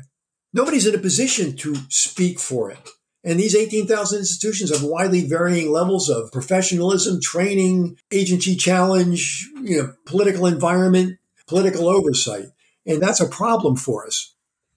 Nobody's 0.52 0.86
in 0.86 0.94
a 0.94 0.98
position 0.98 1.56
to 1.58 1.76
speak 1.88 2.38
for 2.38 2.70
it. 2.70 2.90
And 3.24 3.38
these 3.38 3.54
18,000 3.54 4.18
institutions 4.18 4.70
have 4.70 4.82
widely 4.82 5.26
varying 5.26 5.70
levels 5.70 6.10
of 6.10 6.32
professionalism, 6.32 7.20
training, 7.20 7.96
agency 8.10 8.56
challenge, 8.56 9.48
you 9.62 9.78
know, 9.78 9.94
political 10.06 10.46
environment, 10.46 11.18
political 11.46 11.88
oversight. 11.88 12.46
And 12.84 13.00
that's 13.00 13.20
a 13.20 13.28
problem 13.28 13.76
for 13.76 14.06
us. 14.06 14.34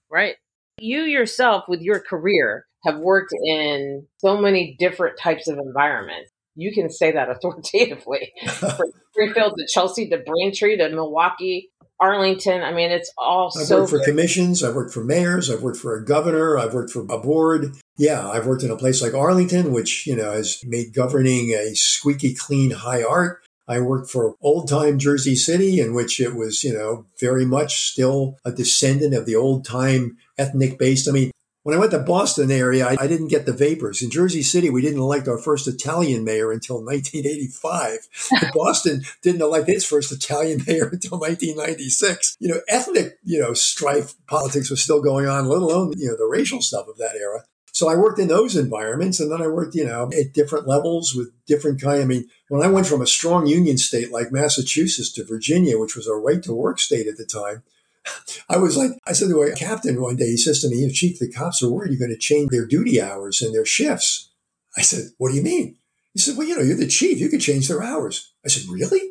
Right. 0.08 0.36
You 0.78 1.02
yourself, 1.02 1.64
with 1.68 1.80
your 1.80 1.98
career, 1.98 2.65
have 2.86 2.98
worked 2.98 3.32
in 3.44 4.06
so 4.18 4.40
many 4.40 4.76
different 4.78 5.18
types 5.18 5.48
of 5.48 5.58
environments. 5.58 6.30
You 6.54 6.72
can 6.72 6.90
say 6.90 7.12
that 7.12 7.28
authoritatively. 7.30 8.32
From 8.48 8.92
Springfield 9.12 9.54
to 9.58 9.66
Chelsea 9.68 10.08
to 10.08 10.18
Braintree 10.18 10.76
to 10.76 10.88
Milwaukee, 10.90 11.70
Arlington. 12.00 12.62
I 12.62 12.72
mean, 12.72 12.90
it's 12.90 13.12
all 13.16 13.52
I've 13.58 13.66
so 13.66 13.80
worked 13.80 13.90
for 13.90 14.04
commissions. 14.04 14.62
I've 14.62 14.74
worked 14.74 14.92
for 14.92 15.04
mayors. 15.04 15.50
I've 15.50 15.62
worked 15.62 15.78
for 15.78 15.96
a 15.96 16.04
governor. 16.04 16.58
I've 16.58 16.74
worked 16.74 16.90
for 16.90 17.00
a 17.00 17.18
board. 17.18 17.76
Yeah, 17.96 18.28
I've 18.28 18.46
worked 18.46 18.62
in 18.62 18.70
a 18.70 18.76
place 18.76 19.00
like 19.00 19.14
Arlington, 19.14 19.72
which, 19.72 20.06
you 20.06 20.14
know, 20.14 20.32
has 20.32 20.62
made 20.66 20.94
governing 20.94 21.50
a 21.50 21.74
squeaky 21.74 22.34
clean 22.34 22.70
high 22.70 23.02
art. 23.02 23.42
I 23.68 23.80
worked 23.80 24.10
for 24.10 24.36
old 24.40 24.68
time 24.68 24.98
Jersey 24.98 25.34
City, 25.34 25.80
in 25.80 25.92
which 25.92 26.20
it 26.20 26.36
was, 26.36 26.62
you 26.62 26.72
know, 26.72 27.06
very 27.18 27.44
much 27.44 27.90
still 27.90 28.36
a 28.44 28.52
descendant 28.52 29.14
of 29.14 29.26
the 29.26 29.34
old 29.34 29.64
time 29.64 30.18
ethnic 30.38 30.78
based. 30.78 31.08
I 31.08 31.12
mean, 31.12 31.32
when 31.66 31.74
I 31.74 31.80
went 31.80 31.90
to 31.90 31.98
Boston 31.98 32.52
area, 32.52 32.86
I, 32.86 32.96
I, 33.00 33.06
didn't 33.08 33.26
get 33.26 33.44
the 33.44 33.52
vapors. 33.52 34.00
In 34.00 34.08
Jersey 34.08 34.42
City, 34.42 34.70
we 34.70 34.82
didn't 34.82 35.00
elect 35.00 35.26
our 35.26 35.36
first 35.36 35.66
Italian 35.66 36.22
mayor 36.22 36.52
until 36.52 36.76
1985. 36.76 38.52
Boston 38.54 39.02
didn't 39.20 39.42
elect 39.42 39.68
its 39.68 39.84
first 39.84 40.12
Italian 40.12 40.62
mayor 40.68 40.88
until 40.92 41.18
1996. 41.18 42.36
You 42.38 42.50
know, 42.50 42.60
ethnic, 42.68 43.18
you 43.24 43.40
know, 43.40 43.52
strife 43.52 44.14
politics 44.28 44.70
was 44.70 44.80
still 44.80 45.02
going 45.02 45.26
on, 45.26 45.48
let 45.48 45.60
alone, 45.60 45.94
you 45.96 46.06
know, 46.06 46.16
the 46.16 46.28
racial 46.30 46.62
stuff 46.62 46.86
of 46.86 46.98
that 46.98 47.16
era. 47.16 47.42
So 47.72 47.88
I 47.88 47.96
worked 47.96 48.20
in 48.20 48.28
those 48.28 48.54
environments 48.54 49.18
and 49.18 49.32
then 49.32 49.42
I 49.42 49.48
worked, 49.48 49.74
you 49.74 49.84
know, 49.84 50.08
at 50.16 50.32
different 50.32 50.68
levels 50.68 51.16
with 51.16 51.32
different 51.46 51.82
kind. 51.82 52.00
I 52.00 52.04
mean, 52.04 52.28
when 52.48 52.62
I 52.62 52.68
went 52.68 52.86
from 52.86 53.02
a 53.02 53.08
strong 53.08 53.48
union 53.48 53.76
state 53.76 54.12
like 54.12 54.30
Massachusetts 54.30 55.10
to 55.14 55.24
Virginia, 55.24 55.80
which 55.80 55.96
was 55.96 56.06
a 56.06 56.14
right 56.14 56.44
to 56.44 56.54
work 56.54 56.78
state 56.78 57.08
at 57.08 57.16
the 57.16 57.26
time, 57.26 57.64
I 58.48 58.58
was 58.58 58.76
like, 58.76 58.92
I 59.06 59.12
said 59.12 59.28
to 59.28 59.42
a 59.42 59.54
captain 59.54 60.00
one 60.00 60.16
day, 60.16 60.26
he 60.26 60.36
says 60.36 60.60
to 60.60 60.68
me, 60.68 60.90
Chief, 60.92 61.18
the 61.18 61.30
cops 61.30 61.62
are 61.62 61.70
worried 61.70 61.90
you're 61.90 61.98
going 61.98 62.10
to 62.10 62.18
change 62.18 62.50
their 62.50 62.66
duty 62.66 63.00
hours 63.00 63.42
and 63.42 63.54
their 63.54 63.66
shifts. 63.66 64.30
I 64.76 64.82
said, 64.82 65.10
What 65.18 65.30
do 65.30 65.36
you 65.36 65.42
mean? 65.42 65.76
He 66.12 66.20
said, 66.20 66.36
Well, 66.36 66.46
you 66.46 66.56
know, 66.56 66.62
you're 66.62 66.76
the 66.76 66.86
chief. 66.86 67.18
You 67.18 67.28
can 67.28 67.40
change 67.40 67.68
their 67.68 67.82
hours. 67.82 68.32
I 68.44 68.48
said, 68.48 68.68
Really? 68.68 69.02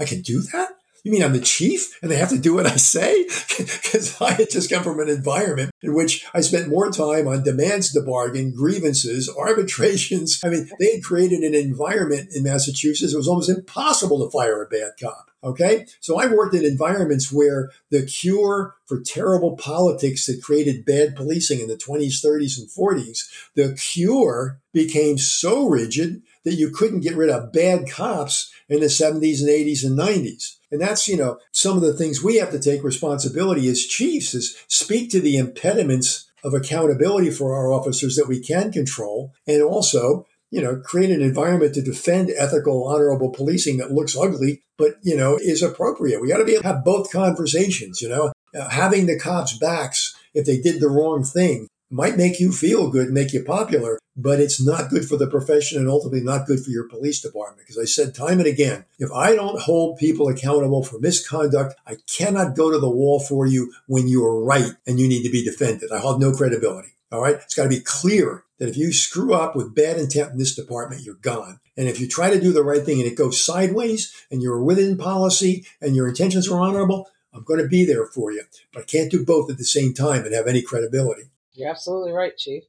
I 0.00 0.04
can 0.04 0.20
do 0.20 0.42
that? 0.52 0.70
You 1.04 1.10
mean 1.10 1.22
I'm 1.22 1.32
the 1.32 1.40
chief 1.40 1.98
and 2.00 2.10
they 2.10 2.16
have 2.16 2.28
to 2.28 2.38
do 2.38 2.54
what 2.54 2.66
I 2.66 2.76
say? 2.76 3.26
Because 3.58 4.20
I 4.20 4.32
had 4.32 4.50
just 4.50 4.70
come 4.70 4.82
from 4.82 5.00
an 5.00 5.08
environment 5.08 5.70
in 5.82 5.94
which 5.94 6.24
I 6.32 6.40
spent 6.40 6.68
more 6.68 6.90
time 6.90 7.28
on 7.28 7.42
demands 7.42 7.92
to 7.92 8.00
bargain, 8.00 8.52
grievances, 8.54 9.28
arbitrations. 9.38 10.40
I 10.44 10.48
mean, 10.48 10.70
they 10.78 10.94
had 10.94 11.04
created 11.04 11.40
an 11.42 11.54
environment 11.54 12.30
in 12.34 12.44
Massachusetts. 12.44 13.12
It 13.12 13.16
was 13.16 13.28
almost 13.28 13.50
impossible 13.50 14.24
to 14.24 14.30
fire 14.30 14.62
a 14.62 14.68
bad 14.68 14.92
cop. 15.00 15.31
Okay. 15.44 15.86
So 16.00 16.20
I 16.20 16.26
worked 16.26 16.54
in 16.54 16.64
environments 16.64 17.32
where 17.32 17.70
the 17.90 18.06
cure 18.06 18.76
for 18.86 19.00
terrible 19.00 19.56
politics 19.56 20.26
that 20.26 20.42
created 20.42 20.84
bad 20.84 21.16
policing 21.16 21.60
in 21.60 21.66
the 21.66 21.76
20s, 21.76 22.24
30s, 22.24 22.58
and 22.58 22.68
40s, 22.68 23.28
the 23.56 23.74
cure 23.74 24.60
became 24.72 25.18
so 25.18 25.66
rigid 25.66 26.22
that 26.44 26.54
you 26.54 26.70
couldn't 26.70 27.00
get 27.00 27.16
rid 27.16 27.30
of 27.30 27.52
bad 27.52 27.90
cops 27.90 28.52
in 28.68 28.80
the 28.80 28.86
70s 28.86 29.40
and 29.40 29.48
80s 29.48 29.84
and 29.84 29.98
90s. 29.98 30.56
And 30.70 30.80
that's, 30.80 31.08
you 31.08 31.16
know, 31.16 31.38
some 31.50 31.76
of 31.76 31.82
the 31.82 31.92
things 31.92 32.22
we 32.22 32.36
have 32.36 32.50
to 32.52 32.60
take 32.60 32.84
responsibility 32.84 33.68
as 33.68 33.84
chiefs 33.84 34.34
is 34.34 34.56
speak 34.68 35.10
to 35.10 35.20
the 35.20 35.36
impediments 35.36 36.30
of 36.44 36.54
accountability 36.54 37.30
for 37.30 37.54
our 37.54 37.70
officers 37.72 38.16
that 38.16 38.28
we 38.28 38.40
can 38.40 38.72
control 38.72 39.32
and 39.46 39.62
also 39.62 40.26
you 40.52 40.60
know, 40.60 40.76
create 40.76 41.10
an 41.10 41.22
environment 41.22 41.74
to 41.74 41.82
defend 41.82 42.30
ethical, 42.36 42.86
honorable 42.86 43.30
policing 43.30 43.78
that 43.78 43.90
looks 43.90 44.14
ugly, 44.14 44.62
but, 44.76 44.96
you 45.02 45.16
know, 45.16 45.38
is 45.40 45.62
appropriate. 45.62 46.20
We 46.20 46.28
got 46.28 46.38
to 46.38 46.44
be 46.44 46.52
able 46.52 46.62
to 46.62 46.68
have 46.68 46.84
both 46.84 47.10
conversations, 47.10 48.02
you 48.02 48.10
know, 48.10 48.32
uh, 48.54 48.68
having 48.68 49.06
the 49.06 49.18
cops' 49.18 49.56
backs 49.56 50.14
if 50.34 50.44
they 50.44 50.60
did 50.60 50.78
the 50.78 50.90
wrong 50.90 51.24
thing 51.24 51.68
might 51.90 52.18
make 52.18 52.38
you 52.38 52.52
feel 52.52 52.90
good, 52.90 53.10
make 53.10 53.32
you 53.32 53.42
popular, 53.44 53.98
but 54.14 54.40
it's 54.40 54.64
not 54.64 54.90
good 54.90 55.06
for 55.06 55.16
the 55.16 55.26
profession 55.26 55.78
and 55.78 55.88
ultimately 55.88 56.22
not 56.22 56.46
good 56.46 56.60
for 56.60 56.70
your 56.70 56.86
police 56.86 57.22
department. 57.22 57.66
Because 57.66 57.78
I 57.78 57.86
said 57.86 58.14
time 58.14 58.38
and 58.38 58.46
again, 58.46 58.84
if 58.98 59.10
I 59.10 59.34
don't 59.34 59.60
hold 59.60 59.98
people 59.98 60.28
accountable 60.28 60.84
for 60.84 60.98
misconduct, 60.98 61.74
I 61.86 61.96
cannot 62.14 62.56
go 62.56 62.70
to 62.70 62.78
the 62.78 62.90
wall 62.90 63.20
for 63.20 63.46
you 63.46 63.72
when 63.86 64.06
you 64.06 64.22
are 64.24 64.44
right 64.44 64.72
and 64.86 65.00
you 65.00 65.08
need 65.08 65.22
to 65.22 65.30
be 65.30 65.44
defended. 65.44 65.90
I 65.92 66.00
have 66.00 66.18
no 66.18 66.32
credibility. 66.32 66.92
All 67.12 67.20
right. 67.20 67.34
It's 67.34 67.54
got 67.54 67.64
to 67.64 67.68
be 67.68 67.80
clear 67.80 68.44
that 68.58 68.70
if 68.70 68.76
you 68.76 68.90
screw 68.90 69.34
up 69.34 69.54
with 69.54 69.74
bad 69.74 69.98
intent 69.98 70.32
in 70.32 70.38
this 70.38 70.54
department, 70.54 71.02
you're 71.02 71.14
gone. 71.16 71.60
And 71.76 71.86
if 71.86 72.00
you 72.00 72.08
try 72.08 72.30
to 72.30 72.40
do 72.40 72.52
the 72.52 72.64
right 72.64 72.82
thing 72.82 73.00
and 73.00 73.10
it 73.10 73.16
goes 73.16 73.44
sideways 73.44 74.14
and 74.30 74.42
you're 74.42 74.62
within 74.62 74.96
policy 74.96 75.66
and 75.80 75.94
your 75.94 76.08
intentions 76.08 76.48
are 76.48 76.58
honorable, 76.58 77.10
I'm 77.34 77.44
going 77.44 77.60
to 77.60 77.68
be 77.68 77.84
there 77.84 78.06
for 78.06 78.32
you. 78.32 78.44
But 78.72 78.80
I 78.80 78.84
can't 78.84 79.10
do 79.10 79.24
both 79.24 79.50
at 79.50 79.58
the 79.58 79.64
same 79.64 79.92
time 79.92 80.24
and 80.24 80.34
have 80.34 80.46
any 80.46 80.62
credibility. 80.62 81.24
You're 81.52 81.70
absolutely 81.70 82.12
right, 82.12 82.36
Chief. 82.36 82.64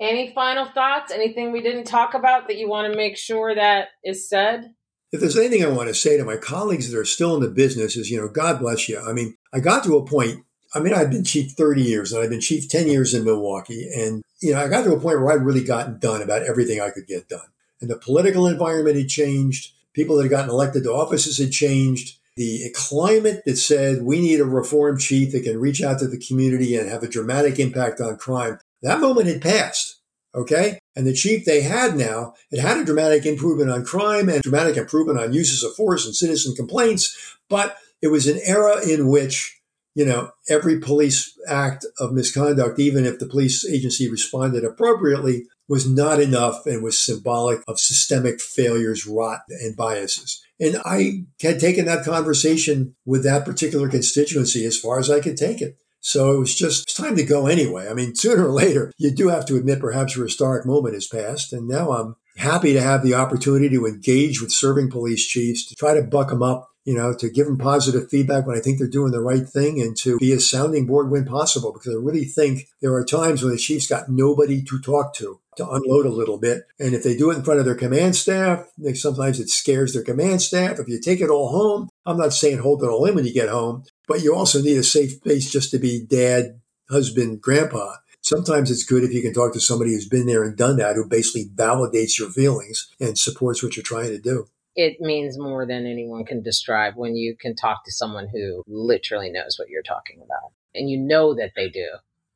Any 0.00 0.32
final 0.32 0.66
thoughts? 0.66 1.12
Anything 1.12 1.50
we 1.50 1.60
didn't 1.60 1.84
talk 1.84 2.14
about 2.14 2.46
that 2.46 2.56
you 2.56 2.68
want 2.68 2.92
to 2.92 2.96
make 2.96 3.16
sure 3.16 3.52
that 3.52 3.88
is 4.04 4.28
said? 4.28 4.74
If 5.10 5.20
there's 5.20 5.36
anything 5.36 5.64
I 5.64 5.68
want 5.68 5.88
to 5.88 5.94
say 5.94 6.16
to 6.16 6.24
my 6.24 6.36
colleagues 6.36 6.90
that 6.90 6.98
are 6.98 7.04
still 7.04 7.34
in 7.34 7.40
the 7.40 7.48
business 7.48 7.96
is, 7.96 8.10
you 8.10 8.20
know, 8.20 8.28
God 8.28 8.60
bless 8.60 8.88
you. 8.88 9.00
I 9.00 9.12
mean, 9.12 9.36
I 9.52 9.58
got 9.58 9.82
to 9.84 9.96
a 9.96 10.06
point 10.06 10.44
I 10.74 10.80
mean, 10.80 10.92
I've 10.92 11.10
been 11.10 11.24
chief 11.24 11.52
30 11.52 11.82
years 11.82 12.12
and 12.12 12.22
I've 12.22 12.30
been 12.30 12.40
chief 12.40 12.68
10 12.68 12.88
years 12.88 13.14
in 13.14 13.24
Milwaukee. 13.24 13.88
And, 13.94 14.22
you 14.40 14.52
know, 14.52 14.60
I 14.60 14.68
got 14.68 14.84
to 14.84 14.92
a 14.92 15.00
point 15.00 15.20
where 15.20 15.32
I'd 15.32 15.44
really 15.44 15.64
gotten 15.64 15.98
done 15.98 16.22
about 16.22 16.42
everything 16.42 16.80
I 16.80 16.90
could 16.90 17.06
get 17.06 17.28
done. 17.28 17.46
And 17.80 17.88
the 17.88 17.96
political 17.96 18.46
environment 18.46 18.96
had 18.96 19.08
changed. 19.08 19.72
People 19.94 20.16
that 20.16 20.24
had 20.24 20.30
gotten 20.30 20.50
elected 20.50 20.84
to 20.84 20.92
offices 20.92 21.38
had 21.38 21.52
changed. 21.52 22.18
The 22.36 22.70
climate 22.74 23.42
that 23.46 23.56
said 23.56 24.02
we 24.02 24.20
need 24.20 24.40
a 24.40 24.44
reform 24.44 24.98
chief 24.98 25.32
that 25.32 25.42
can 25.42 25.58
reach 25.58 25.82
out 25.82 25.98
to 25.98 26.06
the 26.06 26.18
community 26.18 26.76
and 26.76 26.88
have 26.88 27.02
a 27.02 27.08
dramatic 27.08 27.58
impact 27.58 28.00
on 28.00 28.16
crime, 28.16 28.60
that 28.82 29.00
moment 29.00 29.26
had 29.26 29.42
passed. 29.42 29.96
Okay. 30.34 30.78
And 30.94 31.06
the 31.06 31.14
chief 31.14 31.44
they 31.44 31.62
had 31.62 31.96
now, 31.96 32.34
it 32.52 32.60
had 32.60 32.78
a 32.78 32.84
dramatic 32.84 33.26
improvement 33.26 33.70
on 33.70 33.84
crime 33.84 34.28
and 34.28 34.42
dramatic 34.42 34.76
improvement 34.76 35.18
on 35.18 35.32
uses 35.32 35.64
of 35.64 35.74
force 35.74 36.04
and 36.04 36.14
citizen 36.14 36.54
complaints. 36.54 37.36
But 37.48 37.76
it 38.02 38.08
was 38.08 38.28
an 38.28 38.38
era 38.44 38.86
in 38.86 39.08
which 39.08 39.57
you 39.98 40.04
know, 40.04 40.30
every 40.48 40.78
police 40.78 41.36
act 41.48 41.84
of 41.98 42.12
misconduct, 42.12 42.78
even 42.78 43.04
if 43.04 43.18
the 43.18 43.26
police 43.26 43.68
agency 43.68 44.08
responded 44.08 44.62
appropriately, 44.64 45.46
was 45.68 45.90
not 45.90 46.20
enough 46.20 46.66
and 46.66 46.84
was 46.84 46.96
symbolic 46.96 47.62
of 47.66 47.80
systemic 47.80 48.40
failures, 48.40 49.08
rot, 49.08 49.40
and 49.48 49.76
biases. 49.76 50.40
And 50.60 50.80
I 50.84 51.24
had 51.42 51.58
taken 51.58 51.86
that 51.86 52.04
conversation 52.04 52.94
with 53.04 53.24
that 53.24 53.44
particular 53.44 53.88
constituency 53.88 54.64
as 54.64 54.78
far 54.78 55.00
as 55.00 55.10
I 55.10 55.18
could 55.18 55.36
take 55.36 55.60
it. 55.60 55.76
So 55.98 56.32
it 56.32 56.38
was 56.38 56.54
just 56.54 56.84
it's 56.84 56.94
time 56.94 57.16
to 57.16 57.24
go 57.24 57.48
anyway. 57.48 57.88
I 57.88 57.94
mean, 57.94 58.14
sooner 58.14 58.46
or 58.46 58.52
later, 58.52 58.92
you 58.98 59.10
do 59.10 59.30
have 59.30 59.46
to 59.46 59.56
admit 59.56 59.80
perhaps 59.80 60.14
your 60.14 60.26
historic 60.26 60.64
moment 60.64 60.94
has 60.94 61.08
passed. 61.08 61.52
And 61.52 61.66
now 61.66 61.90
I'm 61.90 62.14
happy 62.36 62.72
to 62.72 62.80
have 62.80 63.02
the 63.02 63.14
opportunity 63.14 63.68
to 63.70 63.84
engage 63.84 64.40
with 64.40 64.52
serving 64.52 64.90
police 64.90 65.26
chiefs 65.26 65.66
to 65.66 65.74
try 65.74 65.94
to 65.94 66.02
buck 66.02 66.28
them 66.28 66.44
up 66.44 66.68
you 66.88 66.94
know, 66.94 67.12
to 67.12 67.28
give 67.28 67.44
them 67.44 67.58
positive 67.58 68.08
feedback 68.08 68.46
when 68.46 68.56
I 68.56 68.60
think 68.60 68.78
they're 68.78 68.88
doing 68.88 69.12
the 69.12 69.20
right 69.20 69.46
thing 69.46 69.78
and 69.78 69.94
to 69.98 70.16
be 70.16 70.32
a 70.32 70.40
sounding 70.40 70.86
board 70.86 71.10
when 71.10 71.26
possible. 71.26 71.70
Because 71.70 71.94
I 71.94 71.98
really 71.98 72.24
think 72.24 72.66
there 72.80 72.94
are 72.94 73.04
times 73.04 73.42
when 73.42 73.52
the 73.52 73.58
Chiefs 73.58 73.86
got 73.86 74.08
nobody 74.08 74.62
to 74.62 74.80
talk 74.80 75.12
to, 75.16 75.38
to 75.58 75.68
unload 75.68 76.06
a 76.06 76.08
little 76.08 76.38
bit. 76.38 76.62
And 76.80 76.94
if 76.94 77.02
they 77.02 77.14
do 77.14 77.30
it 77.30 77.36
in 77.36 77.42
front 77.42 77.60
of 77.60 77.66
their 77.66 77.74
command 77.74 78.16
staff, 78.16 78.64
sometimes 78.94 79.38
it 79.38 79.50
scares 79.50 79.92
their 79.92 80.02
command 80.02 80.40
staff. 80.40 80.78
If 80.78 80.88
you 80.88 80.98
take 80.98 81.20
it 81.20 81.28
all 81.28 81.50
home, 81.50 81.90
I'm 82.06 82.16
not 82.16 82.32
saying 82.32 82.60
hold 82.60 82.82
it 82.82 82.88
all 82.88 83.04
in 83.04 83.16
when 83.16 83.26
you 83.26 83.34
get 83.34 83.50
home, 83.50 83.84
but 84.06 84.22
you 84.22 84.34
also 84.34 84.62
need 84.62 84.78
a 84.78 84.82
safe 84.82 85.22
place 85.22 85.50
just 85.50 85.70
to 85.72 85.78
be 85.78 86.06
dad, 86.06 86.58
husband, 86.88 87.42
grandpa. 87.42 87.96
Sometimes 88.22 88.70
it's 88.70 88.84
good 88.84 89.04
if 89.04 89.12
you 89.12 89.20
can 89.20 89.34
talk 89.34 89.52
to 89.52 89.60
somebody 89.60 89.90
who's 89.90 90.08
been 90.08 90.24
there 90.24 90.42
and 90.42 90.56
done 90.56 90.78
that, 90.78 90.96
who 90.96 91.06
basically 91.06 91.50
validates 91.54 92.18
your 92.18 92.30
feelings 92.30 92.90
and 92.98 93.18
supports 93.18 93.62
what 93.62 93.76
you're 93.76 93.82
trying 93.82 94.08
to 94.08 94.18
do 94.18 94.48
it 94.78 95.00
means 95.00 95.36
more 95.36 95.66
than 95.66 95.86
anyone 95.86 96.24
can 96.24 96.40
describe 96.40 96.94
when 96.94 97.16
you 97.16 97.36
can 97.36 97.56
talk 97.56 97.84
to 97.84 97.90
someone 97.90 98.28
who 98.32 98.62
literally 98.68 99.28
knows 99.28 99.56
what 99.58 99.68
you're 99.68 99.82
talking 99.82 100.22
about 100.24 100.52
and 100.72 100.88
you 100.88 100.96
know 100.96 101.34
that 101.34 101.50
they 101.56 101.68
do. 101.68 101.88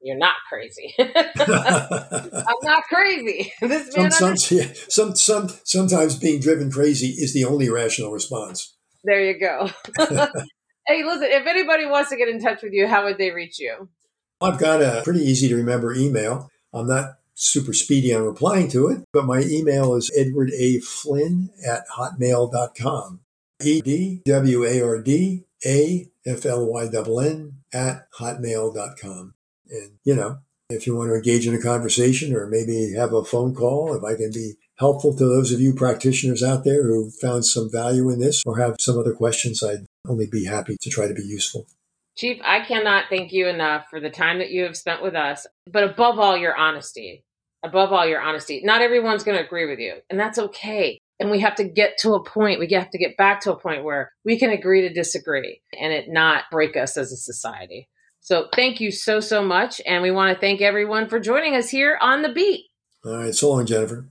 You're 0.02 0.18
not 0.18 0.34
crazy. 0.48 0.92
I'm 0.98 1.12
not 2.64 2.82
crazy. 2.88 3.52
This 3.60 3.96
man 3.96 4.10
some, 4.10 4.36
some, 4.36 4.58
yeah, 4.58 4.72
some, 4.88 5.14
some, 5.14 5.50
sometimes 5.62 6.16
being 6.16 6.40
driven 6.40 6.72
crazy 6.72 7.10
is 7.10 7.32
the 7.32 7.44
only 7.44 7.70
rational 7.70 8.10
response. 8.10 8.74
There 9.04 9.22
you 9.22 9.38
go. 9.38 9.70
hey, 10.88 11.04
listen, 11.04 11.28
if 11.30 11.46
anybody 11.46 11.86
wants 11.86 12.10
to 12.10 12.16
get 12.16 12.28
in 12.28 12.42
touch 12.42 12.64
with 12.64 12.72
you, 12.72 12.88
how 12.88 13.04
would 13.04 13.18
they 13.18 13.30
reach 13.30 13.60
you? 13.60 13.88
I've 14.40 14.58
got 14.58 14.82
a 14.82 15.02
pretty 15.04 15.20
easy 15.20 15.46
to 15.46 15.54
remember 15.54 15.94
email. 15.94 16.48
I'm 16.74 16.88
not 16.88 17.18
super 17.42 17.72
speedy 17.72 18.14
on 18.14 18.22
replying 18.22 18.68
to 18.68 18.88
it, 18.88 19.04
but 19.12 19.24
my 19.24 19.40
email 19.40 19.94
is 19.94 20.10
edward 20.16 20.50
a 20.56 20.78
flynn 20.78 21.50
at 21.66 21.82
hotmail.com. 21.96 23.20
E 23.60 23.80
D 23.80 24.22
W 24.24 24.64
A 24.64 24.82
R 24.82 25.02
D 25.02 25.44
A 25.64 26.08
F 26.26 26.46
L 26.46 26.66
Y 26.66 26.84
N 26.84 27.04
N 27.22 27.52
at 27.72 28.10
hotmail.com. 28.18 29.34
And, 29.70 29.92
you 30.04 30.14
know, 30.14 30.38
if 30.68 30.86
you 30.86 30.96
want 30.96 31.10
to 31.10 31.14
engage 31.14 31.46
in 31.46 31.54
a 31.54 31.62
conversation 31.62 32.34
or 32.34 32.46
maybe 32.46 32.94
have 32.96 33.12
a 33.12 33.24
phone 33.24 33.54
call, 33.54 33.94
if 33.94 34.04
I 34.04 34.16
can 34.16 34.30
be 34.32 34.54
helpful 34.78 35.16
to 35.16 35.24
those 35.24 35.52
of 35.52 35.60
you 35.60 35.74
practitioners 35.74 36.42
out 36.42 36.64
there 36.64 36.84
who 36.84 37.10
found 37.10 37.44
some 37.44 37.70
value 37.70 38.10
in 38.10 38.20
this 38.20 38.42
or 38.44 38.58
have 38.58 38.76
some 38.80 38.98
other 38.98 39.14
questions, 39.14 39.62
I'd 39.62 39.86
only 40.08 40.26
be 40.26 40.44
happy 40.44 40.76
to 40.80 40.90
try 40.90 41.06
to 41.06 41.14
be 41.14 41.22
useful. 41.22 41.66
Chief, 42.16 42.38
I 42.44 42.60
cannot 42.60 43.04
thank 43.08 43.32
you 43.32 43.48
enough 43.48 43.86
for 43.88 44.00
the 44.00 44.10
time 44.10 44.38
that 44.38 44.50
you 44.50 44.64
have 44.64 44.76
spent 44.76 45.02
with 45.02 45.14
us, 45.14 45.46
but 45.70 45.84
above 45.84 46.18
all, 46.18 46.36
your 46.36 46.56
honesty. 46.56 47.24
Above 47.64 47.92
all, 47.92 48.06
your 48.06 48.20
honesty. 48.20 48.60
Not 48.64 48.82
everyone's 48.82 49.22
going 49.22 49.38
to 49.38 49.44
agree 49.44 49.68
with 49.68 49.78
you, 49.78 49.94
and 50.10 50.18
that's 50.18 50.38
okay. 50.38 50.98
And 51.20 51.30
we 51.30 51.38
have 51.40 51.54
to 51.56 51.64
get 51.64 51.98
to 51.98 52.14
a 52.14 52.24
point, 52.24 52.58
we 52.58 52.68
have 52.72 52.90
to 52.90 52.98
get 52.98 53.16
back 53.16 53.40
to 53.42 53.52
a 53.52 53.58
point 53.58 53.84
where 53.84 54.10
we 54.24 54.36
can 54.38 54.50
agree 54.50 54.80
to 54.80 54.92
disagree 54.92 55.60
and 55.78 55.92
it 55.92 56.06
not 56.08 56.44
break 56.50 56.76
us 56.76 56.96
as 56.96 57.12
a 57.12 57.16
society. 57.16 57.88
So 58.20 58.48
thank 58.54 58.80
you 58.80 58.90
so, 58.90 59.20
so 59.20 59.40
much. 59.42 59.80
And 59.86 60.02
we 60.02 60.10
want 60.10 60.34
to 60.34 60.40
thank 60.40 60.60
everyone 60.60 61.08
for 61.08 61.20
joining 61.20 61.54
us 61.54 61.70
here 61.70 61.96
on 62.00 62.22
The 62.22 62.32
Beat. 62.32 62.66
All 63.04 63.16
right. 63.16 63.34
So 63.34 63.50
long, 63.50 63.66
Jennifer. 63.66 64.08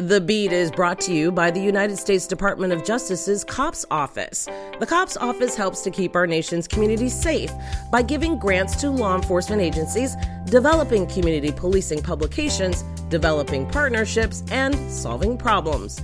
The 0.00 0.20
Beat 0.20 0.50
is 0.50 0.70
brought 0.70 0.98
to 1.02 1.12
you 1.12 1.30
by 1.30 1.50
the 1.50 1.60
United 1.60 1.98
States 1.98 2.26
Department 2.26 2.72
of 2.72 2.82
Justice's 2.82 3.44
COPS 3.44 3.84
Office. 3.90 4.48
The 4.78 4.86
COPS 4.86 5.18
Office 5.18 5.54
helps 5.54 5.82
to 5.82 5.90
keep 5.90 6.16
our 6.16 6.26
nation's 6.26 6.66
communities 6.66 7.14
safe 7.14 7.52
by 7.92 8.00
giving 8.00 8.38
grants 8.38 8.76
to 8.76 8.88
law 8.88 9.14
enforcement 9.14 9.60
agencies, 9.60 10.16
developing 10.46 11.06
community 11.06 11.52
policing 11.52 12.00
publications, 12.00 12.82
developing 13.10 13.68
partnerships, 13.68 14.42
and 14.50 14.74
solving 14.90 15.36
problems. 15.36 16.00